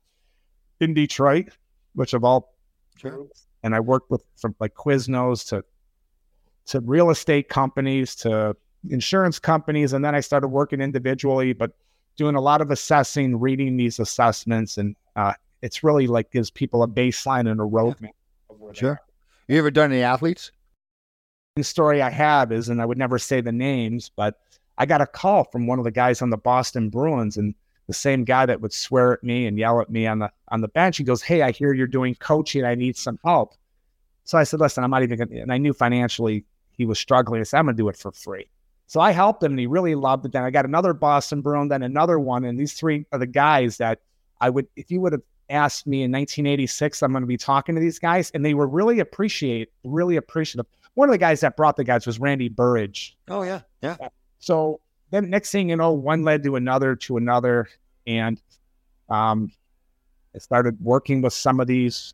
in 0.79 0.93
Detroit, 0.93 1.47
which 1.95 2.13
of 2.13 2.23
all, 2.23 2.53
Sure. 2.95 3.25
and 3.63 3.73
I 3.73 3.79
worked 3.79 4.11
with 4.11 4.23
from 4.37 4.55
like 4.59 4.75
Quiznos 4.75 5.47
to 5.49 5.63
to 6.67 6.79
real 6.81 7.09
estate 7.09 7.49
companies 7.49 8.15
to 8.17 8.55
insurance 8.89 9.39
companies, 9.39 9.93
and 9.93 10.05
then 10.05 10.13
I 10.13 10.19
started 10.19 10.49
working 10.49 10.79
individually, 10.79 11.53
but 11.53 11.71
doing 12.15 12.35
a 12.35 12.41
lot 12.41 12.61
of 12.61 12.71
assessing, 12.71 13.39
reading 13.39 13.77
these 13.77 13.99
assessments, 13.99 14.77
and 14.77 14.95
uh, 15.15 15.33
it's 15.61 15.83
really 15.83 16.07
like 16.07 16.31
gives 16.31 16.49
people 16.49 16.83
a 16.83 16.87
baseline 16.87 17.49
and 17.49 17.59
a 17.59 17.63
roadmap. 17.63 18.11
of 18.49 18.59
where 18.59 18.73
they 18.73 18.79
Sure. 18.79 19.01
You 19.47 19.57
ever 19.59 19.71
done 19.71 19.91
any 19.91 20.01
athletes? 20.01 20.51
the 21.55 21.63
story 21.63 22.01
I 22.01 22.09
have 22.09 22.51
is, 22.51 22.69
and 22.69 22.81
I 22.81 22.85
would 22.85 22.97
never 22.97 23.19
say 23.19 23.39
the 23.39 23.51
names, 23.51 24.09
but 24.15 24.39
I 24.77 24.85
got 24.85 25.01
a 25.01 25.05
call 25.05 25.43
from 25.43 25.67
one 25.67 25.77
of 25.77 25.85
the 25.85 25.91
guys 25.91 26.21
on 26.21 26.31
the 26.31 26.37
Boston 26.37 26.89
Bruins, 26.89 27.37
and 27.37 27.53
the 27.87 27.93
same 27.93 28.23
guy 28.23 28.45
that 28.45 28.61
would 28.61 28.73
swear 28.73 29.13
at 29.13 29.23
me 29.23 29.45
and 29.45 29.57
yell 29.57 29.79
at 29.79 29.89
me 29.89 30.07
on 30.07 30.19
the 30.19 30.31
on 30.47 30.61
the 30.61 30.67
bench. 30.67 30.97
He 30.97 31.03
goes, 31.03 31.21
"Hey, 31.21 31.41
I 31.41 31.51
hear 31.51 31.73
you're 31.73 31.85
doing 31.85 32.15
coaching. 32.15 32.63
I 32.63 32.75
need 32.75 32.97
some 32.97 33.19
help." 33.23 33.53
So 34.23 34.37
I 34.37 34.43
said, 34.45 34.59
"Listen, 34.59 34.83
I'm 34.83 34.89
not 34.89 35.03
even." 35.03 35.19
Gonna, 35.19 35.41
and 35.41 35.53
I 35.53 35.57
knew 35.57 35.73
financially 35.73 36.45
he 36.71 36.85
was 36.85 36.97
struggling. 36.97 37.41
I 37.41 37.43
said, 37.43 37.59
"I'm 37.59 37.65
gonna 37.65 37.77
do 37.77 37.89
it 37.89 37.97
for 37.97 38.11
free." 38.11 38.47
So 38.93 38.99
I 38.99 39.09
helped 39.09 39.41
him, 39.41 39.53
and 39.53 39.59
he 39.59 39.65
really 39.65 39.95
loved 39.95 40.23
it. 40.23 40.33
Then 40.33 40.43
I 40.43 40.51
got 40.51 40.65
another 40.65 40.93
Boston 40.93 41.41
Bruin, 41.41 41.67
then 41.67 41.81
another 41.81 42.19
one, 42.19 42.43
and 42.43 42.59
these 42.59 42.73
three 42.73 43.07
are 43.11 43.17
the 43.17 43.25
guys 43.25 43.77
that 43.77 44.01
I 44.39 44.51
would, 44.51 44.67
if 44.75 44.91
you 44.91 45.01
would 45.01 45.13
have 45.13 45.23
asked 45.49 45.87
me 45.87 46.03
in 46.03 46.11
1986, 46.11 47.01
I'm 47.01 47.11
going 47.11 47.23
to 47.23 47.27
be 47.27 47.35
talking 47.35 47.73
to 47.73 47.81
these 47.81 47.97
guys, 47.97 48.29
and 48.35 48.45
they 48.45 48.53
were 48.53 48.67
really 48.67 48.99
appreciate, 48.99 49.71
really 49.83 50.15
appreciative. 50.17 50.67
One 50.93 51.09
of 51.09 51.11
the 51.11 51.17
guys 51.17 51.39
that 51.39 51.57
brought 51.57 51.75
the 51.75 51.83
guys 51.83 52.05
was 52.05 52.19
Randy 52.19 52.49
Burridge. 52.49 53.17
Oh 53.29 53.41
yeah, 53.41 53.61
yeah. 53.81 53.97
So 54.37 54.79
then 55.09 55.27
next 55.27 55.49
thing 55.49 55.71
you 55.71 55.75
know, 55.75 55.91
one 55.91 56.21
led 56.21 56.43
to 56.43 56.55
another 56.55 56.95
to 56.95 57.17
another, 57.17 57.69
and 58.05 58.39
um, 59.09 59.51
I 60.35 60.37
started 60.37 60.77
working 60.79 61.23
with 61.23 61.33
some 61.33 61.59
of 61.59 61.65
these 61.65 62.13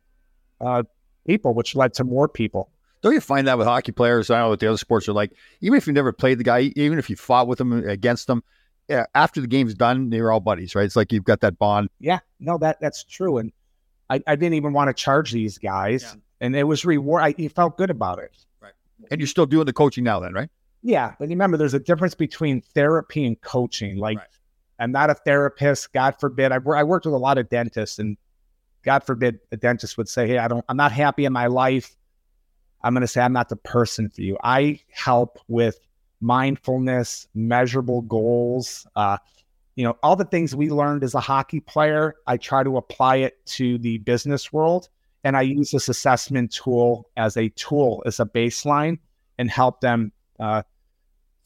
uh, 0.62 0.84
people, 1.28 1.54
which 1.54 1.76
led 1.76 1.94
to 1.96 2.06
more 2.06 2.30
people. 2.30 2.70
Don't 3.01 3.13
you 3.13 3.21
find 3.21 3.47
that 3.47 3.57
with 3.57 3.67
hockey 3.67 3.91
players? 3.91 4.29
I 4.29 4.35
don't 4.35 4.45
know 4.45 4.49
what 4.49 4.59
the 4.59 4.67
other 4.67 4.77
sports 4.77 5.07
are 5.07 5.13
like. 5.13 5.31
Even 5.62 5.77
if 5.77 5.88
you 5.88 5.93
never 5.93 6.12
played 6.12 6.38
the 6.38 6.43
guy, 6.43 6.73
even 6.75 6.99
if 6.99 7.09
you 7.09 7.15
fought 7.15 7.47
with 7.47 7.59
him 7.59 7.71
uh, 7.71 7.88
against 7.88 8.27
them, 8.27 8.43
yeah, 8.89 9.05
after 9.15 9.39
the 9.39 9.47
game's 9.47 9.75
done, 9.75 10.09
they're 10.09 10.31
all 10.31 10.39
buddies, 10.39 10.75
right? 10.75 10.83
It's 10.83 10.95
like 10.95 11.13
you've 11.13 11.23
got 11.23 11.41
that 11.41 11.57
bond. 11.59 11.89
Yeah, 11.99 12.19
no, 12.39 12.57
that 12.57 12.81
that's 12.81 13.03
true, 13.03 13.38
and 13.38 13.51
I, 14.09 14.21
I 14.25 14.35
didn't 14.35 14.55
even 14.55 14.73
want 14.73 14.89
to 14.89 14.93
charge 14.93 15.31
these 15.31 15.57
guys, 15.57 16.15
and 16.41 16.55
it 16.55 16.63
was 16.63 16.83
reward. 16.83 17.23
I 17.23 17.35
it 17.38 17.53
felt 17.53 17.77
good 17.77 17.91
about 17.91 18.19
it. 18.19 18.31
Right. 18.62 18.73
And 19.12 19.19
you're 19.21 19.27
still 19.27 19.45
doing 19.45 19.65
the 19.65 19.73
coaching 19.73 20.03
now, 20.03 20.19
then, 20.19 20.33
right? 20.33 20.49
Yeah, 20.81 21.13
but 21.19 21.29
remember, 21.29 21.55
there's 21.57 21.73
a 21.73 21.79
difference 21.79 22.15
between 22.15 22.62
therapy 22.62 23.25
and 23.25 23.39
coaching. 23.41 23.97
Like, 23.97 24.19
I'm 24.79 24.91
not 24.91 25.09
a 25.09 25.13
therapist. 25.13 25.93
God 25.93 26.15
forbid. 26.19 26.51
I, 26.51 26.57
wor- 26.57 26.77
I 26.77 26.83
worked 26.83 27.05
with 27.05 27.13
a 27.13 27.17
lot 27.17 27.38
of 27.38 27.49
dentists, 27.49 27.99
and 27.99 28.17
God 28.83 29.03
forbid 29.03 29.39
a 29.51 29.57
dentist 29.57 29.97
would 29.97 30.09
say, 30.09 30.27
"Hey, 30.27 30.38
I 30.39 30.47
don't. 30.47 30.65
I'm 30.67 30.77
not 30.77 30.91
happy 30.91 31.25
in 31.25 31.33
my 31.33 31.47
life." 31.47 31.95
I'm 32.84 32.94
going 32.94 33.02
to 33.02 33.08
say, 33.08 33.22
"I'm 33.22 33.34
not 33.34 33.50
the 33.50 33.56
person 33.56 34.10
for 34.10 34.22
you." 34.22 34.38
I 34.44 34.82
help 34.92 35.39
with 35.48 35.80
mindfulness, 36.22 37.28
measurable 37.34 38.02
goals. 38.02 38.86
Uh, 38.96 39.18
you 39.76 39.86
know, 39.86 39.98
all 40.04 40.15
the 40.15 40.26
things 40.26 40.56
we 40.56 40.70
learned 40.70 41.04
as 41.04 41.13
a 41.13 41.20
hockey 41.20 41.60
player. 41.60 42.15
I 42.28 42.38
try 42.38 42.63
to 42.63 42.78
apply 42.78 43.18
it 43.18 43.46
to 43.48 43.78
the 43.78 44.00
business 44.00 44.52
world, 44.52 44.89
and 45.24 45.38
I 45.38 45.42
use 45.42 45.72
this 45.72 45.89
assessment 45.89 46.52
tool 46.52 47.10
as 47.15 47.38
a 47.38 47.50
tool, 47.50 48.04
as 48.06 48.20
a 48.20 48.26
baseline, 48.26 49.00
and 49.38 49.50
help 49.50 49.80
them 49.82 50.12
uh, 50.39 50.63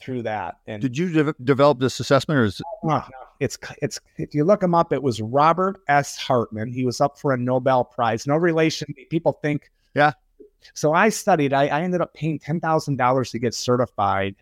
through 0.00 0.22
that. 0.22 0.56
And 0.66 0.82
Did 0.82 0.98
you 0.98 1.10
de- 1.10 1.34
develop 1.44 1.78
this 1.78 2.00
assessment, 2.00 2.38
or 2.38 2.44
is 2.44 2.60
Oh, 2.84 3.06
it's 3.40 3.58
it's 3.80 4.00
if 4.16 4.34
you 4.34 4.44
look 4.44 4.62
him 4.62 4.74
up, 4.74 4.92
it 4.92 5.02
was 5.02 5.20
Robert 5.20 5.80
S. 5.88 6.16
Hartman. 6.16 6.72
He 6.72 6.84
was 6.84 7.00
up 7.00 7.18
for 7.18 7.32
a 7.32 7.36
Nobel 7.36 7.84
Prize. 7.84 8.26
No 8.26 8.36
relation. 8.36 8.92
People 9.10 9.38
think. 9.42 9.70
Yeah. 9.94 10.12
So 10.74 10.92
I 10.94 11.08
studied. 11.10 11.52
I, 11.52 11.66
I 11.66 11.82
ended 11.82 12.00
up 12.00 12.14
paying 12.14 12.38
ten 12.38 12.60
thousand 12.60 12.96
dollars 12.96 13.30
to 13.32 13.38
get 13.38 13.54
certified. 13.54 14.36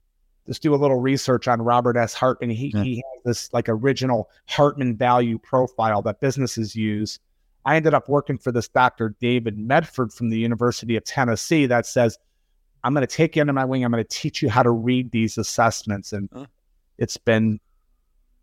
Just 0.47 0.63
do 0.63 0.75
a 0.75 0.77
little 0.77 1.01
research 1.01 1.47
on 1.49 1.63
Robert 1.63 1.97
S. 1.97 2.15
Hartman. 2.15 2.51
He 2.51 2.73
Yeah. 2.75 2.83
he 2.83 2.97
has 2.97 3.23
this 3.25 3.53
like 3.53 3.69
original 3.69 4.29
Hartman 4.47 4.97
value 4.97 5.39
profile 5.39 6.03
that 6.03 6.21
businesses 6.21 6.75
use. 6.77 7.19
I 7.65 7.77
ended 7.77 7.95
up 7.95 8.09
working 8.09 8.39
for 8.39 8.51
this 8.51 8.67
Dr. 8.69 9.15
David 9.21 9.57
Mefford 9.57 10.13
from 10.13 10.31
the 10.31 10.38
University 10.38 10.96
of 10.96 11.05
Tennessee 11.05 11.67
that 11.67 11.87
says, 11.87 12.19
I'm 12.83 12.92
going 12.92 13.07
to 13.07 13.17
take 13.17 13.37
you 13.37 13.40
under 13.42 13.53
my 13.53 13.65
wing. 13.65 13.85
I'm 13.85 13.92
going 13.92 14.03
to 14.03 14.09
teach 14.09 14.42
you 14.42 14.51
how 14.51 14.65
to 14.65 14.71
read 14.73 15.13
these 15.13 15.38
assessments. 15.38 16.13
And 16.13 16.29
Huh. 16.33 16.46
it's 16.99 17.17
been 17.17 17.61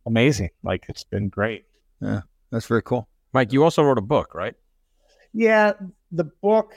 amazing. 0.06 0.52
Like 0.64 0.86
it's 0.88 1.04
been 1.04 1.28
great. 1.28 1.66
yeah, 2.02 2.22
that's 2.50 2.66
very 2.66 2.82
cool. 2.82 3.10
Mike, 3.34 3.52
you 3.52 3.64
also 3.64 3.84
wrote 3.84 3.98
a 3.98 4.02
book, 4.02 4.34
right? 4.34 4.56
Yeah. 5.34 5.74
The 6.14 6.24
book 6.24 6.74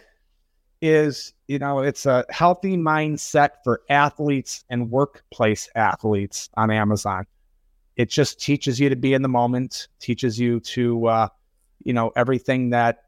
is, 0.82 1.32
you 1.46 1.58
know, 1.58 1.78
it's 1.78 2.04
a 2.04 2.24
healthy 2.28 2.76
mindset 2.76 3.50
for 3.64 3.80
athletes 3.88 4.64
and 4.68 4.90
workplace 4.90 5.68
athletes 5.74 6.50
on 6.54 6.70
Amazon. 6.70 7.24
It 7.96 8.10
just 8.10 8.40
teaches 8.40 8.80
you 8.80 8.88
to 8.88 8.96
be 8.96 9.14
in 9.14 9.22
the 9.22 9.28
moment, 9.28 9.88
teaches 10.00 10.38
you 10.38 10.60
to, 10.60 11.06
uh, 11.06 11.28
you 11.84 11.92
know, 11.92 12.10
everything 12.16 12.70
that 12.70 13.04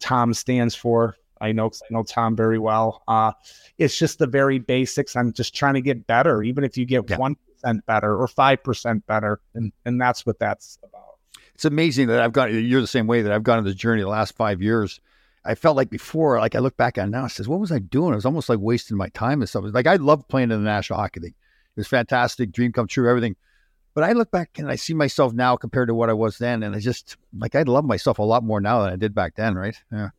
Tom 0.00 0.34
stands 0.34 0.74
for. 0.74 1.16
I 1.40 1.52
know, 1.52 1.66
I 1.68 1.86
know 1.90 2.02
Tom 2.02 2.36
very 2.36 2.58
well. 2.58 3.02
Uh, 3.08 3.32
it's 3.78 3.98
just 3.98 4.18
the 4.18 4.26
very 4.26 4.58
basics. 4.58 5.16
I'm 5.16 5.32
just 5.32 5.54
trying 5.54 5.74
to 5.74 5.80
get 5.80 6.06
better, 6.06 6.42
even 6.42 6.62
if 6.62 6.76
you 6.76 6.84
get 6.84 7.08
Yeah. 7.08 7.16
one 7.16 7.36
percent 7.36 7.86
better 7.86 8.16
or 8.16 8.28
five 8.28 8.62
percent 8.62 9.06
better, 9.06 9.40
and 9.54 9.72
and 9.84 10.00
that's 10.00 10.24
what 10.26 10.38
that's 10.38 10.78
about. 10.82 11.18
It's 11.54 11.64
amazing 11.64 12.08
that 12.08 12.20
I've 12.20 12.32
got 12.32 12.52
You're 12.52 12.80
the 12.80 12.86
same 12.86 13.06
way 13.06 13.22
that 13.22 13.32
I've 13.32 13.42
gone 13.42 13.58
on 13.58 13.64
this 13.64 13.74
journey 13.74 14.02
the 14.02 14.08
last 14.08 14.36
five 14.36 14.60
years, 14.62 15.00
I 15.44 15.54
felt 15.54 15.76
like 15.76 15.90
before, 15.90 16.38
like 16.38 16.54
I 16.54 16.60
look 16.60 16.76
back 16.76 16.96
on 16.96 17.08
it 17.08 17.10
now, 17.10 17.24
I 17.24 17.28
says, 17.28 17.48
what 17.48 17.60
was 17.60 17.70
I 17.70 17.78
doing? 17.78 18.12
It 18.12 18.16
was 18.16 18.24
almost 18.24 18.48
like 18.48 18.60
wasting 18.60 18.96
my 18.96 19.08
time 19.10 19.42
and 19.42 19.48
stuff. 19.48 19.64
Like 19.66 19.86
I 19.86 19.96
loved 19.96 20.28
playing 20.28 20.50
in 20.50 20.62
the 20.62 20.70
National 20.70 20.98
Hockey 20.98 21.20
League. 21.20 21.34
It 21.76 21.80
was 21.80 21.88
fantastic, 21.88 22.52
dream 22.52 22.72
come 22.72 22.86
true, 22.86 23.08
everything. 23.08 23.36
But 23.94 24.04
I 24.04 24.12
look 24.12 24.30
back 24.30 24.58
and 24.58 24.70
I 24.70 24.76
see 24.76 24.94
myself 24.94 25.32
now 25.32 25.56
compared 25.56 25.88
to 25.88 25.94
what 25.94 26.10
I 26.10 26.14
was 26.14 26.38
then, 26.38 26.62
and 26.62 26.74
I 26.74 26.80
just 26.80 27.16
like 27.38 27.54
I 27.54 27.62
love 27.62 27.84
myself 27.84 28.18
a 28.18 28.22
lot 28.22 28.42
more 28.42 28.60
now 28.60 28.82
than 28.82 28.92
I 28.92 28.96
did 28.96 29.14
back 29.14 29.36
then, 29.36 29.54
right? 29.54 29.76
Yeah. 29.92 30.10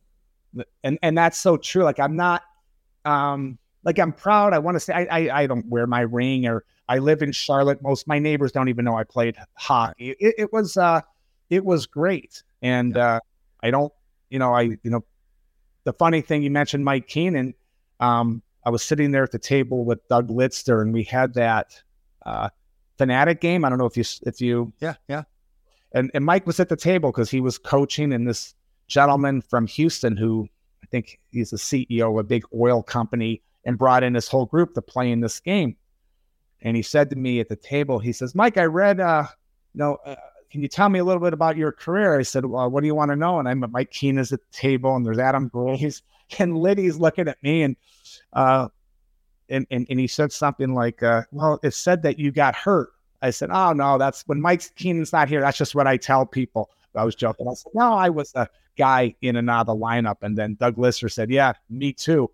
And 0.82 0.98
and 1.02 1.18
that's 1.18 1.38
so 1.38 1.58
true. 1.58 1.84
Like 1.84 2.00
I'm 2.00 2.16
not 2.16 2.42
um 3.04 3.58
like 3.84 3.98
I'm 3.98 4.12
proud. 4.12 4.54
I 4.54 4.58
want 4.58 4.76
to 4.76 4.80
say 4.80 4.94
I, 4.94 5.06
I, 5.10 5.42
I 5.42 5.46
don't 5.46 5.66
wear 5.66 5.86
my 5.86 6.00
ring 6.00 6.46
or 6.46 6.64
I 6.88 6.98
live 6.98 7.20
in 7.20 7.32
Charlotte. 7.32 7.82
Most 7.82 8.06
my 8.06 8.18
neighbors 8.18 8.52
don't 8.52 8.68
even 8.68 8.84
know 8.86 8.96
I 8.96 9.04
played 9.04 9.36
hockey. 9.54 10.10
It, 10.18 10.34
it 10.38 10.52
was 10.52 10.78
uh 10.78 11.02
it 11.50 11.64
was 11.64 11.84
great. 11.84 12.42
And 12.62 12.96
uh 12.96 13.20
I 13.62 13.70
don't 13.70 13.92
you 14.30 14.38
know, 14.38 14.54
I 14.54 14.62
you 14.62 14.90
know 14.90 15.04
the 15.86 15.92
funny 15.94 16.20
thing 16.20 16.42
you 16.42 16.50
mentioned 16.50 16.84
Mike 16.84 17.08
Keenan. 17.08 17.54
Um 18.00 18.42
I 18.64 18.70
was 18.70 18.82
sitting 18.82 19.12
there 19.12 19.22
at 19.22 19.30
the 19.30 19.38
table 19.38 19.84
with 19.84 20.06
Doug 20.08 20.28
Lidster 20.28 20.82
and 20.82 20.92
we 20.92 21.04
had 21.04 21.32
that 21.34 21.82
uh 22.26 22.50
fanatic 22.98 23.40
game. 23.40 23.64
I 23.64 23.70
don't 23.70 23.78
know 23.78 23.86
if 23.86 23.96
you 23.96 24.04
if 24.22 24.40
you 24.40 24.72
Yeah, 24.80 24.96
yeah. 25.08 25.22
And 25.92 26.10
and 26.12 26.24
Mike 26.24 26.46
was 26.46 26.60
at 26.60 26.68
the 26.68 26.76
table 26.76 27.10
because 27.12 27.30
he 27.30 27.40
was 27.40 27.56
coaching 27.56 28.12
and 28.12 28.28
this 28.28 28.54
gentleman 28.88 29.40
from 29.40 29.66
Houston 29.66 30.16
who 30.16 30.48
I 30.82 30.86
think 30.88 31.18
he's 31.30 31.50
the 31.50 31.56
CEO 31.56 32.10
of 32.10 32.18
a 32.18 32.24
big 32.24 32.44
oil 32.54 32.82
company 32.82 33.42
and 33.64 33.78
brought 33.78 34.02
in 34.02 34.12
this 34.12 34.28
whole 34.28 34.46
group 34.46 34.74
to 34.74 34.82
play 34.82 35.10
in 35.10 35.20
this 35.20 35.40
game. 35.40 35.76
And 36.62 36.76
he 36.76 36.82
said 36.82 37.10
to 37.10 37.16
me 37.16 37.40
at 37.40 37.48
the 37.48 37.56
table, 37.56 37.98
he 37.98 38.12
says, 38.12 38.34
Mike, 38.34 38.56
I 38.56 38.64
read, 38.64 39.00
uh, 39.00 39.26
you 39.74 39.78
know, 39.78 39.98
uh, 40.06 40.14
can 40.50 40.62
you 40.62 40.68
tell 40.68 40.88
me 40.88 40.98
a 40.98 41.04
little 41.04 41.22
bit 41.22 41.32
about 41.32 41.56
your 41.56 41.72
career? 41.72 42.18
I 42.18 42.22
said, 42.22 42.46
well, 42.46 42.70
what 42.70 42.80
do 42.80 42.86
you 42.86 42.94
want 42.94 43.10
to 43.10 43.16
know? 43.16 43.38
And 43.38 43.48
I'm 43.48 43.64
Mike 43.70 43.90
Keenan's 43.90 44.32
at 44.32 44.40
the 44.40 44.56
table 44.56 44.94
and 44.94 45.04
there's 45.04 45.18
Adam 45.18 45.48
Graves 45.48 46.02
and 46.38 46.58
Liddy's 46.58 46.98
looking 46.98 47.28
at 47.28 47.42
me 47.42 47.62
and, 47.62 47.76
uh, 48.32 48.68
and, 49.48 49.66
and, 49.70 49.86
and 49.88 50.00
he 50.00 50.06
said 50.06 50.32
something 50.32 50.74
like, 50.74 51.02
uh, 51.02 51.22
well, 51.30 51.60
it 51.62 51.72
said 51.72 52.02
that 52.02 52.18
you 52.18 52.32
got 52.32 52.54
hurt. 52.54 52.90
I 53.22 53.30
said, 53.30 53.50
oh, 53.52 53.72
no, 53.72 53.98
that's 53.98 54.22
when 54.26 54.40
Mike 54.40 54.74
Keenan's 54.74 55.12
not 55.12 55.28
here. 55.28 55.40
That's 55.40 55.58
just 55.58 55.74
what 55.74 55.86
I 55.86 55.96
tell 55.96 56.26
people. 56.26 56.70
I 56.94 57.04
was 57.04 57.14
joking. 57.14 57.46
I 57.48 57.54
said, 57.54 57.72
no, 57.74 57.92
I 57.92 58.08
was 58.08 58.32
a 58.34 58.48
guy 58.76 59.14
in 59.22 59.36
and 59.36 59.50
out 59.50 59.62
of 59.62 59.66
the 59.66 59.76
lineup. 59.76 60.16
And 60.22 60.36
then 60.36 60.54
Doug 60.54 60.76
Lidster 60.76 61.10
said, 61.10 61.30
yeah, 61.30 61.52
me 61.68 61.92
too. 61.92 62.30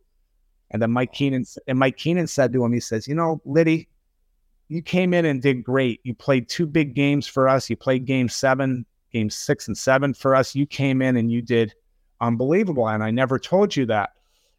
And 0.70 0.80
then 0.80 0.90
Mike 0.90 1.12
Keenan 1.12 1.44
and 1.66 1.78
Mike 1.78 1.96
Keenan 1.96 2.26
said 2.26 2.52
to 2.52 2.64
him, 2.64 2.72
he 2.72 2.80
says, 2.80 3.06
you 3.06 3.14
know, 3.14 3.40
Liddy, 3.44 3.88
you 4.68 4.82
came 4.82 5.12
in 5.14 5.24
and 5.24 5.42
did 5.42 5.62
great. 5.62 6.00
You 6.04 6.14
played 6.14 6.48
two 6.48 6.66
big 6.66 6.94
games 6.94 7.26
for 7.26 7.48
us. 7.48 7.68
You 7.68 7.76
played 7.76 8.04
game 8.04 8.28
seven, 8.28 8.86
game 9.12 9.30
six 9.30 9.68
and 9.68 9.76
seven 9.76 10.14
for 10.14 10.34
us. 10.34 10.54
You 10.54 10.66
came 10.66 11.02
in 11.02 11.16
and 11.16 11.30
you 11.30 11.42
did 11.42 11.74
unbelievable. 12.20 12.88
And 12.88 13.02
I 13.02 13.10
never 13.10 13.38
told 13.38 13.76
you 13.76 13.86
that. 13.86 14.10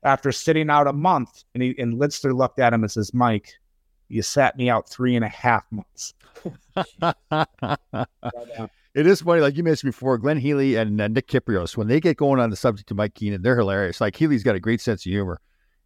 After 0.06 0.34
sitting 0.34 0.70
out 0.70 0.86
a 0.86 0.92
month, 0.92 1.46
and 1.54 1.64
he 1.64 1.76
and 1.78 1.94
Lidster 1.94 2.36
looked 2.36 2.60
at 2.60 2.74
him 2.74 2.84
and 2.84 2.92
says, 2.92 3.14
Mike, 3.14 3.54
you 4.10 4.22
sat 4.22 4.58
me 4.58 4.70
out 4.70 4.90
three 4.90 5.16
and 5.16 5.24
a 5.24 5.30
half 5.30 5.66
months. 5.72 6.14
it 8.94 9.08
is 9.08 9.22
funny, 9.22 9.42
like 9.42 9.56
you 9.56 9.64
mentioned 9.64 9.92
before, 9.92 10.18
Glenn 10.18 10.38
Healy 10.38 10.76
and 10.76 11.00
uh, 11.00 11.08
Nick 11.08 11.28
Kypreos, 11.28 11.78
when 11.78 11.88
they 11.88 12.02
get 12.02 12.18
going 12.18 12.42
on 12.42 12.50
the 12.50 12.56
subject 12.56 12.92
of 12.92 12.98
Mike 12.98 13.14
Keenan, 13.16 13.42
they're 13.42 13.58
hilarious. 13.58 14.02
Like 14.02 14.16
Healy's 14.16 14.44
got 14.44 14.56
a 14.56 14.60
great 14.60 14.82
sense 14.82 15.06
of 15.06 15.12
humor, 15.12 15.40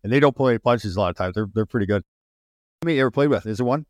and 0.03 0.11
they 0.11 0.19
don't 0.19 0.35
pull 0.35 0.47
any 0.49 0.57
punches 0.57 0.95
a 0.95 0.99
lot 0.99 1.11
of 1.11 1.15
times. 1.15 1.35
They're 1.35 1.47
they're 1.53 1.65
pretty 1.65 1.85
good. 1.85 2.03
How 2.81 2.85
many 2.85 2.95
you 2.95 3.01
ever 3.01 3.11
played 3.11 3.29
with? 3.29 3.45
Is 3.45 3.57
there 3.57 3.65
one? 3.65 3.85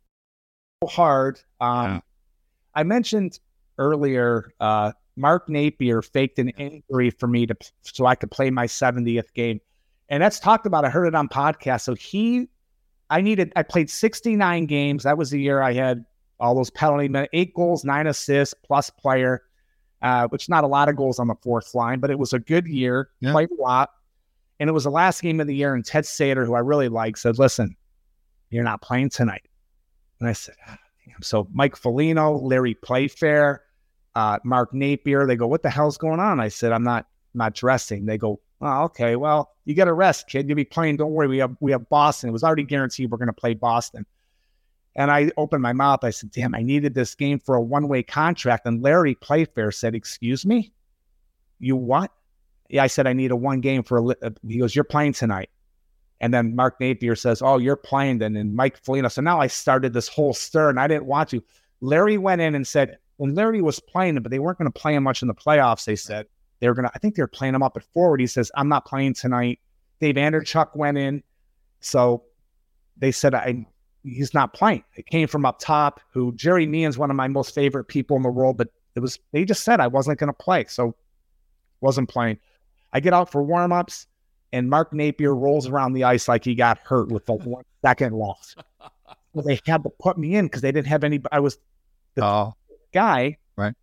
Hard. 0.85 1.39
Um, 1.59 1.85
yeah. 1.85 1.99
I 2.75 2.83
mentioned 2.83 3.39
earlier, 3.77 4.51
uh, 4.59 4.91
Mark 5.15 5.49
Napier 5.49 6.01
faked 6.03 6.37
an 6.37 6.49
injury 6.49 7.09
for 7.09 7.27
me 7.27 7.47
to 7.47 7.55
so 7.81 8.05
I 8.05 8.13
could 8.13 8.29
play 8.29 8.51
my 8.51 8.67
70th 8.67 9.33
game, 9.33 9.59
and 10.09 10.21
that's 10.21 10.39
talked 10.39 10.67
about. 10.67 10.85
I 10.85 10.89
heard 10.89 11.07
it 11.07 11.15
on 11.15 11.27
podcast. 11.27 11.81
So 11.81 11.95
he, 11.95 12.47
I 13.09 13.21
needed. 13.21 13.51
I 13.55 13.63
played 13.63 13.89
69 13.89 14.67
games. 14.67 15.03
That 15.03 15.17
was 15.17 15.31
the 15.31 15.41
year 15.41 15.61
I 15.61 15.73
had 15.73 16.05
all 16.39 16.53
those 16.53 16.69
penalty 16.69 17.07
minutes, 17.07 17.31
eight 17.33 17.55
goals, 17.55 17.83
nine 17.83 18.05
assists, 18.05 18.53
plus 18.63 18.91
player, 18.91 19.41
uh, 20.03 20.27
which 20.27 20.47
not 20.47 20.63
a 20.63 20.67
lot 20.67 20.89
of 20.89 20.95
goals 20.95 21.17
on 21.17 21.27
the 21.27 21.35
fourth 21.41 21.73
line, 21.73 21.99
but 21.99 22.11
it 22.11 22.19
was 22.19 22.33
a 22.33 22.39
good 22.39 22.67
year. 22.67 23.09
Yeah. 23.19 23.31
Played 23.31 23.49
a 23.49 23.61
lot. 23.61 23.89
And 24.59 24.69
it 24.69 24.73
was 24.73 24.83
the 24.83 24.91
last 24.91 25.21
game 25.23 25.39
of 25.39 25.47
the 25.47 25.55
year. 25.55 25.73
And 25.73 25.83
Ted 25.83 26.05
Sator, 26.05 26.45
who 26.45 26.53
I 26.53 26.59
really 26.59 26.89
like, 26.89 27.17
said, 27.17 27.39
Listen, 27.39 27.75
you're 28.51 28.63
not 28.63 28.83
playing 28.83 29.09
tonight. 29.09 29.47
And 30.19 30.29
I 30.29 30.33
said, 30.33 30.55
ah, 30.67 30.77
damn. 31.05 31.21
So 31.21 31.47
Mike 31.51 31.75
Foligno, 31.75 32.37
Larry 32.37 32.73
Playfair, 32.73 33.63
uh, 34.15 34.39
Mark 34.43 34.73
Napier, 34.73 35.27
they 35.27 35.35
go, 35.35 35.47
What 35.47 35.61
the 35.61 35.69
hell's 35.69 35.97
going 35.97 36.19
on? 36.19 36.39
I 36.39 36.47
said, 36.47 36.71
I'm 36.71 36.83
not 36.83 37.05
not 37.33 37.53
dressing. 37.53 38.05
They 38.05 38.17
go, 38.17 38.39
Oh, 38.61 38.83
okay. 38.85 39.15
Well, 39.15 39.51
you 39.65 39.75
got 39.75 39.85
to 39.85 39.93
rest, 39.93 40.27
kid. 40.27 40.47
You'll 40.47 40.55
be 40.55 40.65
playing. 40.65 40.97
Don't 40.97 41.11
worry. 41.11 41.27
We 41.27 41.37
have 41.37 41.55
we 41.59 41.71
have 41.71 41.87
Boston. 41.89 42.29
It 42.29 42.33
was 42.33 42.43
already 42.43 42.63
guaranteed 42.63 43.11
we're 43.11 43.17
going 43.17 43.27
to 43.27 43.33
play 43.33 43.53
Boston. 43.53 44.05
And 44.95 45.11
I 45.11 45.31
opened 45.37 45.61
my 45.61 45.73
mouth. 45.73 46.03
I 46.03 46.09
said, 46.09 46.31
damn, 46.31 46.55
I 46.55 46.63
needed 46.63 46.95
this 46.95 47.13
game 47.13 47.39
for 47.39 47.53
a 47.55 47.61
one 47.61 47.87
way 47.87 48.01
contract. 48.01 48.65
And 48.65 48.81
Larry 48.81 49.13
Playfair 49.13 49.71
said, 49.71 49.93
Excuse 49.93 50.45
me? 50.45 50.73
You 51.59 51.75
what? 51.75 52.11
Yeah, 52.69 52.83
I 52.83 52.87
said, 52.87 53.05
I 53.07 53.13
need 53.13 53.31
a 53.31 53.35
one 53.35 53.61
game 53.61 53.83
for 53.83 53.97
a. 53.97 54.01
Li-. 54.01 54.15
Uh, 54.21 54.31
he 54.47 54.57
goes, 54.57 54.75
You're 54.75 54.83
playing 54.83 55.13
tonight. 55.13 55.49
And 56.19 56.33
then 56.33 56.55
Mark 56.55 56.79
Napier 56.79 57.15
says, 57.15 57.41
Oh, 57.41 57.57
you're 57.57 57.75
playing 57.75 58.19
then. 58.19 58.35
And 58.35 58.55
Mike 58.55 58.77
Foligno. 58.77 59.09
So 59.09 59.21
now 59.21 59.39
I 59.39 59.47
started 59.47 59.93
this 59.93 60.07
whole 60.07 60.33
stir 60.33 60.69
and 60.69 60.79
I 60.79 60.87
didn't 60.87 61.05
want 61.05 61.29
to. 61.29 61.43
Larry 61.81 62.17
went 62.17 62.41
in 62.41 62.55
and 62.55 62.65
said, 62.65 62.97
when 63.17 63.35
Larry 63.35 63.61
was 63.61 63.79
playing, 63.79 64.19
but 64.21 64.31
they 64.31 64.39
weren't 64.39 64.57
going 64.57 64.71
to 64.71 64.79
play 64.79 64.95
him 64.95 65.03
much 65.03 65.21
in 65.21 65.27
the 65.27 65.33
playoffs, 65.33 65.85
they 65.85 65.95
said 65.95 66.27
they 66.59 66.67
were 66.67 66.73
going 66.73 66.87
to, 66.87 66.91
I 66.95 66.99
think 66.99 67.15
they're 67.15 67.27
playing 67.27 67.55
him 67.55 67.63
up 67.63 67.75
at 67.75 67.83
forward. 67.83 68.19
He 68.19 68.27
says, 68.27 68.51
I'm 68.55 68.69
not 68.69 68.85
playing 68.85 69.13
tonight. 69.15 69.59
Dave 69.99 70.15
Andreychuk 70.15 70.75
went 70.75 70.97
in. 70.97 71.23
So 71.79 72.23
they 72.97 73.11
said, 73.11 73.33
I, 73.33 73.65
he's 74.03 74.33
not 74.33 74.53
playing. 74.53 74.83
It 74.95 75.07
came 75.07 75.27
from 75.27 75.45
up 75.45 75.59
top. 75.59 75.99
Who 76.13 76.33
Gerry 76.33 76.65
Meehan's 76.67 76.97
one 76.97 77.09
of 77.09 77.15
my 77.15 77.27
most 77.27 77.53
favorite 77.53 77.85
people 77.85 78.17
in 78.17 78.23
the 78.23 78.29
world, 78.29 78.57
but 78.57 78.69
it 78.95 78.99
was 78.99 79.19
they 79.31 79.45
just 79.45 79.63
said 79.63 79.79
I 79.79 79.87
wasn't 79.87 80.19
going 80.19 80.29
to 80.29 80.33
play, 80.33 80.65
so 80.67 80.95
wasn't 81.81 82.09
playing. 82.09 82.39
I 82.93 82.99
get 82.99 83.13
out 83.13 83.31
for 83.31 83.43
warmups, 83.43 84.07
and 84.53 84.69
Mark 84.69 84.93
Napier 84.93 85.35
rolls 85.35 85.67
around 85.67 85.93
the 85.93 86.03
ice 86.03 86.27
like 86.27 86.43
he 86.43 86.55
got 86.55 86.79
hurt 86.79 87.09
with 87.09 87.25
the 87.25 87.33
one 87.33 87.63
second 87.83 88.13
loss. 88.13 88.55
well, 89.33 89.45
they 89.45 89.59
had 89.65 89.83
to 89.83 89.89
put 89.99 90.17
me 90.17 90.35
in 90.35 90.45
because 90.45 90.61
they 90.61 90.71
didn't 90.71 90.87
have 90.87 91.03
any. 91.03 91.21
I 91.31 91.39
was 91.39 91.57
the 92.15 92.25
oh. 92.25 92.53
guy, 92.93 93.37
right? 93.55 93.73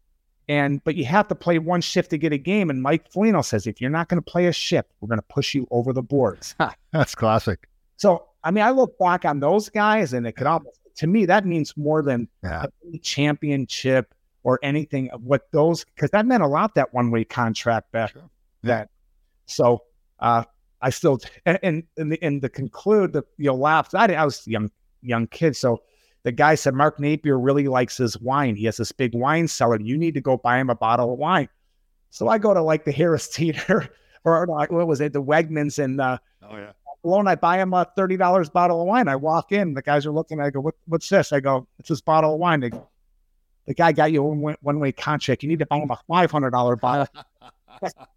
And 0.49 0.83
but 0.85 0.95
you 0.95 1.05
have 1.05 1.29
to 1.29 1.35
play 1.35 1.59
one 1.59 1.81
shift 1.81 2.11
to 2.11 2.19
get 2.19 2.33
a 2.33 2.39
game. 2.39 2.71
And 2.71 2.83
Mike 2.83 3.11
Foligno 3.11 3.43
says 3.43 3.67
if 3.67 3.81
you're 3.81 3.91
not 3.91 4.09
going 4.09 4.23
to 4.23 4.31
play 4.31 4.47
a 4.47 4.53
shift, 4.53 4.91
we're 5.01 5.09
going 5.09 5.21
to 5.21 5.27
push 5.29 5.55
you 5.55 5.67
over 5.71 5.93
the 5.93 6.03
boards. 6.03 6.55
That's 6.93 7.15
classic. 7.15 7.69
So 7.97 8.27
I 8.43 8.51
mean, 8.51 8.65
I 8.65 8.71
look 8.71 8.99
back 8.99 9.25
on 9.25 9.41
those 9.41 9.69
guys, 9.69 10.13
and 10.13 10.27
it 10.27 10.33
could 10.33 10.47
almost 10.47 10.79
to 10.97 11.07
me 11.07 11.27
that 11.27 11.45
means 11.45 11.77
more 11.77 12.03
than 12.03 12.29
yeah. 12.43 12.67
a 12.93 12.99
championship 12.99 14.15
or 14.43 14.61
anything 14.63 15.11
of 15.11 15.23
what 15.23 15.51
those 15.53 15.85
because 15.85 16.11
that 16.11 16.27
meant 16.27 16.43
a 16.43 16.47
lot 16.47 16.75
that 16.75 16.93
one 16.95 17.11
way 17.11 17.25
contract 17.25 17.91
back 17.93 18.13
sure. 18.13 18.31
then. 18.63 18.87
So 19.47 19.83
uh, 20.21 20.45
I 20.85 20.91
still 20.91 21.19
and 21.47 21.83
and 21.97 22.13
the, 22.13 22.23
and 22.23 22.43
to 22.43 22.51
conclude 22.51 23.15
the 23.15 23.25
you'll 23.39 23.59
laugh. 23.59 23.95
I, 23.95 24.13
I 24.15 24.25
was 24.25 24.47
young 24.47 24.71
young 25.01 25.27
kid, 25.27 25.57
so 25.57 25.83
the 26.25 26.33
guy 26.33 26.55
said 26.57 26.75
Mark 26.75 27.01
Napier 27.01 27.39
really 27.39 27.69
likes 27.69 27.97
his 27.97 28.21
wine. 28.21 28.55
He 28.55 28.67
has 28.67 28.77
this 28.77 28.93
big 28.93 29.15
wine 29.15 29.49
cellar. 29.49 29.81
You 29.81 29.97
need 29.97 30.13
to 30.13 30.21
go 30.21 30.37
buy 30.37 30.59
him 30.59 30.69
a 30.69 30.75
bottle 30.75 31.15
of 31.15 31.19
wine. 31.19 31.49
So 32.11 32.29
I 32.29 32.37
go 32.37 32.53
to 32.53 32.63
like 32.63 32.85
the 32.85 32.93
Harris 32.93 33.29
Teeter 33.35 33.89
or 34.25 34.47
what 34.47 34.87
was 34.87 35.01
it, 35.01 35.15
the 35.15 35.23
Wegmans 35.23 35.83
and 35.83 36.01
uh, 36.01 36.19
oh 36.43 36.57
yeah 36.57 36.73
alone. 37.03 37.29
I 37.29 37.35
buy 37.35 37.61
him 37.61 37.73
a 37.73 37.87
thirty 37.97 38.19
dollars 38.19 38.51
bottle 38.51 38.83
of 38.83 38.87
wine. 38.87 39.09
I 39.09 39.17
walk 39.17 39.53
in, 39.53 39.73
the 39.73 39.83
guys 39.83 40.05
are 40.05 40.13
looking. 40.13 40.39
I 40.39 40.51
go, 40.51 40.61
what, 40.61 40.75
"What's 40.85 41.09
this?" 41.09 41.33
I 41.33 41.41
go, 41.41 41.67
"It's 41.79 41.89
this 41.89 42.03
bottle 42.03 42.35
of 42.35 42.41
wine." 42.41 42.61
They 42.61 42.71
go, 42.71 42.89
"The 43.67 43.75
guy 43.75 43.93
got 43.93 44.13
you 44.13 44.23
a 44.23 44.29
one, 44.29 44.57
one 44.61 44.81
way 44.81 44.93
contract. 44.93 45.43
You 45.43 45.49
need 45.49 45.61
to 45.61 45.67
buy 45.67 45.79
him 45.79 45.91
a 45.91 45.99
five 46.07 46.31
hundred 46.31 46.51
dollar 46.51 46.77
bottle." 46.77 47.09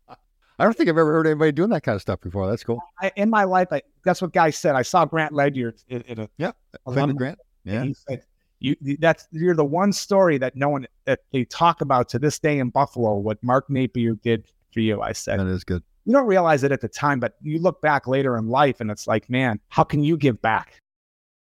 I 0.59 0.63
don't 0.63 0.75
think 0.75 0.89
I've 0.89 0.97
ever 0.97 1.11
heard 1.11 1.27
anybody 1.27 1.51
doing 1.51 1.69
that 1.69 1.83
kind 1.83 1.95
of 1.95 2.01
stuff 2.01 2.19
before. 2.21 2.47
That's 2.49 2.63
cool. 2.63 2.81
I, 2.99 3.11
in 3.15 3.29
my 3.29 3.43
life, 3.43 3.67
I, 3.71 3.81
that's 4.03 4.21
what 4.21 4.33
guys 4.33 4.57
said. 4.57 4.75
I 4.75 4.81
saw 4.81 5.05
Grant 5.05 5.33
Ledyard 5.33 5.75
in, 5.87 6.01
in 6.01 6.19
a 6.19 6.29
yeah, 6.37 6.51
Grant. 6.85 7.39
Yeah, 7.63 7.83
he 7.83 7.93
said, 7.93 8.23
"You 8.59 8.75
that's 8.99 9.27
you're 9.31 9.55
the 9.55 9.65
one 9.65 9.93
story 9.93 10.37
that 10.39 10.55
no 10.55 10.69
one 10.69 10.87
that 11.05 11.19
they 11.31 11.45
talk 11.45 11.81
about 11.81 12.09
to 12.09 12.19
this 12.19 12.39
day 12.39 12.59
in 12.59 12.69
Buffalo. 12.69 13.15
What 13.15 13.41
Mark 13.43 13.69
Napier 13.69 14.15
did 14.15 14.47
for 14.73 14.79
you." 14.79 15.01
I 15.01 15.11
said, 15.11 15.39
"That 15.39 15.47
is 15.47 15.63
good." 15.63 15.83
you 16.07 16.13
don't 16.13 16.25
realize 16.25 16.63
it 16.63 16.71
at 16.71 16.79
the 16.79 16.87
time, 16.87 17.19
but 17.19 17.35
you 17.41 17.59
look 17.59 17.81
back 17.81 18.07
later 18.07 18.37
in 18.37 18.47
life 18.47 18.79
and 18.79 18.89
it's 18.89 19.07
like, 19.07 19.29
man, 19.29 19.59
how 19.67 19.83
can 19.83 20.01
you 20.01 20.15
give 20.15 20.41
back? 20.41 20.79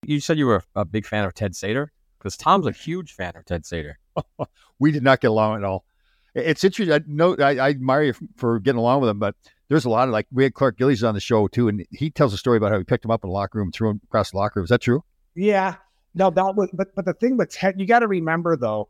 You 0.05 0.19
said 0.19 0.37
you 0.37 0.45
were 0.45 0.61
a 0.75 0.83
big 0.83 1.05
fan 1.05 1.23
of 1.23 1.33
Ted 1.33 1.55
Sator 1.55 1.93
because 2.19 2.35
Tom's 2.35 2.67
a 2.67 2.73
huge 2.73 3.13
fan 3.13 3.31
of 3.37 3.45
Ted 3.45 3.65
Sator. 3.65 3.97
we 4.79 4.91
did 4.91 5.03
not 5.03 5.21
get 5.21 5.29
along 5.29 5.55
at 5.55 5.63
all. 5.63 5.85
It's 6.34 6.63
interesting. 6.63 6.93
I 6.93 7.01
know 7.07 7.36
I, 7.38 7.57
I, 7.57 7.69
admire 7.69 8.03
you 8.03 8.13
for 8.38 8.59
getting 8.59 8.79
along 8.79 9.01
with 9.01 9.09
him, 9.09 9.19
but 9.19 9.36
there's 9.67 9.84
a 9.84 9.89
lot 9.89 10.07
of 10.07 10.13
like 10.13 10.27
we 10.32 10.43
had 10.43 10.53
Clark 10.53 10.77
Gillies 10.77 11.03
on 11.03 11.13
the 11.13 11.19
show 11.19 11.47
too, 11.47 11.67
and 11.67 11.86
he 11.91 12.09
tells 12.09 12.34
a 12.34 12.38
story 12.38 12.57
about 12.57 12.71
how 12.71 12.77
he 12.77 12.84
picked 12.84 13.03
him 13.03 13.11
up 13.11 13.23
in 13.23 13.29
the 13.29 13.34
locker 13.34 13.59
room, 13.59 13.71
threw 13.71 13.89
him 13.89 14.01
across 14.05 14.32
the 14.32 14.38
locker 14.38 14.59
room. 14.59 14.63
Is 14.63 14.69
that 14.69 14.82
true? 14.82 15.03
Yeah. 15.36 15.75
No, 16.13 16.29
that 16.29 16.55
was. 16.55 16.69
But 16.73 16.95
but 16.95 17.05
the 17.05 17.13
thing 17.13 17.38
with 17.38 17.51
Ted, 17.51 17.79
you 17.79 17.86
got 17.86 17.99
to 17.99 18.07
remember 18.07 18.55
though 18.55 18.89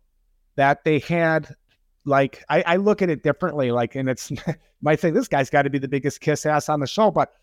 that 0.56 0.84
they 0.84 1.00
had 1.00 1.56
like 2.06 2.44
I, 2.50 2.64
I 2.66 2.76
look 2.78 3.02
at 3.02 3.10
it 3.10 3.24
differently. 3.24 3.72
Like, 3.72 3.96
and 3.96 4.10
it's 4.10 4.32
my 4.82 4.96
thing. 4.96 5.14
this 5.14 5.28
guy's 5.28 5.50
got 5.50 5.64
to 5.64 5.70
be 5.70 5.80
the 5.80 5.88
biggest 5.88 6.22
kiss 6.22 6.46
ass 6.46 6.70
on 6.70 6.80
the 6.80 6.88
show, 6.88 7.12
but 7.12 7.34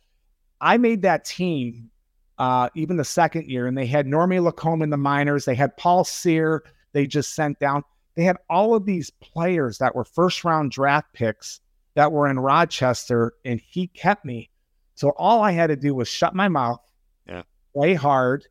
I 0.61 0.77
made 0.77 1.03
that 1.03 1.25
team 1.25 1.91
uh, 2.39 2.69
even 2.75 2.97
the 2.97 3.05
second 3.05 3.49
year, 3.49 3.67
and 3.67 3.77
they 3.77 3.87
had 3.87 4.07
Normie 4.07 4.43
Lacombe 4.43 4.83
in 4.83 4.91
the 4.91 4.97
minors. 4.97 5.45
They 5.45 5.55
had 5.55 5.77
Paul 5.77 6.05
Cyr. 6.05 6.65
They 6.93 7.07
just 7.07 7.35
sent 7.35 7.59
down. 7.59 7.85
They 8.19 8.25
had 8.25 8.39
all 8.51 8.75
of 8.75 8.85
these 8.85 9.11
players 9.11 9.79
that 9.79 9.95
were 9.95 10.03
first 10.03 10.43
round 10.43 10.73
draft 10.73 11.13
picks 11.13 11.61
that 11.95 12.11
were 12.11 12.27
in 12.27 12.41
Rochester, 12.41 13.33
and 13.45 13.61
he 13.61 13.87
kept 13.87 14.25
me. 14.25 14.51
So 14.97 15.11
all 15.11 15.41
I 15.41 15.53
had 15.53 15.69
to 15.69 15.77
do 15.77 15.95
was 15.95 16.09
shut 16.09 16.35
my 16.35 16.49
mouth, 16.49 16.81
yeah. 17.29 17.43
play 17.73 17.95
hard, 17.95 18.45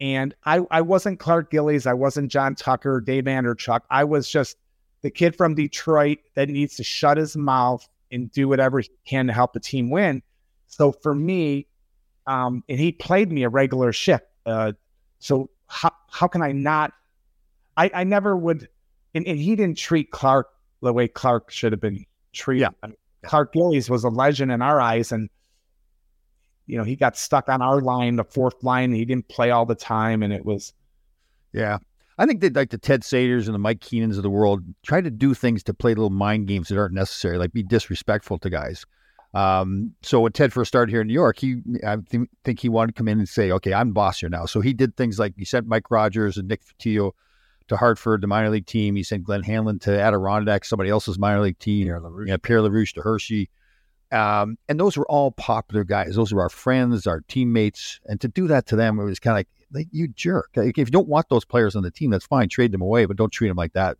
and 0.00 0.34
I 0.44 0.66
I 0.72 0.80
wasn't 0.80 1.20
Clark 1.20 1.52
Gillies, 1.52 1.86
I 1.86 1.94
wasn't 1.94 2.32
John 2.32 2.56
Tucker, 2.56 3.00
Dave 3.00 3.26
Andreychuk. 3.26 3.82
I 3.90 4.02
was 4.02 4.28
just 4.28 4.56
the 5.02 5.10
kid 5.12 5.36
from 5.36 5.54
Detroit 5.54 6.18
that 6.34 6.48
needs 6.48 6.74
to 6.74 6.82
shut 6.82 7.16
his 7.16 7.36
mouth 7.36 7.88
and 8.10 8.28
do 8.32 8.48
whatever 8.48 8.80
he 8.80 8.90
can 9.06 9.28
to 9.28 9.32
help 9.32 9.52
the 9.52 9.60
team 9.60 9.88
win. 9.88 10.20
So 10.66 10.90
for 10.90 11.14
me, 11.14 11.68
um, 12.26 12.64
and 12.68 12.80
he 12.80 12.90
played 12.90 13.30
me 13.30 13.44
a 13.44 13.48
regular 13.48 13.92
shift. 13.92 14.26
Uh, 14.44 14.72
so 15.20 15.48
how 15.68 15.92
how 16.10 16.26
can 16.26 16.42
I 16.42 16.50
not? 16.50 16.92
I 17.76 17.88
I 17.94 18.02
never 18.02 18.36
would, 18.36 18.68
and, 19.16 19.26
and 19.26 19.38
he 19.38 19.56
didn't 19.56 19.78
treat 19.78 20.10
Clark 20.10 20.48
the 20.82 20.92
way 20.92 21.08
Clark 21.08 21.50
should 21.50 21.72
have 21.72 21.80
been 21.80 22.04
treated. 22.32 22.62
Yeah. 22.62 22.68
I 22.82 22.88
mean, 22.88 22.96
Clark 23.24 23.52
Gillies 23.52 23.88
was 23.88 24.04
a 24.04 24.10
legend 24.10 24.52
in 24.52 24.62
our 24.62 24.80
eyes, 24.80 25.10
and 25.10 25.30
you 26.66 26.76
know 26.76 26.84
he 26.84 26.96
got 26.96 27.16
stuck 27.16 27.48
on 27.48 27.62
our 27.62 27.80
line, 27.80 28.16
the 28.16 28.24
fourth 28.24 28.62
line. 28.62 28.92
He 28.92 29.04
didn't 29.04 29.28
play 29.28 29.50
all 29.50 29.66
the 29.66 29.74
time, 29.74 30.22
and 30.22 30.32
it 30.32 30.44
was 30.44 30.72
yeah. 31.52 31.78
I 32.18 32.24
think 32.24 32.40
that 32.40 32.54
like 32.54 32.70
the 32.70 32.78
Ted 32.78 33.02
Sators 33.02 33.46
and 33.46 33.54
the 33.54 33.58
Mike 33.58 33.80
Keenans 33.80 34.16
of 34.16 34.22
the 34.22 34.30
world 34.30 34.62
try 34.82 35.00
to 35.00 35.10
do 35.10 35.34
things 35.34 35.62
to 35.64 35.74
play 35.74 35.90
little 35.90 36.10
mind 36.10 36.46
games 36.46 36.68
that 36.68 36.78
aren't 36.78 36.94
necessary, 36.94 37.36
like 37.36 37.52
be 37.52 37.62
disrespectful 37.62 38.38
to 38.38 38.50
guys. 38.50 38.86
Um, 39.34 39.92
so 40.02 40.20
when 40.20 40.32
Ted 40.32 40.52
first 40.52 40.68
started 40.68 40.90
here 40.90 41.02
in 41.02 41.08
New 41.08 41.14
York, 41.14 41.38
he 41.38 41.56
I 41.86 41.96
th- 41.96 42.28
think 42.44 42.60
he 42.60 42.68
wanted 42.68 42.94
to 42.94 42.98
come 42.98 43.08
in 43.08 43.18
and 43.18 43.28
say, 43.28 43.50
"Okay, 43.50 43.74
I'm 43.74 43.92
boss 43.92 44.20
here 44.20 44.28
now." 44.28 44.46
So 44.46 44.60
he 44.60 44.72
did 44.72 44.96
things 44.96 45.18
like 45.18 45.34
he 45.36 45.44
sent 45.44 45.66
Mike 45.66 45.90
Rogers 45.90 46.36
and 46.36 46.48
Nick 46.48 46.62
Fotiu 46.64 47.12
to 47.68 47.76
Hartford, 47.76 48.20
the 48.20 48.26
minor 48.26 48.50
league 48.50 48.66
team. 48.66 48.96
He 48.96 49.02
sent 49.02 49.24
Glenn 49.24 49.42
Hanlon 49.42 49.78
to 49.80 50.00
Adirondack, 50.00 50.64
somebody 50.64 50.90
else's 50.90 51.18
minor 51.18 51.40
league 51.40 51.58
team. 51.58 51.86
Pierre 51.86 52.00
Larouche, 52.00 52.28
yeah, 52.28 52.36
Pierre 52.36 52.60
Larouche 52.60 52.92
to 52.94 53.02
Hershey. 53.02 53.50
Um, 54.12 54.56
and 54.68 54.78
those 54.78 54.96
were 54.96 55.06
all 55.08 55.32
popular 55.32 55.82
guys. 55.82 56.14
Those 56.14 56.32
were 56.32 56.42
our 56.42 56.48
friends, 56.48 57.06
our 57.06 57.22
teammates. 57.22 58.00
And 58.06 58.20
to 58.20 58.28
do 58.28 58.46
that 58.48 58.66
to 58.66 58.76
them, 58.76 58.98
it 58.98 59.04
was 59.04 59.18
kind 59.18 59.32
of 59.32 59.38
like, 59.38 59.48
like, 59.72 59.88
you 59.90 60.08
jerk. 60.08 60.50
Like, 60.54 60.78
if 60.78 60.88
you 60.88 60.92
don't 60.92 61.08
want 61.08 61.28
those 61.28 61.44
players 61.44 61.74
on 61.74 61.82
the 61.82 61.90
team, 61.90 62.10
that's 62.10 62.26
fine. 62.26 62.48
Trade 62.48 62.70
them 62.70 62.82
away, 62.82 63.04
but 63.04 63.16
don't 63.16 63.32
treat 63.32 63.48
them 63.48 63.56
like 63.56 63.72
that. 63.72 63.96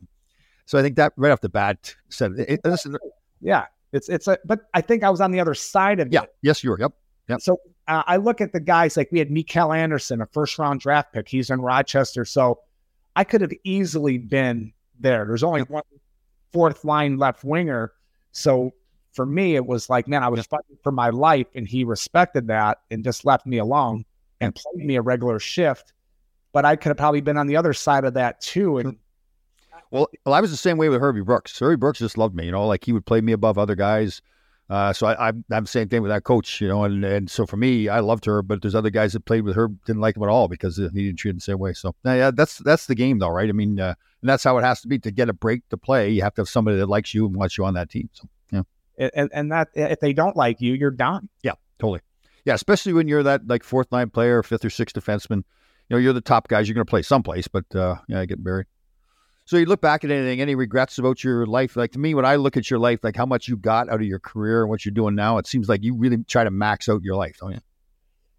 So 0.64 0.78
I 0.78 0.82
think 0.82 0.96
that 0.96 1.12
right 1.16 1.32
off 1.32 1.40
the 1.40 1.48
bat 1.48 1.94
said, 2.08 2.32
it, 2.38 2.60
listen, 2.64 2.96
yeah, 3.40 3.66
it's 3.92 4.08
it's 4.08 4.26
a. 4.26 4.38
But 4.44 4.60
I 4.74 4.80
think 4.80 5.04
I 5.04 5.10
was 5.10 5.20
on 5.20 5.30
the 5.30 5.40
other 5.40 5.54
side 5.54 6.00
of 6.00 6.12
yeah, 6.12 6.22
it. 6.22 6.34
yes, 6.42 6.62
you 6.62 6.70
were. 6.70 6.78
Yep. 6.78 6.92
Yep. 7.28 7.40
So 7.40 7.60
uh, 7.88 8.02
I 8.06 8.16
look 8.16 8.40
at 8.40 8.52
the 8.52 8.60
guys 8.60 8.96
like 8.96 9.10
we 9.12 9.18
had 9.18 9.30
Mikael 9.30 9.72
Andersson, 9.72 10.20
a 10.20 10.26
first 10.26 10.58
round 10.58 10.80
draft 10.80 11.12
pick. 11.12 11.28
He's 11.28 11.50
in 11.50 11.60
Rochester, 11.60 12.24
so 12.24 12.60
I 13.16 13.24
could 13.24 13.40
have 13.40 13.52
easily 13.64 14.18
been 14.18 14.72
there. 15.00 15.24
There's 15.24 15.42
only 15.42 15.62
one 15.62 15.82
fourth 16.52 16.84
line 16.84 17.16
left 17.18 17.42
winger, 17.42 17.92
so 18.32 18.72
for 19.12 19.26
me 19.26 19.56
it 19.56 19.66
was 19.66 19.90
like, 19.90 20.06
man, 20.06 20.22
I 20.22 20.28
was 20.28 20.46
fighting 20.46 20.76
for 20.82 20.92
my 20.92 21.08
life, 21.08 21.46
and 21.54 21.66
he 21.66 21.82
respected 21.82 22.46
that 22.48 22.78
and 22.90 23.02
just 23.02 23.24
left 23.24 23.46
me 23.46 23.58
alone 23.58 24.04
and 24.40 24.54
played 24.54 24.84
me 24.84 24.96
a 24.96 25.02
regular 25.02 25.38
shift. 25.38 25.92
But 26.52 26.64
I 26.64 26.76
could 26.76 26.90
have 26.90 26.96
probably 26.98 27.22
been 27.22 27.36
on 27.38 27.46
the 27.46 27.56
other 27.56 27.72
side 27.72 28.04
of 28.04 28.14
that 28.14 28.40
too, 28.40 28.78
and 28.78 28.96
Well, 29.90 30.08
well, 30.24 30.34
I 30.34 30.40
was 30.40 30.50
the 30.50 30.56
same 30.56 30.78
way 30.78 30.88
with 30.88 31.00
Herbie 31.00 31.22
Brooks. 31.22 31.58
Herbie 31.58 31.76
Brooks 31.76 31.98
just 31.98 32.18
loved 32.18 32.34
me, 32.34 32.46
you 32.46 32.52
know, 32.52 32.66
like 32.66 32.84
he 32.84 32.92
would 32.92 33.06
play 33.06 33.20
me 33.20 33.32
above 33.32 33.56
other 33.58 33.74
guys. 33.74 34.20
Uh, 34.68 34.92
so 34.92 35.06
I, 35.06 35.28
I'm, 35.28 35.44
I'm 35.50 35.64
the 35.64 35.68
same 35.68 35.88
thing 35.88 36.02
with 36.02 36.10
that 36.10 36.24
coach, 36.24 36.60
you 36.60 36.66
know, 36.66 36.82
and, 36.82 37.04
and 37.04 37.30
so 37.30 37.46
for 37.46 37.56
me, 37.56 37.88
I 37.88 38.00
loved 38.00 38.24
her, 38.24 38.42
but 38.42 38.62
there's 38.62 38.74
other 38.74 38.90
guys 38.90 39.12
that 39.12 39.24
played 39.24 39.42
with 39.42 39.54
her 39.54 39.68
didn't 39.86 40.00
like 40.00 40.16
him 40.16 40.24
at 40.24 40.28
all 40.28 40.48
because 40.48 40.76
he 40.76 40.88
didn't 40.88 41.16
treat 41.16 41.30
him 41.30 41.36
the 41.36 41.42
same 41.42 41.58
way. 41.58 41.72
So 41.72 41.94
yeah, 42.04 42.32
that's 42.32 42.58
that's 42.58 42.86
the 42.86 42.96
game 42.96 43.20
though, 43.20 43.28
right? 43.28 43.48
I 43.48 43.52
mean, 43.52 43.78
uh, 43.78 43.94
and 44.22 44.28
that's 44.28 44.42
how 44.42 44.58
it 44.58 44.64
has 44.64 44.80
to 44.80 44.88
be 44.88 44.98
to 44.98 45.12
get 45.12 45.28
a 45.28 45.32
break 45.32 45.68
to 45.68 45.76
play. 45.76 46.10
You 46.10 46.22
have 46.22 46.34
to 46.34 46.40
have 46.40 46.48
somebody 46.48 46.78
that 46.78 46.88
likes 46.88 47.14
you 47.14 47.26
and 47.26 47.36
wants 47.36 47.56
you 47.56 47.64
on 47.64 47.74
that 47.74 47.90
team. 47.90 48.10
So 48.12 48.28
yeah, 48.50 48.62
and 49.14 49.30
and 49.32 49.52
that 49.52 49.68
if 49.74 50.00
they 50.00 50.12
don't 50.12 50.36
like 50.36 50.60
you, 50.60 50.74
you're 50.74 50.90
done. 50.90 51.28
yeah, 51.42 51.52
totally. 51.78 52.00
Yeah, 52.44 52.54
especially 52.54 52.92
when 52.92 53.08
you're 53.08 53.22
that 53.24 53.46
like 53.46 53.62
fourth 53.62 53.90
line 53.92 54.10
player, 54.10 54.42
fifth 54.42 54.64
or 54.64 54.70
sixth 54.70 54.96
defenseman. 54.96 55.42
You 55.88 55.94
know, 55.94 55.98
you're 55.98 56.12
the 56.12 56.20
top 56.20 56.48
guys. 56.48 56.66
You're 56.66 56.74
going 56.74 56.86
to 56.86 56.90
play 56.90 57.02
someplace, 57.02 57.46
but 57.46 57.64
uh, 57.74 57.96
yeah, 58.08 58.24
get 58.24 58.42
buried. 58.42 58.66
So 59.46 59.56
you 59.56 59.66
look 59.66 59.80
back 59.80 60.02
at 60.02 60.10
anything, 60.10 60.40
any 60.40 60.56
regrets 60.56 60.98
about 60.98 61.22
your 61.22 61.46
life? 61.46 61.76
Like 61.76 61.92
to 61.92 62.00
me, 62.00 62.14
when 62.14 62.24
I 62.24 62.34
look 62.34 62.56
at 62.56 62.68
your 62.68 62.80
life, 62.80 63.00
like 63.04 63.14
how 63.14 63.26
much 63.26 63.46
you 63.46 63.56
got 63.56 63.88
out 63.88 64.00
of 64.00 64.06
your 64.06 64.18
career 64.18 64.62
and 64.62 64.68
what 64.68 64.84
you're 64.84 64.92
doing 64.92 65.14
now, 65.14 65.38
it 65.38 65.46
seems 65.46 65.68
like 65.68 65.84
you 65.84 65.94
really 65.94 66.24
try 66.24 66.42
to 66.42 66.50
max 66.50 66.88
out 66.88 67.02
your 67.02 67.14
life, 67.14 67.36
don't 67.40 67.52
you? 67.52 67.60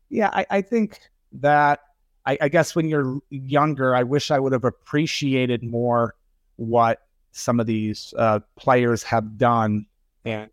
Yeah, 0.10 0.30
I, 0.34 0.46
I 0.50 0.62
think 0.62 1.00
that 1.32 1.80
I, 2.26 2.38
I 2.42 2.50
guess 2.50 2.76
when 2.76 2.90
you're 2.90 3.20
younger, 3.30 3.96
I 3.96 4.04
wish 4.04 4.32
I 4.32 4.40
would 4.40 4.52
have 4.52 4.66
appreciated 4.66 5.64
more 5.64 6.14
what 6.58 7.04
some 7.32 7.62
of 7.62 7.68
these 7.68 8.14
uh, 8.18 8.42
players 8.58 9.02
have 9.04 9.38
done, 9.38 9.86
and 10.26 10.50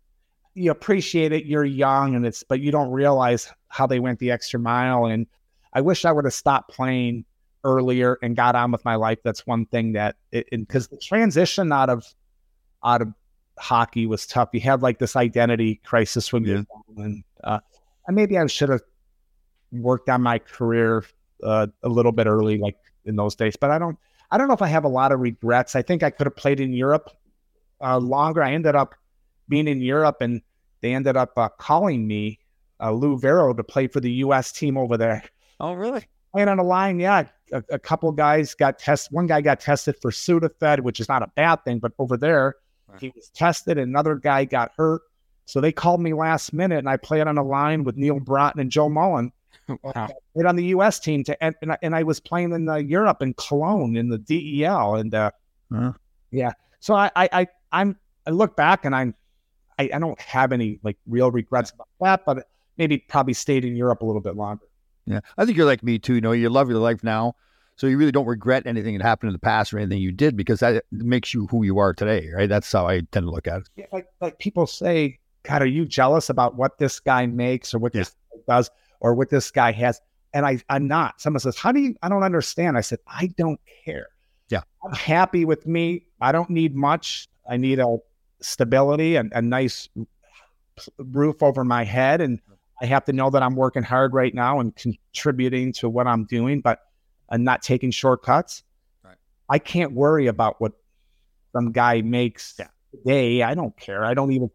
you 0.53 0.71
appreciate 0.71 1.33
it. 1.33 1.45
You're 1.45 1.65
young, 1.65 2.15
and 2.15 2.25
it's 2.25 2.43
but 2.43 2.61
you 2.61 2.71
don't 2.71 2.91
realize 2.91 3.51
how 3.67 3.87
they 3.87 3.99
went 3.99 4.19
the 4.19 4.31
extra 4.31 4.57
mile. 4.57 5.05
And 5.05 5.27
I 5.73 5.81
wish 5.81 6.05
I 6.05 6.13
would 6.13 6.23
have 6.23 6.33
stopped 6.33 6.71
playing 6.71 7.25
earlier 7.65 8.17
and 8.21 8.35
got 8.35 8.55
on 8.55 8.71
with 8.71 8.85
my 8.85 8.95
life. 8.95 9.19
That's 9.23 9.45
one 9.45 9.65
thing 9.65 9.91
that 9.93 10.15
because 10.31 10.87
the 10.87 10.97
transition 10.97 11.73
out 11.73 11.89
of 11.89 12.05
out 12.83 13.01
of 13.01 13.13
hockey 13.59 14.05
was 14.05 14.25
tough. 14.25 14.49
You 14.53 14.61
had 14.61 14.81
like 14.81 14.99
this 14.99 15.17
identity 15.17 15.81
crisis 15.83 16.31
when 16.31 16.45
you're 16.45 16.65
and 16.95 17.23
uh, 17.43 17.59
and 18.07 18.15
maybe 18.15 18.37
I 18.37 18.45
should 18.47 18.69
have 18.69 18.81
worked 19.71 20.09
on 20.09 20.21
my 20.21 20.39
career 20.39 21.03
uh, 21.43 21.67
a 21.83 21.89
little 21.89 22.11
bit 22.11 22.27
early, 22.27 22.57
like 22.57 22.77
in 23.05 23.15
those 23.15 23.35
days. 23.35 23.55
But 23.55 23.71
I 23.71 23.79
don't, 23.79 23.97
I 24.31 24.37
don't 24.37 24.47
know 24.47 24.53
if 24.53 24.61
I 24.61 24.67
have 24.67 24.83
a 24.83 24.89
lot 24.89 25.11
of 25.11 25.19
regrets. 25.19 25.75
I 25.75 25.81
think 25.81 26.03
I 26.03 26.09
could 26.09 26.27
have 26.27 26.35
played 26.35 26.59
in 26.59 26.73
Europe 26.73 27.09
uh, 27.81 27.97
longer. 27.97 28.43
I 28.43 28.53
ended 28.53 28.75
up 28.75 28.95
being 29.47 29.67
in 29.67 29.81
Europe, 29.81 30.17
and 30.21 30.41
they 30.81 30.93
ended 30.93 31.17
up 31.17 31.37
uh, 31.37 31.49
calling 31.59 32.07
me, 32.07 32.39
uh, 32.79 32.91
Lou 32.91 33.19
Vairo, 33.19 33.55
to 33.55 33.63
play 33.63 33.87
for 33.87 33.99
the 33.99 34.11
U.S. 34.11 34.51
team 34.51 34.77
over 34.77 34.97
there. 34.97 35.23
Oh, 35.59 35.73
really? 35.73 36.05
Playing 36.35 36.49
on 36.49 36.57
the 36.57 36.63
line, 36.63 36.99
yeah. 36.99 37.27
A, 37.53 37.63
a 37.69 37.79
couple 37.79 38.11
guys 38.11 38.53
got 38.53 38.77
tested. 38.77 39.13
One 39.13 39.25
guy 39.25 39.39
got 39.39 39.61
tested 39.61 39.95
for 40.01 40.11
Sudafed, 40.11 40.81
which 40.81 40.99
is 40.99 41.07
not 41.07 41.21
a 41.23 41.27
bad 41.35 41.63
thing, 41.63 41.79
but 41.79 41.93
over 41.97 42.17
there, 42.17 42.55
he 42.99 43.13
was 43.15 43.29
tested. 43.29 43.77
Another 43.77 44.15
guy 44.15 44.43
got 44.43 44.71
hurt. 44.75 45.01
So 45.45 45.61
they 45.61 45.71
called 45.71 46.01
me 46.01 46.11
last 46.13 46.51
minute, 46.51 46.79
and 46.79 46.89
I 46.89 46.97
played 46.97 47.25
on 47.25 47.37
a 47.37 47.43
line 47.43 47.85
with 47.85 47.95
Neal 47.95 48.19
Broten 48.19 48.59
and 48.59 48.69
Joe 48.69 48.89
Mullen. 48.89 49.31
Wow. 49.81 50.09
Played 50.33 50.45
on 50.45 50.57
the 50.57 50.65
U.S. 50.65 50.99
team 50.99 51.23
to, 51.23 51.43
and, 51.43 51.55
and, 51.61 51.71
I, 51.71 51.77
and 51.81 51.95
I 51.95 52.03
was 52.03 52.19
playing 52.19 52.51
in 52.51 52.69
uh, 52.69 52.75
Europe 52.75 53.23
in 53.23 53.33
Cologne 53.33 53.95
in 53.95 54.09
the 54.09 54.17
DEL, 54.19 54.95
and 54.95 55.15
uh, 55.15 55.31
Huh. 55.73 55.93
yeah. 56.29 56.51
So 56.81 56.93
I, 56.93 57.09
I, 57.15 57.29
I, 57.31 57.47
I'm, 57.71 57.97
I 58.27 58.31
look 58.31 58.55
back 58.55 58.85
and 58.85 58.93
I'm, 58.93 59.15
I, 59.79 59.89
I 59.93 59.99
don't 59.99 60.19
have 60.21 60.51
any 60.51 60.79
like 60.83 60.97
real 61.07 61.31
regrets 61.31 61.71
about 61.71 61.87
that, 62.01 62.25
but 62.25 62.47
maybe 62.77 62.99
probably 62.99 63.33
stayed 63.33 63.65
in 63.65 63.75
Europe 63.75 64.01
a 64.01 64.05
little 64.05 64.21
bit 64.21 64.35
longer. 64.35 64.65
Yeah, 65.05 65.19
I 65.37 65.45
think 65.45 65.57
you're 65.57 65.65
like 65.65 65.83
me 65.83 65.99
too. 65.99 66.15
You 66.15 66.21
know, 66.21 66.31
you 66.31 66.49
love 66.49 66.69
your 66.69 66.79
life 66.79 67.03
now, 67.03 67.35
so 67.75 67.87
you 67.87 67.97
really 67.97 68.11
don't 68.11 68.25
regret 68.25 68.65
anything 68.65 68.97
that 68.97 69.03
happened 69.03 69.29
in 69.29 69.33
the 69.33 69.39
past 69.39 69.73
or 69.73 69.79
anything 69.79 69.99
you 70.01 70.11
did 70.11 70.35
because 70.35 70.59
that 70.61 70.83
makes 70.91 71.33
you 71.33 71.47
who 71.47 71.63
you 71.63 71.77
are 71.77 71.93
today, 71.93 72.29
right? 72.35 72.49
That's 72.49 72.71
how 72.71 72.87
I 72.87 73.01
tend 73.11 73.25
to 73.25 73.31
look 73.31 73.47
at 73.47 73.61
it. 73.61 73.69
Yeah, 73.75 73.85
like 73.91 74.07
like 74.21 74.39
people 74.39 74.65
say, 74.65 75.19
God, 75.43 75.61
are 75.61 75.67
you 75.67 75.85
jealous 75.85 76.29
about 76.29 76.55
what 76.55 76.77
this 76.77 76.99
guy 76.99 77.25
makes 77.25 77.73
or 77.73 77.79
what 77.79 77.93
this 77.93 78.09
guy 78.09 78.55
does 78.55 78.71
or 78.99 79.13
what 79.13 79.29
this 79.29 79.51
guy 79.51 79.71
has? 79.73 80.01
And 80.33 80.45
I, 80.45 80.59
I'm 80.69 80.87
not. 80.87 81.21
Someone 81.21 81.39
says, 81.39 81.57
How 81.57 81.71
do 81.71 81.79
you 81.79 81.95
I 82.01 82.09
don't 82.09 82.23
understand. 82.23 82.77
I 82.77 82.81
said, 82.81 82.99
I 83.07 83.27
don't 83.37 83.59
care. 83.85 84.07
Yeah. 84.49 84.61
I'm 84.83 84.93
happy 84.93 85.45
with 85.45 85.65
me. 85.67 86.07
I 86.21 86.31
don't 86.31 86.49
need 86.49 86.75
much. 86.75 87.27
I 87.49 87.57
need 87.57 87.79
a 87.79 87.97
stability 88.41 89.15
and 89.15 89.31
a 89.33 89.41
nice 89.41 89.89
roof 90.97 91.41
over 91.41 91.63
my 91.63 91.83
head. 91.83 92.21
And 92.21 92.39
I 92.81 92.85
have 92.85 93.05
to 93.05 93.13
know 93.13 93.29
that 93.29 93.41
I'm 93.41 93.55
working 93.55 93.83
hard 93.83 94.13
right 94.13 94.33
now 94.33 94.59
and 94.59 94.75
contributing 94.75 95.71
to 95.73 95.89
what 95.89 96.07
I'm 96.07 96.25
doing, 96.25 96.61
but 96.61 96.79
I'm 97.29 97.43
not 97.43 97.61
taking 97.61 97.91
shortcuts. 97.91 98.63
Right. 99.03 99.15
I 99.49 99.59
can't 99.59 99.93
worry 99.93 100.27
about 100.27 100.59
what 100.59 100.73
some 101.53 101.71
guy 101.71 102.01
makes 102.01 102.59
today. 102.91 103.43
I 103.43 103.53
don't 103.55 103.75
care. 103.77 104.03
I 104.03 104.13
don't 104.13 104.31
even, 104.33 104.51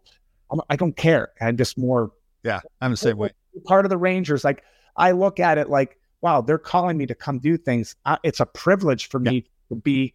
I'm, 0.50 0.60
I 0.68 0.76
don't 0.76 0.96
care. 0.96 1.30
I'm 1.40 1.56
just 1.56 1.78
more 1.78 2.12
Yeah, 2.42 2.60
I'm 2.80 2.90
the 2.90 2.96
same 2.96 3.16
way. 3.16 3.30
part 3.64 3.86
of 3.86 3.90
the 3.90 3.96
Rangers. 3.96 4.44
Like 4.44 4.64
I 4.96 5.12
look 5.12 5.40
at 5.40 5.56
it 5.56 5.70
like, 5.70 5.96
wow, 6.20 6.42
they're 6.42 6.58
calling 6.58 6.98
me 6.98 7.06
to 7.06 7.14
come 7.14 7.38
do 7.38 7.56
things. 7.56 7.96
I, 8.04 8.18
it's 8.22 8.40
a 8.40 8.46
privilege 8.46 9.08
for 9.08 9.18
me 9.18 9.46
to 9.70 9.76
be 9.76 10.14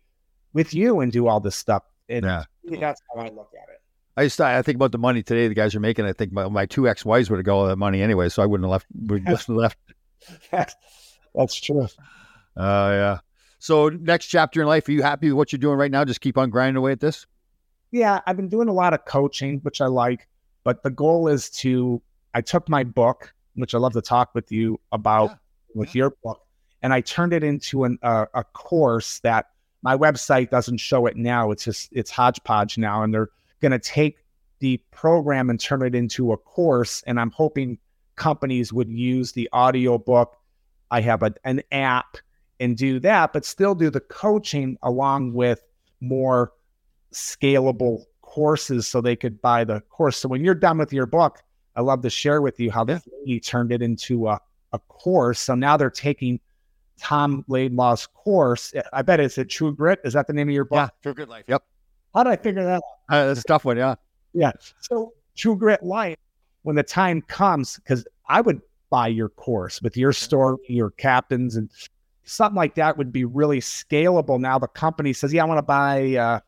with 0.54 0.74
you 0.76 1.00
and 1.00 1.12
do 1.12 1.28
all 1.28 1.40
this 1.40 1.56
stuff. 1.56 1.84
And 2.08 2.24
Yeah. 2.24 2.44
that's 2.80 3.02
how 3.14 3.22
I 3.22 3.30
look 3.30 3.50
at 3.60 3.68
it. 3.74 3.75
I 4.18 4.24
just 4.26 4.40
I 4.40 4.62
think 4.62 4.78
about 4.78 4.92
the 4.94 4.98
money 4.98 5.24
today 5.24 5.48
the 5.48 5.54
guys 5.54 5.76
are 5.76 5.80
making. 5.80 6.06
I 6.06 6.14
think 6.14 6.32
my, 6.32 6.48
my 6.48 6.66
two 6.66 6.88
ex 6.88 7.04
wives 7.04 7.30
would 7.30 7.38
have 7.38 7.46
got 7.46 7.56
all 7.58 7.68
that 7.68 7.76
money 7.78 8.02
anyway, 8.02 8.30
so 8.30 8.42
I 8.42 8.46
wouldn't 8.46 8.66
have 8.66 8.72
left. 8.72 8.86
Would 9.08 9.24
have 9.28 9.50
left. 9.50 9.78
That's, 10.52 10.76
true. 11.60 11.84
Uh, 11.84 11.88
yeah. 12.58 13.20
So 13.60 13.90
next 13.90 14.28
chapter 14.28 14.62
in 14.62 14.68
life, 14.68 14.88
are 14.88 14.92
you 14.92 15.02
happy 15.02 15.28
with 15.30 15.38
what 15.38 15.52
you're 15.52 15.60
doing 15.60 15.78
right 15.78 15.92
now? 15.92 16.06
Just 16.06 16.22
keep 16.22 16.38
on 16.38 16.50
grinding 16.50 16.78
away 16.78 16.94
at 16.94 17.00
this. 17.00 17.26
yeah, 17.92 18.22
I've 18.26 18.38
been 18.38 18.48
doing 18.50 18.68
a 18.70 18.74
lot 18.74 18.94
of 18.94 19.04
coaching, 19.06 19.60
which 19.64 19.82
I 19.82 19.88
like, 19.88 20.28
but 20.64 20.84
the 20.84 20.92
goal 20.92 21.28
is 21.28 21.50
to. 21.62 22.02
I 22.34 22.42
took 22.42 22.68
my 22.70 22.84
book, 22.84 23.34
which 23.56 23.74
I 23.74 23.78
love 23.78 23.94
to 23.94 24.02
talk 24.02 24.34
with 24.36 24.52
you 24.52 24.80
about 24.92 25.32
Yeah. 25.32 25.36
with 25.76 25.96
your 25.96 26.12
book, 26.24 26.42
and 26.84 26.94
I 26.94 27.02
turned 27.02 27.34
it 27.34 27.44
into 27.44 27.84
an, 27.84 27.98
uh, 28.02 28.26
a 28.34 28.44
course 28.44 29.20
that 29.20 29.48
my 29.82 29.98
website 29.98 30.50
doesn't 30.52 30.78
show 30.78 31.06
it 31.06 31.18
now. 31.18 31.52
It's 31.52 31.66
just 31.66 31.90
it's 31.92 32.12
hodgepodge 32.12 32.78
now, 32.78 33.04
and 33.04 33.14
they're 33.14 33.30
going 33.62 33.72
to 33.72 33.80
take 33.80 34.20
the 34.60 34.78
program 34.92 35.50
and 35.50 35.60
turn 35.60 35.82
it 35.82 35.96
into 35.96 36.32
a 36.32 36.38
course. 36.38 37.04
And 37.08 37.20
I'm 37.20 37.32
hoping 37.32 37.78
companies 38.16 38.72
would 38.72 38.90
use 38.90 39.32
the 39.32 39.50
audio 39.52 39.98
book. 39.98 40.38
I 40.92 41.02
have 41.02 41.24
a, 41.24 41.34
an 41.44 41.62
app 41.72 42.18
and 42.60 42.78
do 42.78 43.00
that, 43.02 43.34
but 43.34 43.46
still 43.46 43.76
do 43.76 43.90
the 43.90 44.00
coaching 44.00 44.78
along 44.82 45.34
with 45.34 45.62
more 46.00 46.54
scalable 47.14 48.04
courses 48.22 48.88
so 48.88 49.02
they 49.02 49.16
could 49.16 49.42
buy 49.42 49.64
the 49.64 49.82
course. 49.82 50.18
So 50.18 50.30
when 50.30 50.44
you're 50.44 50.56
done 50.56 50.78
with 50.78 50.94
your 50.94 51.06
book, 51.06 51.42
I 51.76 51.82
love 51.82 52.02
to 52.04 52.10
share 52.10 52.42
with 52.42 52.60
you 52.60 52.72
how 52.72 52.84
this 52.86 53.06
lady 53.20 53.40
turned 53.40 53.72
it 53.72 53.82
into 53.82 54.28
a, 54.28 54.40
a 54.72 54.80
course. 54.80 55.40
So 55.40 55.56
now 55.56 55.76
they're 55.76 55.90
taking 55.90 56.40
Tom 57.00 57.44
Laidlaw's 57.50 58.08
course. 58.08 58.74
I 58.94 59.02
bet 59.02 59.20
it's 59.20 59.38
a 59.38 59.46
True 59.46 59.76
Grit. 59.76 60.00
Is 60.06 60.14
that 60.14 60.28
the 60.28 60.34
name 60.34 60.48
of 60.48 60.54
your 60.54 60.66
book? 60.66 60.78
Yeah, 60.78 60.90
True 61.04 61.14
Good 61.14 61.30
Life. 61.30 61.46
Yep. 61.48 61.64
How 62.16 62.24
did 62.24 62.32
I 62.32 62.38
figure 62.38 62.64
that 62.64 62.76
out? 62.76 62.84
Uh, 63.10 63.26
that's 63.28 63.42
a 63.42 63.44
tough 63.44 63.66
one. 63.66 63.78
Yeah. 63.78 63.96
Yeah. 64.34 64.52
So 64.80 65.14
True 65.36 65.56
Grit 65.56 65.84
Life, 65.84 66.18
when 66.64 66.76
the 66.76 66.84
time 66.84 67.22
comes, 67.22 67.76
because 67.76 68.06
I 68.28 68.42
would 68.42 68.62
buy 68.90 69.08
your 69.08 69.30
course 69.30 69.82
with 69.82 69.98
your 69.98 70.14
story, 70.14 70.58
your 70.68 70.92
captains, 70.92 71.56
and 71.56 71.70
something 72.24 72.56
like 72.56 72.76
that 72.76 72.98
would 72.98 73.12
be 73.12 73.26
really 73.26 73.60
scalable. 73.60 74.40
Now 74.40 74.58
the 74.58 74.68
company 74.68 75.14
says, 75.14 75.34
"Yeah, 75.34 75.44
I 75.44 75.46
want 75.46 75.58
to 75.60 75.64
buy 75.64 76.16
uh, 76.16 76.40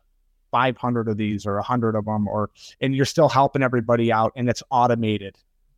500 0.51 1.07
of 1.09 1.17
these 1.17 1.45
or 1.45 1.55
100 1.55 1.95
of 1.95 2.05
them," 2.05 2.27
or 2.27 2.49
and 2.81 2.95
you're 2.95 3.05
still 3.05 3.29
helping 3.29 3.61
everybody 3.61 4.11
out, 4.11 4.31
and 4.35 4.49
it's 4.49 4.63
automated. 4.71 5.35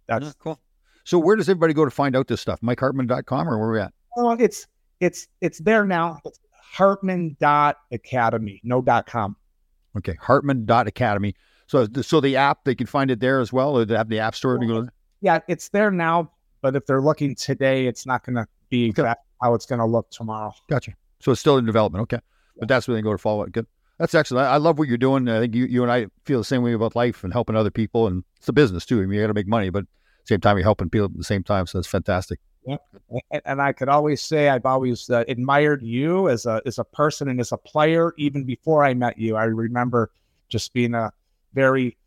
That's 0.07 0.25
Yeah, 0.25 0.31
cool. 0.39 0.59
So 1.03 1.17
where 1.17 1.35
does 1.35 1.49
everybody 1.49 1.73
go 1.73 1.85
to 1.85 1.91
find 1.91 2.15
out 2.15 2.27
this 2.27 2.41
stuff? 2.41 2.61
MikeHartman.com 2.61 3.49
or 3.49 3.57
where 3.57 3.69
are 3.69 3.73
we 3.73 3.79
at? 3.79 3.93
oh, 4.17 4.31
it's 4.31 4.67
it's 4.99 5.27
it's 5.41 5.59
there 5.59 5.85
now. 5.85 6.19
It's 6.25 6.39
Hartman 6.71 7.35
dot 7.39 7.77
Academy, 7.91 8.61
no 8.63 8.81
dot 8.81 9.07
com. 9.07 9.35
Okay. 9.97 10.17
Hartman.academy. 10.21 11.35
So, 11.67 11.87
so 12.01 12.19
the 12.19 12.35
app, 12.35 12.63
they 12.63 12.75
can 12.75 12.87
find 12.87 13.11
it 13.11 13.19
there 13.19 13.39
as 13.39 13.53
well, 13.53 13.77
or 13.77 13.85
they 13.85 13.95
have 13.95 14.09
the 14.09 14.19
app 14.19 14.35
store 14.35 14.57
to 14.57 14.65
go. 14.65 14.87
Yeah, 15.21 15.39
it's 15.47 15.69
there 15.69 15.91
now, 15.91 16.31
but 16.61 16.75
if 16.75 16.85
they're 16.85 17.01
looking 17.01 17.35
today, 17.35 17.87
it's 17.87 18.05
not 18.05 18.25
going 18.25 18.35
to 18.35 18.47
be 18.69 18.85
exactly 18.85 19.23
how 19.41 19.53
it's 19.53 19.65
going 19.65 19.79
to 19.79 19.85
look 19.85 20.09
tomorrow. 20.09 20.53
Gotcha. 20.69 20.93
So 21.19 21.31
it's 21.31 21.41
still 21.41 21.57
in 21.57 21.65
development. 21.65 22.03
Okay. 22.03 22.19
But 22.57 22.67
that's 22.67 22.87
where 22.87 22.95
they 22.95 23.01
go 23.01 23.11
to 23.11 23.17
follow 23.17 23.43
it. 23.43 23.51
Good. 23.51 23.67
That's 23.99 24.15
excellent. 24.15 24.47
I 24.47 24.53
I 24.53 24.57
love 24.57 24.79
what 24.79 24.87
you're 24.87 24.97
doing. 24.97 25.27
I 25.27 25.39
think 25.39 25.53
you, 25.55 25.65
you 25.65 25.83
and 25.83 25.91
I 25.91 26.07
feel 26.25 26.39
the 26.39 26.45
same 26.45 26.63
way 26.63 26.73
about 26.73 26.95
life 26.95 27.23
and 27.23 27.33
helping 27.33 27.55
other 27.55 27.71
people. 27.71 28.07
And 28.07 28.23
it's 28.37 28.47
a 28.49 28.53
business 28.53 28.85
too. 28.85 29.01
I 29.01 29.05
mean, 29.05 29.19
you 29.19 29.21
got 29.21 29.27
to 29.27 29.33
make 29.33 29.47
money, 29.47 29.69
but 29.69 29.85
same 30.25 30.39
time, 30.39 30.57
you're 30.57 30.63
helping 30.63 30.89
people 30.89 31.05
at 31.05 31.17
the 31.17 31.23
same 31.23 31.43
time. 31.43 31.67
So 31.67 31.77
that's 31.77 31.87
fantastic. 31.87 32.39
And, 32.65 32.79
and 33.45 33.61
I 33.61 33.73
could 33.73 33.89
always 33.89 34.21
say 34.21 34.49
I've 34.49 34.65
always 34.65 35.09
uh, 35.09 35.23
admired 35.27 35.81
you 35.81 36.29
as 36.29 36.45
a 36.45 36.61
as 36.65 36.77
a 36.77 36.83
person 36.83 37.29
and 37.29 37.39
as 37.39 37.51
a 37.51 37.57
player 37.57 38.13
even 38.17 38.43
before 38.43 38.83
I 38.83 38.93
met 38.93 39.17
you. 39.17 39.35
I 39.35 39.45
remember 39.45 40.11
just 40.49 40.73
being 40.73 40.93
a 40.93 41.11
very 41.53 41.97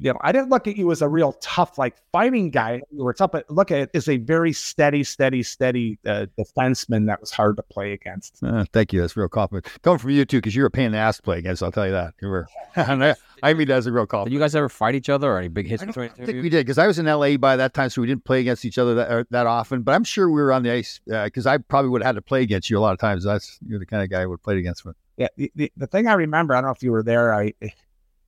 you 0.00 0.12
know, 0.12 0.18
I 0.22 0.32
didn't 0.32 0.48
look 0.48 0.66
at 0.66 0.76
you 0.76 0.90
as 0.90 1.02
a 1.02 1.08
real 1.08 1.34
tough, 1.34 1.76
like 1.76 1.96
fighting 2.10 2.50
guy. 2.50 2.80
You 2.90 3.04
were 3.04 3.12
tough, 3.12 3.32
but 3.32 3.48
look 3.50 3.70
at 3.70 3.80
it 3.80 3.90
as 3.92 4.08
a 4.08 4.16
very 4.16 4.52
steady, 4.52 5.04
steady, 5.04 5.42
steady 5.42 5.98
uh, 6.06 6.26
defenseman 6.38 7.06
that 7.06 7.20
was 7.20 7.30
hard 7.30 7.56
to 7.58 7.62
play 7.62 7.92
against. 7.92 8.42
Uh, 8.42 8.64
thank 8.72 8.92
you. 8.94 9.00
That's 9.00 9.16
real 9.16 9.28
compliment. 9.28 9.68
Coming 9.82 9.98
from 9.98 10.10
you 10.10 10.24
too, 10.24 10.38
because 10.38 10.56
you're 10.56 10.66
a 10.66 10.70
pain 10.70 10.86
in 10.86 10.92
the 10.92 10.98
ass 10.98 11.18
to 11.18 11.22
play 11.22 11.38
against. 11.38 11.62
I'll 11.62 11.70
tell 11.70 11.84
you 11.86 11.92
that. 11.92 12.14
You 12.22 12.28
were. 12.28 12.46
I, 12.76 13.14
I 13.42 13.54
mean 13.54 13.68
that 13.68 13.76
as 13.76 13.86
a 13.86 13.92
real 13.92 14.04
Did 14.04 14.10
compliment. 14.10 14.32
you 14.32 14.40
guys 14.40 14.54
ever 14.54 14.68
fight 14.68 14.94
each 14.94 15.08
other 15.08 15.30
or 15.30 15.38
any 15.38 15.48
big 15.48 15.66
hits 15.66 15.82
I, 15.82 15.86
don't, 15.86 15.98
I 15.98 16.08
the 16.08 16.14
two 16.14 16.26
think 16.26 16.42
we 16.42 16.48
did 16.48 16.64
because 16.64 16.78
I 16.78 16.86
was 16.86 16.98
in 16.98 17.06
LA 17.06 17.36
by 17.36 17.56
that 17.56 17.74
time, 17.74 17.90
so 17.90 18.00
we 18.00 18.06
didn't 18.06 18.24
play 18.24 18.40
against 18.40 18.64
each 18.64 18.78
other 18.78 18.94
that, 18.94 19.10
uh, 19.10 19.24
that 19.30 19.46
often. 19.46 19.82
But 19.82 19.94
I'm 19.94 20.04
sure 20.04 20.30
we 20.30 20.40
were 20.40 20.52
on 20.52 20.62
the 20.62 20.72
ice 20.72 21.00
because 21.06 21.46
I 21.46 21.58
probably 21.58 21.90
would 21.90 22.02
have 22.02 22.08
had 22.08 22.16
to 22.16 22.22
play 22.22 22.42
against 22.42 22.70
you 22.70 22.78
a 22.78 22.80
lot 22.80 22.92
of 22.92 22.98
times. 22.98 23.24
That's 23.24 23.58
you're 23.66 23.78
the 23.78 23.86
kind 23.86 24.02
of 24.02 24.08
guy 24.08 24.22
I 24.22 24.26
would 24.26 24.36
have 24.36 24.42
played 24.42 24.58
against. 24.58 24.84
But 24.84 24.96
Yeah, 25.18 25.28
the, 25.36 25.52
the, 25.54 25.72
the 25.76 25.86
thing 25.86 26.06
I 26.06 26.14
remember, 26.14 26.54
I 26.54 26.58
don't 26.58 26.68
know 26.68 26.72
if 26.72 26.82
you 26.82 26.92
were 26.92 27.02
there. 27.02 27.34
I 27.34 27.52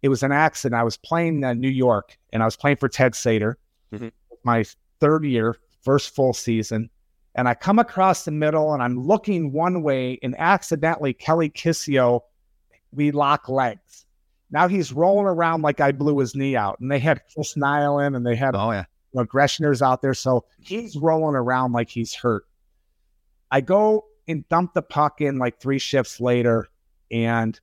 it 0.03 0.09
was 0.09 0.23
an 0.23 0.33
accident. 0.33 0.79
I 0.79 0.85
was 0.85 0.97
playing 0.97 1.45
uh, 1.45 1.55
New 1.55 1.69
York, 1.71 2.19
and 2.33 2.43
I 2.43 2.47
was 2.47 2.57
playing 2.57 2.77
for 2.77 2.89
Ted 2.89 3.15
Sator, 3.15 3.59
Mhm. 3.93 4.11
my 4.45 4.65
third 5.01 5.25
year, 5.25 5.57
first 5.83 6.15
full 6.15 6.33
season. 6.33 6.91
And 7.35 7.49
I 7.49 7.55
come 7.55 7.79
across 7.79 8.25
the 8.25 8.31
middle, 8.31 8.75
and 8.75 8.83
I'm 8.83 8.99
looking 8.99 9.53
one 9.53 9.83
way, 9.83 10.19
and 10.23 10.35
accidentally 10.39 11.15
Kelly 11.15 11.49
Kisio, 11.51 12.21
we 12.93 13.11
lock 13.11 13.49
legs. 13.49 14.05
Now 14.51 14.69
he's 14.69 14.93
rolling 14.93 15.27
around 15.27 15.63
like 15.63 15.81
I 15.81 15.93
blew 15.93 16.19
his 16.19 16.35
knee 16.35 16.57
out, 16.57 16.79
and 16.81 16.91
they 16.91 16.99
had 16.99 17.23
Chris 17.33 17.55
Nilan, 17.55 18.15
and 18.17 18.27
they 18.27 18.37
had 18.37 18.55
oh 18.55 18.71
yeah, 18.73 18.85
you 19.13 19.21
know, 19.21 19.25
Greschner's 19.27 19.81
out 19.81 20.03
there. 20.03 20.13
So 20.15 20.45
he's 20.61 20.97
rolling 20.97 21.37
around 21.37 21.73
like 21.73 21.89
he's 21.89 22.15
hurt. 22.15 22.45
I 23.51 23.63
go 23.63 24.05
and 24.29 24.47
dump 24.51 24.75
the 24.75 24.83
puck 24.83 25.21
in 25.23 25.39
like 25.39 25.59
three 25.59 25.79
shifts 25.79 26.21
later, 26.21 26.69
and 27.11 27.59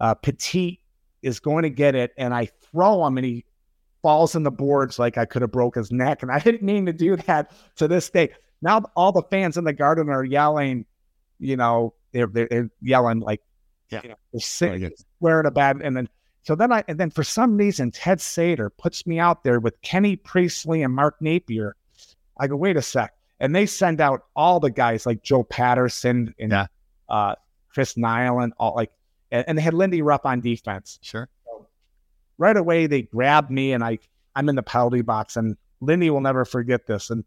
uh, 0.00 0.14
Petit 0.16 0.80
is 1.24 1.40
going 1.40 1.62
to 1.62 1.70
get 1.70 1.94
it, 1.94 2.12
and 2.16 2.32
I 2.34 2.46
throw 2.70 3.04
him, 3.06 3.16
and 3.18 3.24
he 3.24 3.44
falls 4.02 4.34
in 4.36 4.42
the 4.42 4.50
boards 4.50 4.98
like 4.98 5.16
I 5.18 5.24
could 5.24 5.42
have 5.42 5.50
broke 5.50 5.76
his 5.76 5.90
neck, 5.90 6.22
and 6.22 6.30
I 6.30 6.38
didn't 6.38 6.62
mean 6.62 6.86
to 6.86 6.92
do 6.92 7.16
that. 7.16 7.52
To 7.76 7.88
this 7.88 8.10
day, 8.10 8.30
now 8.62 8.82
all 8.96 9.12
the 9.12 9.22
fans 9.30 9.56
in 9.56 9.64
the 9.64 9.72
garden 9.72 10.08
are 10.10 10.24
yelling, 10.24 10.84
you 11.38 11.56
know, 11.56 11.94
they're 12.12 12.26
they're, 12.26 12.46
they're 12.48 12.70
yelling 12.80 13.20
like, 13.20 13.40
Yeah. 13.90 14.00
you 14.02 14.08
know, 14.10 14.16
they're 14.32 14.40
sick, 14.40 14.80
get 14.80 14.92
it. 14.92 15.04
swearing 15.18 15.46
about, 15.46 15.82
and 15.82 15.96
then 15.96 16.08
so 16.42 16.54
then 16.54 16.70
I 16.72 16.84
and 16.88 16.98
then 17.00 17.10
for 17.10 17.24
some 17.24 17.56
reason 17.56 17.90
Ted 17.90 18.20
Sator 18.20 18.68
puts 18.70 19.06
me 19.06 19.18
out 19.18 19.42
there 19.44 19.60
with 19.60 19.80
Kenny 19.82 20.16
Priestlay 20.16 20.82
and 20.82 20.94
Mark 20.94 21.16
Napier. 21.20 21.74
I 22.38 22.46
go, 22.48 22.56
wait 22.56 22.76
a 22.76 22.82
sec. 22.82 23.14
And 23.40 23.54
they 23.54 23.64
send 23.66 24.00
out 24.00 24.24
all 24.36 24.60
the 24.60 24.70
guys 24.70 25.06
like 25.06 25.22
Joe 25.22 25.42
Paterson 25.44 26.34
and 26.38 26.52
Yeah. 26.52 26.66
uh, 27.08 27.34
Chris 27.72 27.94
Nilan, 27.94 28.50
all 28.58 28.74
like 28.76 28.90
and, 29.34 29.44
and 29.48 29.58
they 29.58 29.62
had 29.62 29.74
Lindy 29.74 30.00
Ruff 30.00 30.24
on 30.24 30.40
defense. 30.40 30.98
sure. 31.02 31.28
Right 32.38 32.56
away 32.56 32.86
they 32.86 33.02
grabbed 33.02 33.50
me 33.50 33.72
and 33.72 33.84
I 33.84 33.98
I'm 34.34 34.48
in 34.48 34.56
the 34.56 34.62
penalty 34.62 35.02
box 35.02 35.36
and 35.36 35.56
Lindy 35.80 36.10
will 36.10 36.20
never 36.20 36.44
forget 36.44 36.86
this. 36.86 37.10
And 37.10 37.24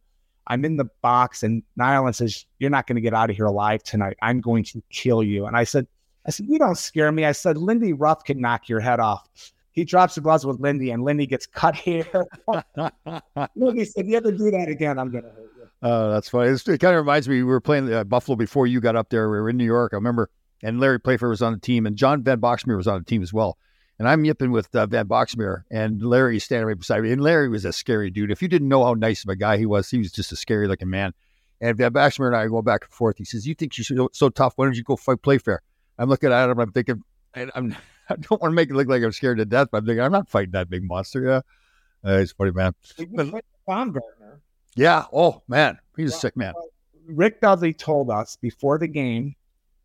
I'm 0.47 0.65
in 0.65 0.77
the 0.77 0.85
box 1.01 1.43
and 1.43 1.63
Nilan 1.79 2.15
says, 2.15 2.45
You're 2.59 2.69
not 2.69 2.87
going 2.87 2.95
to 2.95 3.01
get 3.01 3.13
out 3.13 3.29
of 3.29 3.35
here 3.35 3.45
alive 3.45 3.83
tonight. 3.83 4.17
I'm 4.21 4.41
going 4.41 4.63
to 4.65 4.81
kill 4.89 5.23
you. 5.23 5.45
And 5.45 5.55
I 5.55 5.63
said, 5.63 5.87
I 6.25 6.31
said, 6.31 6.47
You 6.49 6.57
don't 6.57 6.77
scare 6.77 7.11
me. 7.11 7.25
I 7.25 7.33
said, 7.33 7.57
Lindy 7.57 7.93
Ruff 7.93 8.23
can 8.23 8.41
knock 8.41 8.67
your 8.69 8.79
head 8.79 8.99
off. 8.99 9.27
He 9.71 9.85
drops 9.85 10.15
the 10.15 10.21
gloves 10.21 10.45
with 10.45 10.59
Lindy 10.59 10.91
and 10.91 11.03
Lindy 11.03 11.27
gets 11.27 11.45
cut 11.45 11.75
here. 11.75 12.05
Lindy 13.55 13.85
said, 13.85 14.07
You 14.07 14.17
ever 14.17 14.31
do 14.31 14.49
that 14.51 14.67
again, 14.69 14.97
I'm 14.97 15.11
going 15.11 15.23
to 15.23 15.29
hurt 15.29 15.51
you. 15.57 15.69
Oh, 15.83 16.11
that's 16.11 16.29
funny. 16.29 16.49
It's, 16.49 16.67
it 16.67 16.79
kind 16.79 16.95
of 16.95 17.01
reminds 17.01 17.29
me. 17.29 17.35
We 17.35 17.43
were 17.43 17.61
playing 17.61 17.93
uh, 17.93 18.03
Buffalo 18.03 18.35
before 18.35 18.65
you 18.67 18.81
got 18.81 18.95
up 18.95 19.09
there. 19.09 19.29
We 19.29 19.39
were 19.39 19.49
in 19.49 19.57
New 19.57 19.65
York. 19.65 19.93
I 19.93 19.97
remember, 19.97 20.29
and 20.63 20.79
Larry 20.79 20.99
Playfair 20.99 21.29
was 21.29 21.41
on 21.41 21.53
the 21.53 21.59
team, 21.59 21.85
and 21.85 21.95
John 21.95 22.23
Van 22.23 22.39
Boxmeer 22.39 22.77
was 22.77 22.87
on 22.87 22.99
the 22.99 23.05
team 23.05 23.21
as 23.21 23.33
well. 23.33 23.57
And 23.99 24.07
I'm 24.07 24.25
yipping 24.25 24.51
with 24.51 24.73
uh, 24.75 24.85
Van 24.85 25.07
Boxmeer, 25.07 25.63
and 25.71 26.01
Larry's 26.01 26.43
standing 26.43 26.67
right 26.67 26.77
beside 26.77 27.01
me. 27.01 27.11
And 27.11 27.21
Larry 27.21 27.49
was 27.49 27.65
a 27.65 27.73
scary 27.73 28.11
dude. 28.11 28.29
If 28.29 28.41
you 28.41 28.47
didn't 28.47 28.67
know 28.67 28.83
how 28.83 28.93
nice 28.93 29.23
of 29.23 29.29
a 29.29 29.35
guy 29.35 29.57
he 29.57 29.65
was, 29.65 29.89
he 29.89 29.97
was 29.97 30.11
just 30.11 30.31
a 30.31 30.35
scary 30.35 30.67
looking 30.67 30.89
man. 30.89 31.13
And 31.61 31.75
Van 31.75 31.91
Boxmeer 31.91 32.27
and 32.27 32.35
I 32.35 32.47
go 32.47 32.61
back 32.61 32.83
and 32.83 32.91
forth. 32.91 33.17
He 33.17 33.25
says, 33.25 33.47
"You 33.47 33.55
think 33.55 33.77
you're 33.77 33.85
so, 33.85 34.09
so 34.13 34.29
tough? 34.29 34.53
Why 34.55 34.65
don't 34.65 34.75
you 34.75 34.83
go 34.83 34.95
fight 34.95 35.21
Playfair?" 35.23 35.61
I'm 35.97 36.09
looking 36.09 36.31
at 36.31 36.49
him. 36.49 36.59
I'm 36.59 36.71
thinking, 36.71 37.03
and 37.33 37.51
I'm, 37.55 37.75
I 38.09 38.15
don't 38.15 38.39
want 38.39 38.51
to 38.51 38.55
make 38.55 38.69
it 38.69 38.75
look 38.75 38.87
like 38.87 39.01
I'm 39.01 39.11
scared 39.11 39.39
to 39.39 39.45
death, 39.45 39.69
but 39.71 39.79
I'm 39.79 39.85
thinking 39.85 40.03
I'm 40.03 40.11
not 40.11 40.29
fighting 40.29 40.51
that 40.51 40.69
big 40.69 40.83
monster. 40.83 41.23
Yeah, 41.23 41.41
uh, 42.03 42.19
he's 42.19 42.31
funny 42.31 42.51
man. 42.51 42.73
Baumgartner. 43.65 44.41
Yeah. 44.75 45.05
Oh 45.11 45.41
man, 45.47 45.79
he's 45.95 46.13
a 46.13 46.17
sick 46.17 46.37
man. 46.37 46.53
Rick 47.07 47.41
Dudley 47.41 47.73
told 47.73 48.11
us 48.11 48.35
before 48.35 48.77
the 48.77 48.87
game, 48.87 49.35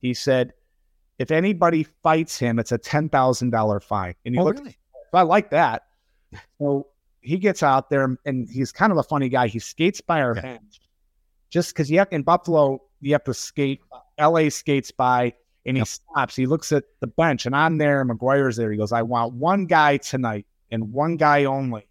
he 0.01 0.13
said, 0.13 0.53
if 1.19 1.31
anybody 1.31 1.85
fights 2.03 2.39
him, 2.39 2.59
it's 2.59 2.73
a 2.73 2.79
ten 2.79 3.09
thousand 3.09 3.51
dollar 3.51 3.81
fine. 3.81 4.15
And 4.25 4.35
you 4.35 4.41
Oh, 4.41 4.45
look, 4.45 4.59
really? 4.59 4.77
I 5.13 5.23
like 5.23 5.51
that. 5.51 5.83
So 6.59 6.87
he 7.21 7.37
gets 7.39 7.63
out 7.63 7.91
there 7.91 8.17
and 8.25 8.49
he's 8.49 8.73
kind 8.73 8.91
of 8.93 8.99
a 8.99 9.03
funny 9.03 9.29
guy. 9.29 9.47
He 9.49 9.59
skates 9.59 10.01
by 10.01 10.23
our 10.23 10.35
Yeah. 10.35 10.43
bench. 10.43 10.81
Just 11.51 11.75
because 11.75 11.91
you 11.91 11.99
have 11.99 12.09
in 12.11 12.23
Buffalo, 12.23 12.81
you 13.01 13.13
have 13.13 13.25
to 13.25 13.35
skate. 13.35 13.81
LA 14.19 14.49
skates 14.49 14.91
by 14.91 15.35
and 15.67 15.77
he 15.77 15.81
Yep. 15.83 15.87
stops. 15.89 16.35
He 16.37 16.47
looks 16.47 16.73
at 16.73 16.85
the 17.01 17.07
bench 17.07 17.45
and 17.47 17.55
I'm 17.55 17.77
there. 17.79 18.05
Maguire's 18.05 18.57
there. 18.57 18.71
He 18.73 18.79
goes, 18.79 18.93
I 18.93 19.03
want 19.03 19.35
one 19.35 19.67
guy 19.67 19.99
tonight 19.99 20.47
and 20.71 20.93
one 20.93 21.17
guy 21.17 21.45
only. 21.45 21.87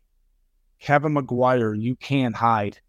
Kevin 0.79 1.13
Maguire, 1.13 1.75
you 1.75 1.95
can't 1.95 2.35
hide. 2.35 2.79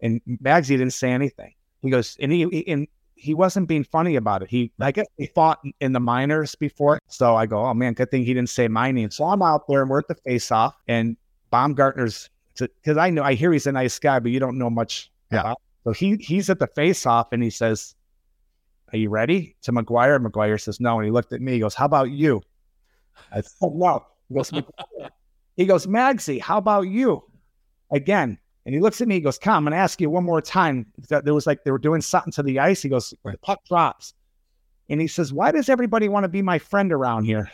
And 0.00 0.20
Magsy 0.42 0.68
didn't 0.68 0.90
say 0.92 1.10
anything. 1.12 1.52
He 1.82 1.90
goes, 1.90 2.16
and 2.18 2.32
he, 2.32 2.48
he- 2.50 2.66
and 2.68 2.88
he 3.16 3.34
wasn't 3.34 3.66
being 3.66 3.82
funny 3.82 4.16
about 4.16 4.42
it. 4.42 4.50
He, 4.50 4.70
I 4.78 4.92
guess, 4.92 5.06
he 5.16 5.26
fought 5.26 5.60
in 5.80 5.92
the 5.92 6.00
minors 6.00 6.54
before. 6.54 6.98
So 7.08 7.34
I 7.34 7.46
go, 7.46 7.64
oh 7.64 7.74
man, 7.74 7.94
good 7.94 8.10
thing 8.10 8.24
he 8.24 8.34
didn't 8.34 8.50
say 8.50 8.68
my 8.68 8.92
name. 8.92 9.10
So 9.10 9.24
I'm 9.24 9.42
out 9.42 9.66
there 9.68 9.80
and 9.82 9.90
we're 9.90 10.00
at 10.00 10.08
the 10.08 10.14
face 10.14 10.52
off, 10.52 10.76
and 10.86 11.16
Baumgartner's 11.50 12.30
because 12.58 12.96
I 12.96 13.10
know 13.10 13.22
I 13.22 13.34
hear 13.34 13.52
he's 13.52 13.66
a 13.66 13.72
nice 13.72 13.98
guy, 13.98 14.18
but 14.20 14.30
you 14.30 14.38
don't 14.40 14.56
know 14.58 14.70
much. 14.70 15.10
Yeah. 15.32 15.40
about- 15.40 15.60
So 15.84 15.92
he 15.92 16.16
he's 16.20 16.48
at 16.50 16.58
the 16.58 16.66
face 16.68 17.04
off 17.06 17.32
and 17.32 17.42
he 17.42 17.50
says, 17.50 17.94
"Are 18.92 18.98
you 18.98 19.10
ready?" 19.10 19.56
To 19.62 19.72
Maguire. 19.72 20.18
Maguire 20.18 20.58
says 20.58 20.80
no, 20.80 20.98
and 20.98 21.04
he 21.04 21.10
looked 21.10 21.32
at 21.32 21.40
me. 21.40 21.52
He 21.52 21.58
goes, 21.60 21.74
"How 21.74 21.86
about 21.86 22.10
you?" 22.10 22.42
I 23.32 23.40
said 23.40 23.70
no. 23.74 24.04
He 24.28 24.34
goes, 24.34 24.52
he 25.56 25.66
goes, 25.66 25.86
Magsy, 25.86 26.40
how 26.40 26.58
about 26.58 26.82
you? 26.82 27.22
Again. 27.92 28.38
And 28.66 28.74
he 28.74 28.80
looks 28.80 29.00
at 29.00 29.06
me, 29.06 29.14
he 29.14 29.20
goes, 29.20 29.38
Come, 29.38 29.54
I'm 29.54 29.64
gonna 29.64 29.76
ask 29.76 30.00
you 30.00 30.10
one 30.10 30.24
more 30.24 30.42
time. 30.42 30.86
There 31.08 31.32
was 31.32 31.46
like 31.46 31.62
they 31.62 31.70
were 31.70 31.78
doing 31.78 32.00
something 32.02 32.32
to 32.32 32.42
the 32.42 32.58
ice. 32.58 32.82
He 32.82 32.88
goes, 32.88 33.14
The 33.24 33.38
puck 33.38 33.60
drops. 33.66 34.12
And 34.88 35.00
he 35.00 35.06
says, 35.06 35.32
Why 35.32 35.52
does 35.52 35.68
everybody 35.68 36.08
want 36.08 36.24
to 36.24 36.28
be 36.28 36.42
my 36.42 36.58
friend 36.58 36.92
around 36.92 37.24
here? 37.24 37.50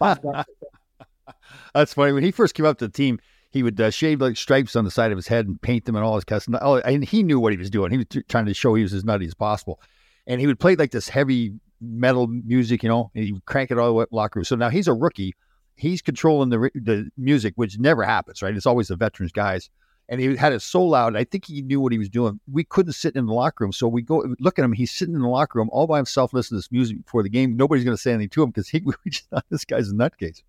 That's 1.74 1.94
funny. 1.94 2.12
When 2.12 2.22
he 2.22 2.30
first 2.30 2.54
came 2.54 2.64
up 2.64 2.78
to 2.78 2.86
the 2.86 2.92
team, 2.92 3.18
he 3.50 3.64
would 3.64 3.80
uh, 3.80 3.90
shave 3.90 4.20
like 4.20 4.36
stripes 4.36 4.76
on 4.76 4.84
the 4.84 4.90
side 4.90 5.10
of 5.10 5.18
his 5.18 5.26
head 5.26 5.46
and 5.46 5.60
paint 5.60 5.84
them 5.84 5.96
and 5.96 6.04
all 6.04 6.14
his 6.14 6.24
custom. 6.24 6.56
Oh, 6.60 6.76
and 6.76 7.04
he 7.04 7.24
knew 7.24 7.40
what 7.40 7.52
he 7.52 7.58
was 7.58 7.70
doing. 7.70 7.90
He 7.90 7.96
was 7.98 8.06
t- 8.08 8.22
trying 8.28 8.46
to 8.46 8.54
show 8.54 8.74
he 8.74 8.82
was 8.82 8.92
as 8.92 9.04
nutty 9.04 9.26
as 9.26 9.34
possible. 9.34 9.80
And 10.28 10.40
he 10.40 10.46
would 10.46 10.60
play 10.60 10.76
like 10.76 10.92
this 10.92 11.08
heavy 11.08 11.54
metal 11.80 12.28
music, 12.28 12.84
you 12.84 12.88
know, 12.88 13.10
and 13.14 13.24
he 13.24 13.32
would 13.32 13.46
crank 13.46 13.72
it 13.72 13.78
all 13.78 13.88
the 13.88 13.92
way 13.94 14.02
up 14.04 14.10
the 14.10 14.16
locker 14.16 14.38
room. 14.38 14.44
So 14.44 14.54
now 14.54 14.68
he's 14.68 14.86
a 14.86 14.94
rookie. 14.94 15.34
He's 15.74 16.02
controlling 16.02 16.50
the 16.50 16.70
the 16.74 17.10
music, 17.16 17.54
which 17.56 17.78
never 17.78 18.04
happens, 18.04 18.42
right? 18.42 18.54
It's 18.54 18.66
always 18.66 18.88
the 18.88 18.96
veterans 18.96 19.32
guys. 19.32 19.70
And 20.08 20.20
he 20.20 20.36
had 20.36 20.52
it 20.52 20.60
so 20.60 20.84
loud. 20.84 21.16
I 21.16 21.24
think 21.24 21.46
he 21.46 21.62
knew 21.62 21.80
what 21.80 21.90
he 21.90 21.98
was 21.98 22.08
doing. 22.08 22.38
We 22.50 22.62
couldn't 22.62 22.92
sit 22.92 23.16
in 23.16 23.26
the 23.26 23.32
locker 23.32 23.64
room. 23.64 23.72
So 23.72 23.88
we 23.88 24.02
go 24.02 24.24
look 24.38 24.58
at 24.58 24.64
him. 24.64 24.72
He's 24.72 24.92
sitting 24.92 25.14
in 25.14 25.20
the 25.20 25.28
locker 25.28 25.58
room 25.58 25.68
all 25.72 25.88
by 25.88 25.96
himself, 25.96 26.32
listening 26.32 26.56
to 26.56 26.60
this 26.60 26.70
music 26.70 27.04
before 27.04 27.24
the 27.24 27.28
game. 27.28 27.56
Nobody's 27.56 27.84
going 27.84 27.96
to 27.96 28.00
say 28.00 28.12
anything 28.12 28.28
to 28.30 28.42
him 28.44 28.50
because 28.50 28.68
he 28.68 28.80
we 28.84 29.10
just 29.10 29.28
thought 29.30 29.44
this 29.50 29.64
guy's 29.64 29.90
a 29.90 29.94
nutcase. 29.94 30.42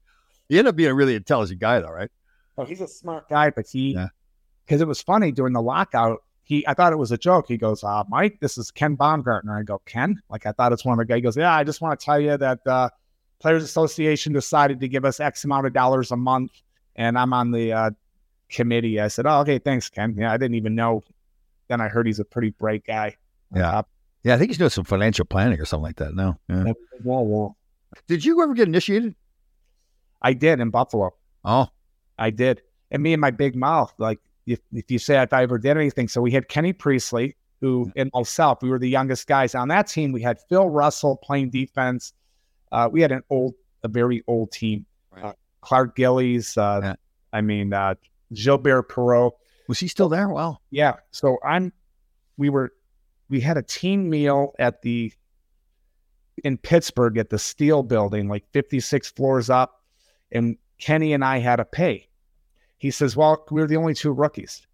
He 0.48 0.60
ended 0.60 0.70
up 0.70 0.76
being 0.76 0.92
a 0.92 0.94
really 0.94 1.16
intelligent 1.16 1.60
guy, 1.60 1.80
though, 1.80 1.90
right? 1.90 2.12
Oh, 2.58 2.66
he's 2.66 2.82
a 2.82 2.88
smart 2.88 3.30
guy, 3.30 3.50
but 3.50 3.68
he, 3.68 3.94
because 3.94 4.80
yeah. 4.80 4.84
it 4.84 4.88
was 4.88 5.02
funny 5.02 5.32
during 5.32 5.54
the 5.54 5.62
lockout. 5.62 6.24
He, 6.44 6.66
I 6.68 6.74
thought 6.74 6.94
it 6.94 6.98
was 6.98 7.12
a 7.12 7.18
joke. 7.18 7.46
He 7.48 7.58
goes, 7.58 7.84
uh, 7.84 8.04
Mike, 8.08 8.40
this 8.40 8.58
is 8.58 8.72
Ken 8.72 8.96
Baumgartner. 8.96 9.60
I 9.60 9.64
go, 9.64 9.82
Ken? 9.86 10.22
Like, 10.30 10.46
I 10.46 10.54
thought 10.54 10.72
it's 10.72 10.86
one 10.86 10.94
of 10.94 11.06
the 11.06 11.12
guys. 11.12 11.18
He 11.18 11.22
goes, 11.22 11.38
Yeah, 11.38 11.54
I 11.54 11.64
just 11.66 11.82
want 11.82 12.00
to 12.00 12.06
tell 12.06 12.20
you 12.20 12.38
that 12.38 12.66
uh, 12.66 12.90
Players 13.40 13.64
Association 13.64 14.32
decided 14.32 14.80
to 14.80 14.88
give 14.88 15.04
us 15.04 15.20
X 15.20 15.44
amount 15.44 15.68
of 15.68 15.74
dollars 15.74 16.12
a 16.12 16.16
month, 16.16 16.52
and 16.96 17.18
I'm 17.18 17.34
on 17.34 17.52
the 17.52 17.74
uh, 17.74 17.92
committee. 18.50 19.00
I 19.00 19.08
said, 19.08 19.26
Oh, 19.26 19.40
okay, 19.42 19.60
thanks, 19.60 19.90
Ken. 19.90 20.16
Yeah, 20.18 20.32
I 20.32 20.38
didn't 20.38 20.56
even 20.56 20.76
know. 20.76 21.04
Then 21.68 21.82
I 21.82 21.88
heard 21.88 22.08
he's 22.08 22.20
a 22.20 22.26
pretty 22.26 22.52
bright 22.52 22.86
guy. 22.86 23.16
Yeah. 23.54 23.82
yeah, 24.24 24.36
I 24.36 24.38
think 24.38 24.50
he's 24.50 24.58
doing 24.58 24.70
some 24.70 24.84
financial 24.84 25.26
planning 25.26 25.60
or 25.60 25.66
something 25.66 25.84
like 25.84 25.96
that 25.98 26.14
No, 26.14 26.38
Yeah. 26.50 26.74
Did 28.08 28.26
you 28.26 28.42
ever 28.42 28.54
get 28.54 28.68
initiated? 28.68 29.16
I 30.22 30.34
did 30.34 30.60
in 30.60 30.70
Buffalo. 30.70 31.12
Oh, 31.46 31.68
I 32.18 32.30
did. 32.30 32.62
And 32.92 33.04
me 33.04 33.14
and 33.14 33.22
my 33.22 33.32
big 33.32 33.56
mouth, 33.56 33.94
like 33.98 34.20
if, 34.46 34.60
if 34.74 34.90
you 34.90 35.00
say 35.00 35.22
if 35.22 35.34
I 35.34 35.44
ever 35.44 35.58
did 35.58 35.78
anything. 35.78 36.08
So 36.08 36.22
we 36.22 36.32
had 36.32 36.48
Kenny 36.48 36.74
Priestlay, 36.74 37.36
who 37.62 37.92
and 37.96 38.10
myself, 38.14 38.62
we 38.62 38.70
were 38.70 38.80
the 38.80 38.90
youngest 38.90 39.28
guys 39.28 39.56
on 39.56 39.68
that 39.70 39.88
team. 39.88 40.12
We 40.12 40.22
had 40.22 40.40
Phil 40.50 40.70
Russell 40.70 41.18
playing 41.18 41.50
defense. 41.50 42.14
Uh, 42.72 42.90
we 42.92 43.02
had 43.02 43.12
an 43.12 43.24
old, 43.30 43.54
a 43.84 43.88
very 43.88 44.24
old 44.28 44.52
team. 44.52 44.86
Right. 45.12 45.26
Uh, 45.26 45.34
Clark 45.62 45.96
Gillies. 45.96 46.58
Uh, 46.58 46.80
yeah. 46.84 46.96
I 47.34 47.42
mean, 47.42 47.74
uh, 47.74 47.96
Gilbert 48.34 48.90
Perreault. 48.90 49.32
Was 49.68 49.80
he 49.80 49.88
still 49.88 50.10
there? 50.10 50.30
Well, 50.30 50.62
Yeah. 50.72 50.96
So 51.12 51.38
I'm, 51.44 51.74
we 52.38 52.50
were, 52.50 52.72
we 53.30 53.42
had 53.42 53.58
a 53.58 53.64
team 53.64 54.10
meal 54.10 54.54
at 54.60 54.82
the, 54.82 55.12
in 56.44 56.58
Pittsburgh 56.58 57.18
at 57.18 57.30
the 57.30 57.40
Steel 57.40 57.84
Building, 57.84 58.28
like 58.30 58.46
56 58.52 59.12
floors 59.12 59.50
up. 59.50 59.82
And 60.32 60.58
Kenny 60.80 61.14
and 61.14 61.24
I 61.24 61.40
had 61.40 61.58
to 61.58 61.66
pay. 61.66 62.08
He 62.78 62.92
says, 62.92 63.16
Well, 63.16 63.46
we 63.52 63.62
were 63.62 63.68
the 63.68 63.78
only 63.78 63.94
two 63.94 64.12
rookies. 64.12 64.66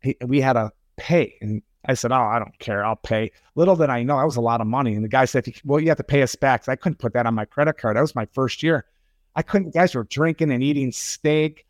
He, 0.00 0.16
we 0.24 0.40
had 0.40 0.52
to 0.54 0.72
pay. 0.96 1.36
And 1.40 1.62
I 1.84 1.94
said, 1.94 2.12
Oh, 2.12 2.16
I 2.16 2.38
don't 2.38 2.58
care. 2.58 2.84
I'll 2.84 2.96
pay. 2.96 3.32
Little 3.54 3.76
did 3.76 3.90
I 3.90 4.02
know 4.02 4.18
that 4.18 4.24
was 4.24 4.36
a 4.36 4.40
lot 4.40 4.60
of 4.60 4.66
money. 4.66 4.94
And 4.94 5.04
the 5.04 5.08
guy 5.08 5.24
said, 5.24 5.46
Well, 5.64 5.80
you 5.80 5.88
have 5.88 5.96
to 5.98 6.04
pay 6.04 6.22
us 6.22 6.36
back. 6.36 6.68
I 6.68 6.76
couldn't 6.76 6.98
put 6.98 7.12
that 7.14 7.26
on 7.26 7.34
my 7.34 7.44
credit 7.44 7.78
card. 7.78 7.96
That 7.96 8.02
was 8.02 8.14
my 8.14 8.26
first 8.26 8.62
year. 8.62 8.86
I 9.34 9.42
couldn't, 9.42 9.74
guys 9.74 9.94
were 9.94 10.04
drinking 10.04 10.52
and 10.52 10.62
eating 10.62 10.92
steak. 10.92 11.66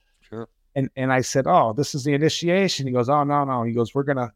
And, 0.77 0.91
and 0.97 1.13
I 1.13 1.21
said, 1.21 1.47
Oh, 1.47 1.73
this 1.73 1.95
is 1.95 2.05
the 2.05 2.15
initiation. 2.15 2.87
He 2.87 2.93
goes, 2.93 3.09
Oh, 3.09 3.25
no, 3.25 3.45
no. 3.45 3.63
He 3.63 3.73
goes, 3.73 3.95
We're 3.95 4.03
going 4.03 4.17
to, 4.17 4.33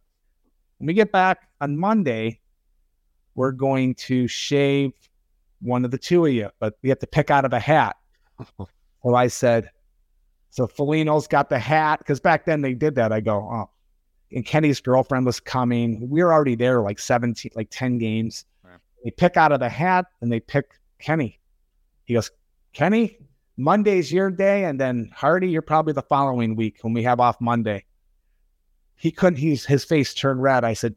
when 0.78 0.86
we 0.86 0.94
get 0.94 1.12
back 1.12 1.48
on 1.60 1.76
Monday, 1.76 2.40
we're 3.34 3.52
going 3.52 3.94
to 3.94 4.26
shave 4.28 4.92
one 5.60 5.84
of 5.84 5.90
the 5.90 5.98
two 5.98 6.26
of 6.26 6.32
you, 6.32 6.50
but 6.60 6.76
we 6.82 6.88
have 6.88 6.98
to 7.00 7.06
pick 7.06 7.30
out 7.30 7.44
of 7.44 7.52
a 7.52 7.60
hat. 7.60 7.96
Well, 9.04 9.14
I 9.14 9.28
said, 9.28 9.70
so 10.50 10.66
Foligno's 10.66 11.28
got 11.28 11.48
the 11.48 11.58
hat 11.58 12.00
because 12.00 12.18
back 12.18 12.44
then 12.44 12.62
they 12.62 12.74
did 12.74 12.96
that. 12.96 13.12
I 13.12 13.20
go, 13.20 13.36
oh, 13.36 13.70
and 14.32 14.44
Kenny's 14.44 14.80
girlfriend 14.80 15.24
was 15.24 15.40
coming. 15.40 16.08
We 16.10 16.22
were 16.22 16.32
already 16.32 16.56
there 16.56 16.80
like 16.80 16.98
17, 16.98 17.52
like 17.54 17.68
10 17.70 17.98
games. 17.98 18.44
Right. 18.62 18.78
They 19.04 19.10
pick 19.10 19.36
out 19.36 19.52
of 19.52 19.60
the 19.60 19.68
hat 19.68 20.06
and 20.20 20.32
they 20.32 20.40
pick 20.40 20.72
Kenny. 20.98 21.38
He 22.04 22.14
goes, 22.14 22.30
Kenny, 22.72 23.18
Monday's 23.58 24.10
your 24.10 24.30
day. 24.30 24.64
And 24.64 24.80
then 24.80 25.10
Hardy, 25.14 25.50
you're 25.50 25.60
probably 25.60 25.92
the 25.92 26.02
following 26.02 26.56
week 26.56 26.78
when 26.82 26.94
we 26.94 27.02
have 27.02 27.20
off 27.20 27.40
Monday. 27.40 27.84
He 28.96 29.10
couldn't, 29.10 29.38
he's, 29.38 29.66
his 29.66 29.84
face 29.84 30.14
turned 30.14 30.42
red. 30.42 30.64
I 30.64 30.72
said, 30.72 30.94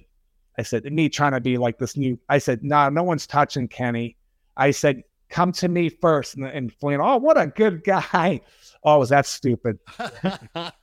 I 0.57 0.63
said, 0.63 0.85
me 0.85 1.09
trying 1.09 1.33
to 1.33 1.41
be 1.41 1.57
like 1.57 1.79
this 1.79 1.97
new, 1.97 2.19
I 2.29 2.37
said, 2.37 2.63
no, 2.63 2.75
nah, 2.75 2.89
no 2.89 3.03
one's 3.03 3.27
touching 3.27 3.67
Kenny. 3.67 4.15
I 4.55 4.71
said, 4.71 5.03
come 5.29 5.51
to 5.53 5.67
me 5.67 5.89
first. 5.89 6.35
And, 6.35 6.45
and 6.45 6.73
Flynn, 6.73 7.01
oh, 7.01 7.17
what 7.17 7.39
a 7.39 7.47
good 7.47 7.83
guy. 7.83 8.41
Oh, 8.83 8.99
was 8.99 9.09
that 9.09 9.25
stupid? 9.25 9.79
that 9.97 10.75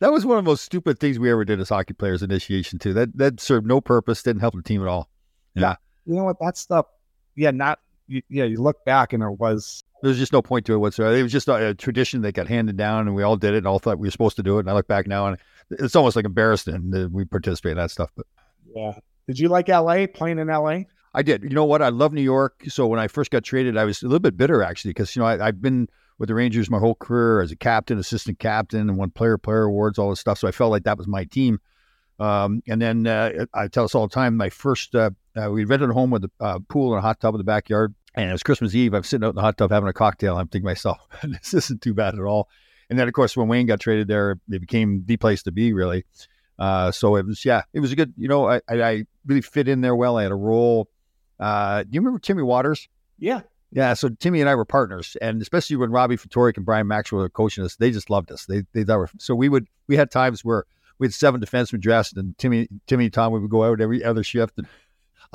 was 0.00 0.24
one 0.24 0.38
of 0.38 0.44
the 0.44 0.50
most 0.50 0.64
stupid 0.64 0.98
things 0.98 1.18
we 1.18 1.30
ever 1.30 1.44
did 1.44 1.60
as 1.60 1.68
hockey 1.68 1.94
players 1.94 2.22
initiation 2.22 2.78
too. 2.78 2.92
That 2.92 3.16
that 3.16 3.40
served 3.40 3.66
no 3.66 3.80
purpose, 3.80 4.22
didn't 4.22 4.40
help 4.40 4.54
the 4.54 4.62
team 4.62 4.82
at 4.82 4.88
all. 4.88 5.10
Yeah. 5.54 5.76
You 6.04 6.14
know 6.14 6.24
what? 6.24 6.36
That 6.40 6.56
stuff, 6.56 6.86
yeah, 7.34 7.50
not, 7.50 7.80
you, 8.06 8.22
yeah, 8.28 8.44
you 8.44 8.60
look 8.60 8.84
back 8.84 9.12
and 9.12 9.22
it 9.22 9.38
was. 9.38 9.82
There's 10.02 10.18
just 10.18 10.32
no 10.32 10.42
point 10.42 10.66
to 10.66 10.74
it 10.74 10.78
whatsoever. 10.78 11.16
It 11.16 11.22
was 11.22 11.32
just 11.32 11.48
a, 11.48 11.68
a, 11.68 11.74
tradition 11.74 12.20
that 12.22 12.32
got 12.32 12.46
handed 12.46 12.76
down 12.76 13.06
and 13.06 13.16
we 13.16 13.22
all 13.22 13.36
did 13.36 13.54
it 13.54 13.58
and 13.58 13.66
all 13.66 13.78
thought 13.78 13.98
we 13.98 14.06
were 14.06 14.12
supposed 14.12 14.36
to 14.36 14.42
do 14.42 14.58
it. 14.58 14.60
And 14.60 14.70
I 14.70 14.74
look 14.74 14.86
back 14.86 15.06
now 15.06 15.26
and 15.26 15.38
it's 15.70 15.96
almost 15.96 16.16
like 16.16 16.26
embarrassing 16.26 16.90
that 16.90 17.10
we 17.10 17.24
participate 17.24 17.72
in 17.72 17.78
that 17.78 17.90
stuff. 17.90 18.10
But 18.14 18.26
yeah. 18.74 18.92
Did 19.26 19.38
you 19.38 19.48
like 19.48 19.68
LA, 19.68 20.06
playing 20.06 20.38
in 20.38 20.48
LA? 20.48 20.80
I 21.14 21.22
did. 21.22 21.42
You 21.42 21.48
know 21.48 21.64
what? 21.64 21.80
I 21.80 21.88
love 21.88 22.12
New 22.12 22.22
York. 22.22 22.62
So 22.68 22.86
when 22.86 23.00
I 23.00 23.08
first 23.08 23.30
got 23.30 23.42
traded, 23.42 23.78
I 23.78 23.84
was 23.84 24.02
a 24.02 24.06
little 24.06 24.20
bit 24.20 24.36
bitter 24.36 24.62
actually 24.62 24.90
because, 24.90 25.16
you 25.16 25.20
know, 25.20 25.26
I, 25.26 25.46
I've 25.46 25.62
been 25.62 25.88
with 26.18 26.28
the 26.28 26.34
Rangers 26.34 26.70
my 26.70 26.78
whole 26.78 26.94
career 26.94 27.40
as 27.40 27.50
a 27.50 27.56
captain, 27.56 27.98
assistant 27.98 28.38
captain, 28.38 28.88
and 28.88 28.98
won 28.98 29.10
player 29.10 29.38
player 29.38 29.62
awards, 29.62 29.98
all 29.98 30.10
this 30.10 30.20
stuff. 30.20 30.38
So 30.38 30.46
I 30.46 30.52
felt 30.52 30.70
like 30.70 30.84
that 30.84 30.98
was 30.98 31.06
my 31.06 31.24
team. 31.24 31.58
Um, 32.18 32.62
and 32.68 32.80
then 32.80 33.06
uh, 33.06 33.46
I 33.52 33.68
tell 33.68 33.84
us 33.84 33.94
all 33.94 34.06
the 34.06 34.14
time, 34.14 34.36
my 34.36 34.50
first, 34.50 34.94
uh, 34.94 35.10
uh, 35.36 35.50
we 35.50 35.64
rented 35.64 35.90
a 35.90 35.92
home 35.92 36.10
with 36.10 36.24
a 36.24 36.30
uh, 36.40 36.58
pool 36.68 36.92
and 36.92 36.98
a 36.98 37.02
hot 37.02 37.20
tub 37.20 37.34
in 37.34 37.38
the 37.38 37.44
backyard. 37.44 37.94
And 38.14 38.30
it 38.30 38.32
was 38.32 38.42
Christmas 38.42 38.74
Eve. 38.74 38.94
I'm 38.94 39.02
sitting 39.02 39.24
out 39.24 39.30
in 39.30 39.34
the 39.34 39.42
hot 39.42 39.58
tub 39.58 39.70
having 39.70 39.88
a 39.88 39.92
cocktail. 39.92 40.36
I'm 40.36 40.48
thinking 40.48 40.62
to 40.62 40.70
myself, 40.70 40.98
this 41.22 41.52
isn't 41.52 41.82
too 41.82 41.94
bad 41.94 42.14
at 42.14 42.20
all. 42.20 42.48
And 42.88 42.98
then, 42.98 43.08
of 43.08 43.14
course, 43.14 43.36
when 43.36 43.48
Wayne 43.48 43.66
got 43.66 43.80
traded 43.80 44.08
there, 44.08 44.38
it 44.50 44.60
became 44.60 45.04
the 45.06 45.16
place 45.16 45.42
to 45.42 45.52
be, 45.52 45.72
really. 45.72 46.04
Uh, 46.58 46.90
so 46.90 47.16
it 47.16 47.26
was, 47.26 47.44
yeah, 47.44 47.62
it 47.74 47.80
was 47.80 47.92
a 47.92 47.96
good, 47.96 48.14
you 48.16 48.28
know, 48.28 48.48
I, 48.48 48.60
I 48.68 49.04
really 49.26 49.42
fit 49.42 49.68
in 49.68 49.80
there 49.82 49.96
well. 49.96 50.16
I 50.16 50.22
had 50.22 50.32
a 50.32 50.36
role. 50.36 50.88
Uh, 51.38 51.82
do 51.82 51.90
you 51.92 52.00
remember 52.00 52.18
Timmy 52.18 52.42
Watters? 52.42 52.88
Yeah. 53.18 53.42
Yeah, 53.72 53.94
so 53.94 54.08
Timmy 54.08 54.40
and 54.40 54.48
I 54.48 54.54
were 54.54 54.64
partners, 54.64 55.16
and 55.20 55.42
especially 55.42 55.76
when 55.76 55.90
Robbie 55.90 56.16
Ftorek 56.16 56.56
and 56.56 56.64
Brian 56.64 56.86
Maxwell 56.86 57.20
were 57.20 57.28
coaching 57.28 57.64
us, 57.64 57.76
they 57.76 57.90
just 57.90 58.08
loved 58.08 58.30
us. 58.30 58.46
They 58.46 58.62
they 58.72 58.84
thought 58.84 58.98
were, 58.98 59.10
so 59.18 59.34
we 59.34 59.48
would 59.48 59.66
we 59.88 59.96
had 59.96 60.10
times 60.10 60.44
where 60.44 60.64
we 60.98 61.06
had 61.08 61.12
seven 61.12 61.40
defensemen 61.40 61.80
dressed, 61.80 62.16
and 62.16 62.38
Timmy 62.38 62.68
Timmy 62.86 63.06
and 63.06 63.12
Tom 63.12 63.32
we 63.32 63.40
would 63.40 63.50
go 63.50 63.64
out 63.64 63.80
every 63.80 64.04
other 64.04 64.22
shift. 64.22 64.56
And 64.56 64.68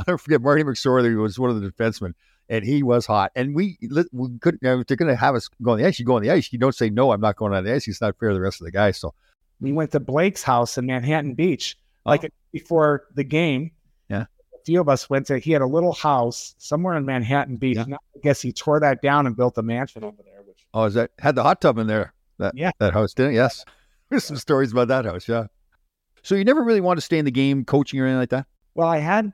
I'll 0.08 0.14
never 0.14 0.18
forget 0.18 0.42
Marty 0.42 0.64
McSorley 0.64 1.16
was 1.20 1.38
one 1.38 1.52
of 1.52 1.62
the 1.62 1.70
defensemen, 1.70 2.14
and 2.50 2.66
he 2.66 2.82
was 2.82 3.06
hot. 3.06 3.32
And 3.36 3.54
we 3.54 3.78
we 4.12 4.38
couldn't. 4.40 4.62
You 4.64 4.70
know, 4.70 4.80
if 4.80 4.88
they're 4.88 4.98
going 4.98 5.12
to 5.12 5.16
have 5.16 5.36
us 5.36 5.48
go 5.62 5.72
on 5.72 5.78
the 5.78 5.86
ice, 5.86 6.00
you 6.00 6.06
go 6.06 6.16
on 6.16 6.24
the 6.24 6.32
ice. 6.32 6.52
You 6.52 6.58
don't 6.58 6.74
say 6.74 6.90
no. 6.90 7.12
I'm 7.12 7.22
not 7.22 7.36
going 7.36 7.54
on 7.54 7.64
the 7.64 7.74
ice. 7.74 7.88
It's 7.88 8.02
not 8.02 8.18
fair 8.18 8.30
to 8.30 8.36
the 8.36 8.42
rest 8.42 8.62
of 8.62 8.66
the 8.66 8.72
guys. 8.72 8.98
So 8.98 9.14
we 9.60 9.72
went 9.72 9.92
to 9.92 10.00
Blake's 10.00 10.42
house 10.42 10.78
in 10.78 10.88
Manhattan 10.88 11.36
Beach, 11.36 11.78
oh. 12.06 12.10
like 12.10 12.26
oh. 12.26 12.30
before 12.52 13.06
the 13.14 13.24
game 13.24 13.72
Yeah, 14.10 14.26
a 14.54 14.64
few 14.66 14.82
of 14.82 14.90
us 14.90 15.08
went 15.10 15.28
to. 15.28 15.38
He 15.38 15.52
had 15.52 15.62
a 15.62 15.68
little 15.68 15.94
house 15.94 16.56
somewhere 16.58 16.96
in 16.96 17.06
Manhattan 17.06 17.58
Beach. 17.58 17.78
Yeah. 17.78 17.98
I 18.16 18.20
guess 18.24 18.42
he 18.42 18.52
tore 18.52 18.80
that 18.80 19.04
down 19.04 19.28
and 19.28 19.36
built 19.36 19.58
a 19.58 19.62
mansion 19.62 20.04
over 20.04 20.18
there. 20.24 20.42
Which 20.44 20.66
oh, 20.74 20.86
is 20.86 20.96
that 20.96 21.12
had 21.20 21.36
the 21.36 21.44
hot 21.44 21.62
tub 21.62 21.78
in 21.78 21.86
there? 21.86 22.14
That 22.40 22.58
yeah, 22.58 22.72
that 22.80 22.94
house 22.94 23.14
didn't. 23.14 23.34
Yes, 23.36 23.64
there's 24.10 24.24
some 24.24 24.38
stories 24.38 24.72
about 24.72 24.88
that 24.88 25.06
house. 25.06 25.28
Yeah. 25.28 25.46
So 26.24 26.36
you 26.36 26.44
never 26.44 26.64
really 26.64 26.82
wanted 26.82 27.02
to 27.02 27.06
stay 27.06 27.20
in 27.20 27.26
the 27.26 27.32
game, 27.32 27.66
coaching 27.66 28.00
or 28.00 28.06
anything 28.06 28.20
like 28.20 28.30
that. 28.30 28.48
Well, 28.74 28.88
I 28.88 28.98
had. 28.98 29.34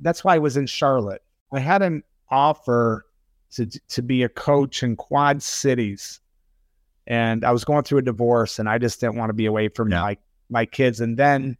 That's 0.00 0.24
why 0.24 0.34
I 0.34 0.38
was 0.38 0.56
in 0.56 0.66
Charlotte. 0.66 1.22
I 1.52 1.60
had 1.60 1.82
an 1.82 2.02
offer 2.30 3.06
to 3.52 3.66
to 3.66 4.02
be 4.02 4.22
a 4.22 4.28
coach 4.28 4.82
in 4.82 4.96
Quad 4.96 5.42
Cities, 5.42 6.20
and 7.06 7.44
I 7.44 7.50
was 7.50 7.64
going 7.64 7.84
through 7.84 7.98
a 7.98 8.02
divorce, 8.02 8.58
and 8.58 8.68
I 8.68 8.78
just 8.78 9.00
didn't 9.00 9.16
want 9.16 9.30
to 9.30 9.34
be 9.34 9.46
away 9.46 9.68
from 9.68 9.90
yeah. 9.90 10.00
my 10.00 10.16
my 10.50 10.66
kids. 10.66 11.00
And 11.00 11.16
then 11.16 11.56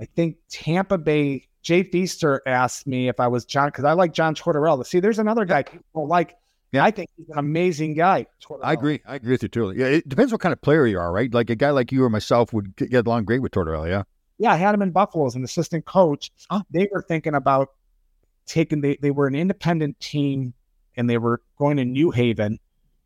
I 0.00 0.04
think 0.04 0.36
Tampa 0.48 0.98
Bay 0.98 1.48
Jay 1.62 1.82
Feaster 1.82 2.42
asked 2.46 2.86
me 2.86 3.08
if 3.08 3.18
I 3.18 3.26
was 3.26 3.44
John 3.44 3.68
because 3.68 3.84
I 3.84 3.92
like 3.92 4.12
John 4.12 4.34
Tortorella. 4.34 4.86
See, 4.86 5.00
there's 5.00 5.18
another 5.18 5.44
guy 5.44 5.62
people 5.62 6.06
like. 6.06 6.36
Yeah. 6.72 6.84
I 6.84 6.90
think 6.90 7.08
he's 7.16 7.28
an 7.28 7.38
amazing 7.38 7.94
guy. 7.94 8.26
Tortorella. 8.44 8.64
I 8.64 8.72
agree. 8.72 9.00
I 9.06 9.14
agree 9.14 9.32
with 9.32 9.42
you 9.42 9.48
too. 9.48 9.72
Yeah, 9.74 9.86
it 9.86 10.08
depends 10.08 10.32
what 10.32 10.40
kind 10.40 10.52
of 10.52 10.60
player 10.60 10.86
you 10.86 10.98
are, 10.98 11.12
right? 11.12 11.32
Like 11.32 11.48
a 11.48 11.54
guy 11.54 11.70
like 11.70 11.90
you 11.90 12.04
or 12.04 12.10
myself 12.10 12.52
would 12.52 12.76
get 12.76 13.06
along 13.06 13.24
great 13.24 13.40
with 13.40 13.52
Tortorella. 13.52 13.88
Yeah. 13.88 14.02
Yeah, 14.38 14.52
I 14.52 14.56
had 14.56 14.74
him 14.74 14.82
in 14.82 14.90
Buffalo 14.90 15.26
as 15.26 15.34
an 15.34 15.44
assistant 15.44 15.86
coach. 15.86 16.30
Oh. 16.50 16.62
They 16.70 16.88
were 16.92 17.02
thinking 17.02 17.34
about 17.34 17.70
taking. 18.46 18.80
They 18.80 18.96
they 19.00 19.10
were 19.10 19.26
an 19.26 19.34
independent 19.34 19.98
team, 20.00 20.52
and 20.96 21.08
they 21.08 21.18
were 21.18 21.40
going 21.58 21.76
to 21.78 21.84
New 21.84 22.10
Haven. 22.10 22.58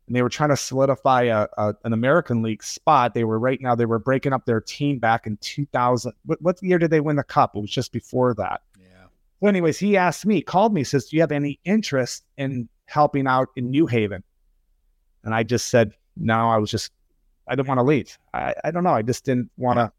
and 0.07 0.15
they 0.15 0.21
were 0.21 0.29
trying 0.29 0.49
to 0.49 0.57
solidify 0.57 1.23
a, 1.23 1.47
a, 1.57 1.73
an 1.85 1.93
American 1.93 2.41
League 2.41 2.63
spot. 2.63 3.13
They 3.13 3.23
were 3.23 3.39
right 3.39 3.61
now 3.61 3.75
they 3.75 3.85
were 3.85 3.99
breaking 3.99 4.33
up 4.33 4.45
their 4.45 4.59
team 4.59 4.99
back 4.99 5.25
in 5.25 5.37
2000. 5.37 6.11
What, 6.25 6.41
what 6.41 6.61
year 6.61 6.77
did 6.77 6.91
they 6.91 6.99
win 6.99 7.15
the 7.15 7.23
cup? 7.23 7.55
It 7.55 7.61
was 7.61 7.71
just 7.71 7.93
before 7.93 8.33
that. 8.35 8.61
Yeah. 8.77 9.05
So, 9.39 9.47
anyways, 9.47 9.79
he 9.79 9.95
asked 9.95 10.25
me, 10.25 10.41
called 10.41 10.73
me, 10.73 10.83
says, 10.83 11.05
"Do 11.05 11.15
you 11.15 11.21
have 11.21 11.31
any 11.31 11.59
interest 11.63 12.25
in 12.37 12.67
helping 12.87 13.25
out 13.25 13.47
in 13.55 13.71
New 13.71 13.87
Haven?" 13.87 14.21
And 15.23 15.33
I 15.33 15.43
just 15.43 15.69
said, 15.69 15.93
"No." 16.17 16.49
I 16.49 16.57
was 16.57 16.69
just, 16.69 16.91
I 17.47 17.55
didn't 17.55 17.69
want 17.69 17.77
to 17.77 17.83
leave. 17.83 18.17
I, 18.33 18.53
I 18.65 18.71
don't 18.71 18.83
know. 18.83 18.93
I 18.93 19.03
just 19.03 19.23
didn't 19.23 19.49
want 19.55 19.79
to. 19.79 19.93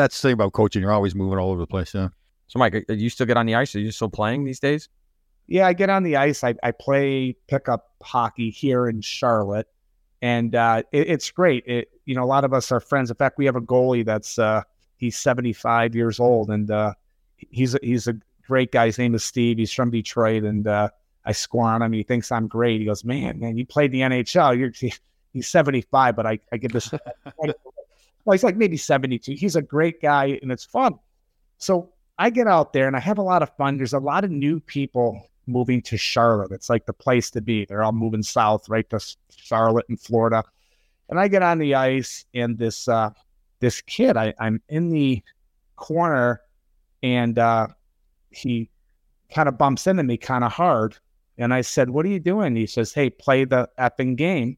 That's 0.00 0.18
the 0.18 0.28
thing 0.28 0.32
about 0.32 0.54
coaching. 0.54 0.80
You're 0.80 0.92
always 0.92 1.14
moving 1.14 1.38
all 1.38 1.50
over 1.50 1.60
the 1.60 1.66
place. 1.66 1.92
Yeah. 1.92 2.08
So, 2.46 2.58
Mike, 2.58 2.74
are 2.88 2.94
you 2.94 3.10
still 3.10 3.26
get 3.26 3.36
on 3.36 3.44
the 3.44 3.54
ice? 3.54 3.76
Are 3.76 3.80
you 3.80 3.90
still 3.90 4.08
playing 4.08 4.44
these 4.44 4.58
days? 4.58 4.88
Yeah, 5.46 5.66
I 5.66 5.74
get 5.74 5.90
on 5.90 6.04
the 6.04 6.16
ice. 6.16 6.42
I, 6.42 6.54
I 6.62 6.70
play 6.70 7.36
pickup 7.48 7.90
hockey 8.02 8.48
here 8.48 8.88
in 8.88 9.02
Charlotte, 9.02 9.68
and 10.22 10.54
uh, 10.54 10.84
it, 10.90 11.10
it's 11.10 11.30
great. 11.30 11.66
It, 11.66 11.90
you 12.06 12.14
know, 12.14 12.24
a 12.24 12.24
lot 12.24 12.44
of 12.44 12.54
us 12.54 12.72
are 12.72 12.80
friends. 12.80 13.10
In 13.10 13.16
fact, 13.16 13.36
we 13.36 13.44
have 13.44 13.56
a 13.56 13.60
goalie 13.60 14.04
that's 14.04 14.38
uh, 14.38 14.62
he's 14.96 15.18
75 15.18 15.94
years 15.94 16.18
old, 16.18 16.48
and 16.48 16.70
uh, 16.70 16.94
he's 17.36 17.74
a, 17.74 17.78
he's 17.82 18.08
a 18.08 18.14
great 18.46 18.72
guy. 18.72 18.86
His 18.86 18.96
name 18.96 19.14
is 19.14 19.22
Steve. 19.22 19.58
He's 19.58 19.72
from 19.72 19.90
Detroit, 19.90 20.44
and 20.44 20.66
uh, 20.66 20.88
I 21.26 21.32
score 21.32 21.66
on 21.66 21.82
him. 21.82 21.92
He 21.92 22.04
thinks 22.04 22.32
I'm 22.32 22.48
great. 22.48 22.80
He 22.80 22.86
goes, 22.86 23.04
"Man, 23.04 23.38
man, 23.38 23.58
you 23.58 23.66
played 23.66 23.92
the 23.92 24.00
NHL. 24.00 24.58
You're 24.58 24.72
he's 25.34 25.48
75, 25.48 26.16
but 26.16 26.26
I 26.26 26.38
I 26.52 26.56
give 26.56 26.72
this." 26.72 26.90
well, 28.24 28.34
he's 28.34 28.44
like 28.44 28.56
maybe 28.56 28.76
72. 28.76 29.32
He's 29.32 29.56
a 29.56 29.62
great 29.62 30.00
guy, 30.00 30.38
and 30.42 30.52
it's 30.52 30.64
fun. 30.64 30.98
So 31.58 31.92
I 32.18 32.30
get 32.30 32.46
out 32.46 32.74
there 32.74 32.86
and 32.86 32.96
I 32.96 33.00
have 33.00 33.16
a 33.16 33.22
lot 33.22 33.42
of 33.42 33.54
fun. 33.56 33.78
There's 33.78 33.94
a 33.94 33.98
lot 33.98 34.24
of 34.24 34.30
new 34.30 34.60
people 34.60 35.26
moving 35.46 35.80
to 35.82 35.96
Charlotte. 35.96 36.52
It's 36.52 36.68
like 36.68 36.86
the 36.86 36.92
place 36.92 37.30
to 37.30 37.40
be. 37.40 37.64
They're 37.64 37.82
all 37.82 37.92
moving 37.92 38.22
south, 38.22 38.68
right 38.68 38.88
to 38.90 39.00
Charlotte 39.34 39.86
in 39.88 39.96
Florida. 39.96 40.44
And 41.08 41.18
I 41.18 41.28
get 41.28 41.42
on 41.42 41.58
the 41.58 41.74
ice, 41.74 42.24
and 42.34 42.58
this 42.58 42.88
uh, 42.88 43.10
this 43.58 43.80
kid, 43.80 44.16
I, 44.16 44.32
I'm 44.38 44.62
in 44.68 44.90
the 44.90 45.22
corner, 45.76 46.40
and 47.02 47.38
uh, 47.38 47.68
he 48.30 48.70
kind 49.32 49.48
of 49.48 49.58
bumps 49.58 49.86
into 49.86 50.02
me 50.02 50.16
kind 50.16 50.44
of 50.44 50.52
hard. 50.52 50.96
And 51.38 51.52
I 51.52 51.62
said, 51.62 51.90
"What 51.90 52.06
are 52.06 52.10
you 52.10 52.20
doing?" 52.20 52.54
He 52.54 52.66
says, 52.66 52.92
"Hey, 52.92 53.10
play 53.10 53.44
the 53.44 53.68
effing 53.78 54.16
game." 54.16 54.56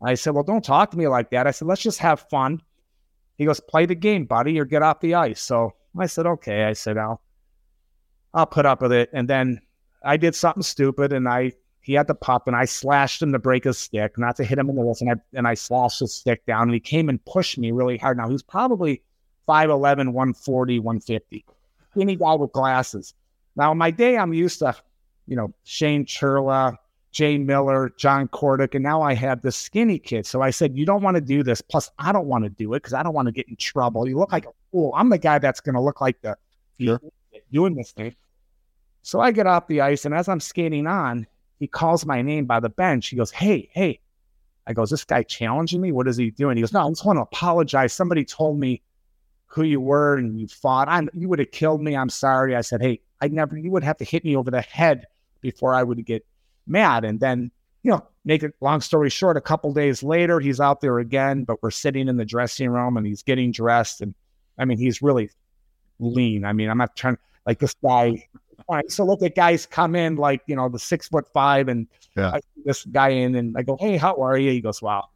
I 0.00 0.14
said, 0.14 0.34
"Well, 0.34 0.44
don't 0.44 0.64
talk 0.64 0.92
to 0.92 0.96
me 0.96 1.08
like 1.08 1.30
that." 1.30 1.46
I 1.46 1.50
said, 1.50 1.68
"Let's 1.68 1.82
just 1.82 1.98
have 1.98 2.20
fun." 2.30 2.62
He 3.36 3.44
goes, 3.44 3.60
"Play 3.60 3.86
the 3.86 3.94
game, 3.94 4.24
buddy, 4.24 4.58
or 4.58 4.64
get 4.64 4.82
off 4.82 5.00
the 5.00 5.14
ice." 5.14 5.40
So 5.40 5.72
I 5.98 6.06
said, 6.06 6.26
"Okay." 6.26 6.64
I 6.64 6.72
said, 6.72 6.98
"I'll 6.98 7.20
I'll 8.34 8.46
put 8.46 8.66
up 8.66 8.82
with 8.82 8.92
it." 8.92 9.10
And 9.12 9.28
then 9.28 9.60
I 10.04 10.16
did 10.16 10.34
something 10.34 10.62
stupid 10.62 11.12
and 11.12 11.28
I 11.28 11.52
he 11.80 11.92
had 11.92 12.08
the 12.08 12.14
pup 12.14 12.48
and 12.48 12.56
I 12.56 12.64
slashed 12.64 13.22
him 13.22 13.32
to 13.32 13.38
break 13.38 13.64
his 13.64 13.78
stick, 13.78 14.18
not 14.18 14.34
to 14.36 14.44
hit 14.44 14.58
him 14.58 14.68
in 14.68 14.76
the 14.76 14.82
wrist, 14.82 15.02
and 15.02 15.12
I 15.12 15.14
and 15.34 15.46
I 15.46 15.54
slashed 15.54 16.00
his 16.00 16.14
stick 16.14 16.44
down 16.46 16.62
and 16.62 16.74
he 16.74 16.80
came 16.80 17.08
and 17.08 17.24
pushed 17.24 17.58
me 17.58 17.70
really 17.70 17.96
hard. 17.98 18.16
Now 18.16 18.28
he's 18.28 18.42
probably 18.42 19.02
5'11, 19.48 20.12
140, 20.12 20.78
150. 20.80 21.44
Skinny 21.92 22.16
guy 22.16 22.34
with 22.34 22.52
glasses. 22.52 23.14
Now 23.54 23.72
in 23.72 23.78
my 23.78 23.90
day, 23.90 24.18
I'm 24.18 24.34
used 24.34 24.58
to, 24.58 24.74
you 25.26 25.36
know, 25.36 25.54
Shane 25.64 26.04
Churla, 26.04 26.76
Jay 27.16 27.38
Miller, 27.38 27.90
John 27.96 28.28
Kordic, 28.28 28.74
and 28.74 28.82
now 28.84 29.00
I 29.00 29.14
have 29.14 29.40
the 29.40 29.50
skinny 29.50 29.98
kid. 29.98 30.26
So 30.26 30.42
I 30.42 30.50
said, 30.50 30.76
You 30.76 30.84
don't 30.84 31.00
want 31.00 31.14
to 31.14 31.22
do 31.22 31.42
this. 31.42 31.62
Plus, 31.62 31.90
I 31.98 32.12
don't 32.12 32.26
want 32.26 32.44
to 32.44 32.50
do 32.50 32.74
it 32.74 32.82
because 32.82 32.92
I 32.92 33.02
don't 33.02 33.14
want 33.14 33.24
to 33.24 33.32
get 33.32 33.48
in 33.48 33.56
trouble. 33.56 34.06
You 34.06 34.18
look 34.18 34.32
like 34.32 34.44
a 34.44 34.50
fool. 34.70 34.92
I'm 34.94 35.08
the 35.08 35.16
guy 35.16 35.38
that's 35.38 35.60
going 35.62 35.76
to 35.76 35.80
look 35.80 36.02
like 36.02 36.20
the 36.20 36.36
Sure. 36.78 37.00
doing 37.50 37.74
this 37.74 37.92
thing. 37.92 38.14
So 39.00 39.18
I 39.18 39.30
get 39.30 39.46
off 39.46 39.66
the 39.66 39.80
ice, 39.80 40.04
and 40.04 40.14
as 40.14 40.28
I'm 40.28 40.40
skating 40.40 40.86
on, 40.86 41.26
he 41.58 41.66
calls 41.66 42.04
my 42.04 42.20
name 42.20 42.44
by 42.44 42.60
the 42.60 42.68
bench. 42.68 43.08
He 43.08 43.16
goes, 43.16 43.30
Hey, 43.30 43.70
hey. 43.72 43.98
I 44.66 44.74
goes, 44.74 44.90
This 44.90 45.06
guy 45.06 45.22
challenging 45.22 45.80
me? 45.80 45.92
What 45.92 46.08
is 46.08 46.18
he 46.18 46.30
doing? 46.30 46.58
He 46.58 46.62
goes, 46.64 46.74
No, 46.74 46.86
I 46.86 46.88
just 46.90 47.06
want 47.06 47.16
to 47.16 47.22
apologize. 47.22 47.94
Somebody 47.94 48.26
told 48.26 48.60
me 48.60 48.82
who 49.46 49.62
you 49.62 49.80
were 49.80 50.18
and 50.18 50.38
you 50.38 50.48
fought. 50.48 50.86
I'm, 50.90 51.08
you 51.14 51.30
would 51.30 51.38
have 51.38 51.50
killed 51.50 51.80
me. 51.80 51.96
I'm 51.96 52.10
sorry. 52.10 52.54
I 52.54 52.60
said, 52.60 52.82
Hey, 52.82 53.00
I 53.22 53.28
never, 53.28 53.56
you 53.56 53.70
would 53.70 53.84
have 53.84 53.96
to 53.96 54.04
hit 54.04 54.22
me 54.22 54.36
over 54.36 54.50
the 54.50 54.60
head 54.60 55.06
before 55.40 55.72
I 55.72 55.82
would 55.82 56.04
get 56.04 56.26
mad. 56.66 57.04
And 57.04 57.20
then, 57.20 57.50
you 57.82 57.90
know, 57.90 58.06
make 58.24 58.42
it 58.42 58.54
long 58.60 58.80
story 58.80 59.10
short, 59.10 59.36
a 59.36 59.40
couple 59.40 59.72
days 59.72 60.02
later, 60.02 60.40
he's 60.40 60.60
out 60.60 60.80
there 60.80 60.98
again, 60.98 61.44
but 61.44 61.62
we're 61.62 61.70
sitting 61.70 62.08
in 62.08 62.16
the 62.16 62.24
dressing 62.24 62.70
room 62.70 62.96
and 62.96 63.06
he's 63.06 63.22
getting 63.22 63.52
dressed. 63.52 64.00
And 64.00 64.14
I 64.58 64.64
mean, 64.64 64.78
he's 64.78 65.02
really 65.02 65.30
lean. 65.98 66.44
I 66.44 66.52
mean, 66.52 66.68
I'm 66.68 66.78
not 66.78 66.96
trying 66.96 67.18
like 67.46 67.58
this 67.58 67.74
guy. 67.82 68.26
All 68.68 68.76
right, 68.76 68.90
so 68.90 69.04
look 69.04 69.22
at 69.22 69.36
guys 69.36 69.66
come 69.66 69.94
in 69.94 70.16
like 70.16 70.42
you 70.46 70.56
know 70.56 70.68
the 70.68 70.78
six 70.78 71.08
foot 71.08 71.26
five, 71.32 71.68
and 71.68 71.86
Yeah. 72.16 72.32
I 72.32 72.40
this 72.64 72.84
guy 72.86 73.10
in, 73.10 73.34
and 73.36 73.56
I 73.56 73.62
go, 73.62 73.76
"Hey, 73.78 73.96
how 73.96 74.16
are 74.16 74.36
you?" 74.36 74.50
He 74.50 74.60
goes, 74.60 74.82
"Wow, 74.82 75.10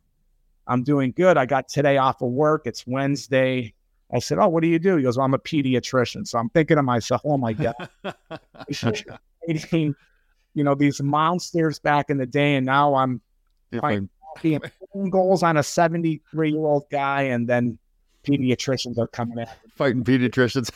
I'm 0.69 0.85
doing 0.85 1.13
good. 1.17 1.37
I 1.37 1.47
got 1.47 1.69
today 1.69 1.97
off 1.97 2.23
of 2.23 2.31
work. 2.31 2.63
It's 2.67 2.87
Wednesday." 2.87 3.75
I 4.13 4.19
said, 4.19 4.39
"Oh, 4.39 4.49
what 4.49 4.63
do 4.63 4.69
you 4.69 4.79
do?" 4.79 4.97
He 4.97 5.03
goes, 5.03 5.17
well, 5.17 5.25
"I'm 5.25 5.35
a 5.35 5.39
pediatrician." 5.39 6.27
So 6.29 6.39
I'm 6.39 6.51
thinking 6.51 6.77
to 6.77 6.83
myself, 6.83 7.23
"Oh 7.25 7.39
my 7.39 7.53
god." 7.55 7.75
eating, 9.49 9.95
you 10.55 10.65
know, 10.65 10.75
these 10.75 11.01
monsters 11.03 11.79
back 11.79 12.11
in 12.11 12.19
the 12.19 12.27
day, 12.27 12.57
and 12.57 12.67
now 12.67 12.95
I'm 12.95 13.21
Fine. 13.79 14.11
Goals 15.11 15.43
on 15.43 15.57
a 15.57 15.63
73 15.63 16.51
year 16.51 16.59
old 16.59 16.85
guy, 16.91 17.23
and 17.23 17.49
then 17.49 17.79
pediatricians 18.25 18.99
are 18.99 19.07
coming 19.07 19.39
in. 19.39 19.47
fighting 19.75 20.05
pediatricians. 20.05 20.71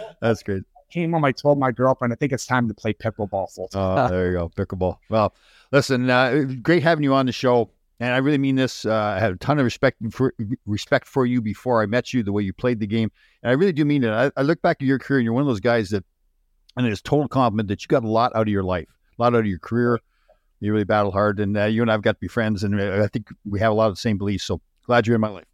That's 0.20 0.42
great. 0.42 0.64
Came 0.90 1.12
home, 1.12 1.24
I 1.24 1.30
told 1.32 1.58
my 1.58 1.70
girlfriend, 1.70 2.12
I 2.12 2.16
think 2.16 2.32
it's 2.32 2.46
time 2.46 2.66
to 2.66 2.74
play 2.74 2.92
pickleball 2.92 3.52
full 3.54 3.68
time. 3.68 3.98
Oh, 3.98 4.08
there 4.08 4.26
you 4.26 4.32
go, 4.32 4.48
pickleball. 4.48 4.98
Well, 5.08 5.34
listen, 5.70 6.10
uh, 6.10 6.44
great 6.62 6.82
having 6.82 7.04
you 7.04 7.14
on 7.14 7.26
the 7.26 7.32
show, 7.32 7.70
and 8.00 8.12
I 8.12 8.16
really 8.16 8.38
mean 8.38 8.56
this. 8.56 8.84
Uh, 8.84 9.14
I 9.16 9.20
had 9.20 9.32
a 9.32 9.36
ton 9.36 9.60
of 9.60 9.64
respect 9.64 9.98
for 10.10 10.34
respect 10.66 11.06
for 11.06 11.26
you 11.26 11.40
before 11.40 11.80
I 11.80 11.86
met 11.86 12.12
you, 12.12 12.24
the 12.24 12.32
way 12.32 12.42
you 12.42 12.52
played 12.52 12.80
the 12.80 12.88
game, 12.88 13.12
and 13.42 13.50
I 13.50 13.54
really 13.54 13.72
do 13.72 13.84
mean 13.84 14.02
it. 14.02 14.10
I, 14.10 14.32
I 14.36 14.42
look 14.42 14.60
back 14.62 14.78
at 14.80 14.86
your 14.86 14.98
career, 14.98 15.20
and 15.20 15.24
you're 15.24 15.32
one 15.32 15.42
of 15.42 15.46
those 15.46 15.60
guys 15.60 15.90
that, 15.90 16.04
and 16.76 16.84
it's 16.86 17.00
total 17.02 17.28
compliment 17.28 17.68
that 17.68 17.82
you 17.82 17.86
got 17.86 18.02
a 18.02 18.08
lot 18.08 18.34
out 18.34 18.42
of 18.42 18.48
your 18.48 18.64
life, 18.64 18.88
a 19.20 19.22
lot 19.22 19.34
out 19.34 19.40
of 19.40 19.46
your 19.46 19.58
career. 19.58 20.00
You 20.60 20.72
really 20.72 20.84
battle 20.84 21.10
hard, 21.10 21.40
and 21.40 21.56
uh, 21.56 21.64
you 21.64 21.80
and 21.82 21.90
I've 21.90 22.02
got 22.02 22.12
to 22.12 22.20
be 22.20 22.28
friends, 22.28 22.64
and 22.64 22.78
uh, 22.78 23.02
I 23.02 23.06
think 23.06 23.28
we 23.48 23.60
have 23.60 23.72
a 23.72 23.74
lot 23.74 23.86
of 23.88 23.94
the 23.94 24.00
same 24.00 24.18
beliefs. 24.18 24.44
So 24.44 24.60
glad 24.84 25.06
you're 25.06 25.14
in 25.14 25.20
my 25.20 25.28
life. 25.28 25.46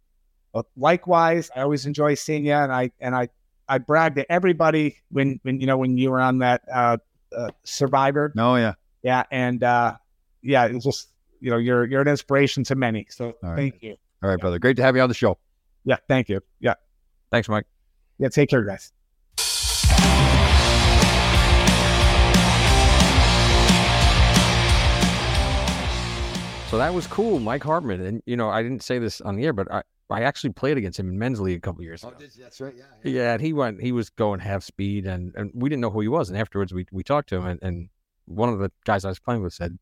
But 0.53 0.65
likewise, 0.75 1.49
I 1.55 1.61
always 1.61 1.85
enjoy 1.85 2.15
seeing 2.15 2.45
you, 2.45 2.53
and 2.53 2.73
I 2.73 2.91
and 2.99 3.15
I 3.15 3.29
I 3.69 3.77
brag 3.77 4.15
to 4.15 4.29
everybody 4.29 4.97
when 5.09 5.39
when 5.43 5.61
you 5.61 5.67
know 5.67 5.77
when 5.77 5.97
you 5.97 6.11
were 6.11 6.19
on 6.19 6.39
that 6.39 6.63
uh, 6.73 6.97
uh, 7.35 7.49
Survivor, 7.63 8.33
No, 8.35 8.57
yeah, 8.57 8.73
yeah, 9.01 9.23
and 9.31 9.63
uh, 9.63 9.95
yeah, 10.41 10.65
it's 10.65 10.83
just 10.83 11.09
you 11.39 11.51
know 11.51 11.57
you're 11.57 11.85
you're 11.85 12.01
an 12.01 12.07
inspiration 12.09 12.65
to 12.65 12.75
many. 12.75 13.07
So 13.09 13.27
All 13.43 13.49
right. 13.51 13.55
thank 13.71 13.81
you. 13.83 13.95
all 14.23 14.29
right, 14.29 14.39
brother. 14.39 14.59
Great 14.59 14.75
to 14.77 14.83
have 14.83 14.95
you 14.97 15.01
on 15.01 15.07
the 15.09 15.15
show. 15.15 15.37
Yeah, 15.85 15.97
thank 16.09 16.27
you. 16.27 16.41
Yeah, 16.59 16.73
Thanks, 17.31 17.47
Mike. 17.47 17.65
yeah. 18.17 18.27
Take 18.27 18.49
care, 18.49 18.63
guys. 18.63 18.91
So 26.77 26.81
that 26.81 26.93
was 26.93 27.07
cool, 27.07 27.39
Mike 27.39 27.63
Hartman. 27.63 28.01
And 28.05 28.21
you 28.27 28.37
know, 28.37 28.51
I 28.51 28.61
didn't 28.61 28.83
say 28.83 28.99
this 28.99 29.19
on 29.21 29.35
the 29.35 29.45
air, 29.45 29.51
but 29.51 29.67
I, 29.71 29.81
I 30.11 30.21
actually 30.21 30.51
played 30.51 30.77
against 30.77 30.99
him 30.99 31.09
in 31.09 31.17
men's 31.17 31.41
league 31.41 31.57
a 31.57 31.59
couple 31.59 31.81
years 31.81 32.03
oh, 32.03 32.09
ago. 32.09 32.19
that's 32.39 32.61
right. 32.61 32.75
Yeah, 32.77 32.83
Yeah. 33.03 33.33
and 33.33 33.41
he 33.41 33.51
went. 33.51 33.81
He 33.81 33.91
was 33.91 34.11
going 34.11 34.41
half 34.41 34.63
speed, 34.63 35.07
and, 35.07 35.33
and 35.33 35.49
we 35.55 35.69
didn't 35.69 35.81
know 35.81 35.89
who 35.89 36.01
he 36.01 36.07
was. 36.07 36.29
And 36.29 36.37
afterwards, 36.37 36.75
we 36.75 36.85
we 36.91 37.01
talked 37.01 37.29
to 37.29 37.37
him, 37.37 37.47
and, 37.47 37.59
and 37.63 37.89
one 38.25 38.49
of 38.49 38.59
the 38.59 38.71
guys 38.85 39.05
I 39.05 39.09
was 39.09 39.17
playing 39.17 39.41
with 39.41 39.53
said, 39.53 39.79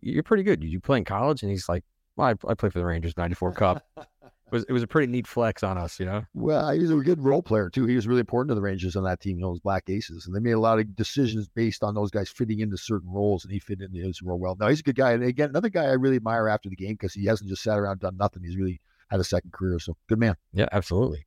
"You're 0.00 0.24
pretty 0.24 0.42
good. 0.42 0.58
Did 0.58 0.72
you 0.72 0.80
play 0.80 0.98
in 0.98 1.04
college?" 1.04 1.42
And 1.42 1.50
he's 1.52 1.68
like, 1.68 1.84
"Well, 2.16 2.26
I, 2.26 2.50
I 2.50 2.54
played 2.54 2.72
for 2.72 2.80
the 2.80 2.86
Rangers 2.86 3.16
'94 3.16 3.52
Cup." 3.52 3.86
It 4.52 4.56
was 4.56 4.64
it 4.68 4.72
was 4.74 4.82
a 4.82 4.86
pretty 4.86 5.10
neat 5.10 5.26
flex 5.26 5.62
on 5.62 5.78
us, 5.78 5.98
you 5.98 6.04
know. 6.04 6.26
Well, 6.34 6.70
he 6.72 6.80
was 6.80 6.90
a 6.90 6.96
good 6.96 7.22
role 7.24 7.40
player 7.40 7.70
too. 7.70 7.86
He 7.86 7.96
was 7.96 8.06
really 8.06 8.20
important 8.20 8.50
to 8.50 8.54
the 8.54 8.60
Rangers 8.60 8.96
on 8.96 9.04
that 9.04 9.18
team, 9.18 9.38
you 9.38 9.42
know, 9.42 9.52
those 9.52 9.60
Black 9.60 9.88
Aces, 9.88 10.26
and 10.26 10.36
they 10.36 10.40
made 10.40 10.50
a 10.52 10.60
lot 10.60 10.78
of 10.78 10.94
decisions 10.94 11.48
based 11.48 11.82
on 11.82 11.94
those 11.94 12.10
guys 12.10 12.28
fitting 12.28 12.60
into 12.60 12.76
certain 12.76 13.10
roles, 13.10 13.44
and 13.44 13.52
he 13.52 13.58
fit 13.58 13.80
into 13.80 13.98
his 13.98 14.20
role 14.20 14.38
well. 14.38 14.54
Now 14.60 14.68
he's 14.68 14.80
a 14.80 14.82
good 14.82 14.96
guy, 14.96 15.12
and 15.12 15.24
again, 15.24 15.48
another 15.48 15.70
guy 15.70 15.84
I 15.84 15.92
really 15.92 16.16
admire 16.16 16.48
after 16.48 16.68
the 16.68 16.76
game 16.76 16.92
because 16.92 17.14
he 17.14 17.24
hasn't 17.24 17.48
just 17.48 17.62
sat 17.62 17.78
around 17.78 17.92
and 17.92 18.00
done 18.00 18.16
nothing. 18.18 18.42
He's 18.42 18.58
really 18.58 18.82
had 19.08 19.20
a 19.20 19.24
second 19.24 19.54
career, 19.54 19.78
so 19.78 19.96
good 20.06 20.18
man. 20.18 20.36
Yeah, 20.52 20.68
absolutely. 20.70 21.24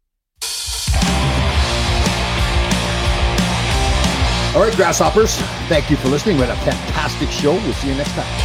All 4.53 4.61
right, 4.61 4.75
grasshoppers, 4.75 5.35
thank 5.67 5.89
you 5.89 5.97
for 5.97 6.09
listening. 6.09 6.37
We 6.37 6.43
had 6.43 6.55
a 6.55 6.61
fantastic 6.61 7.31
show. 7.31 7.53
We'll 7.53 7.73
see 7.73 7.89
you 7.89 7.95
next 7.95 8.11
time. 8.11 8.44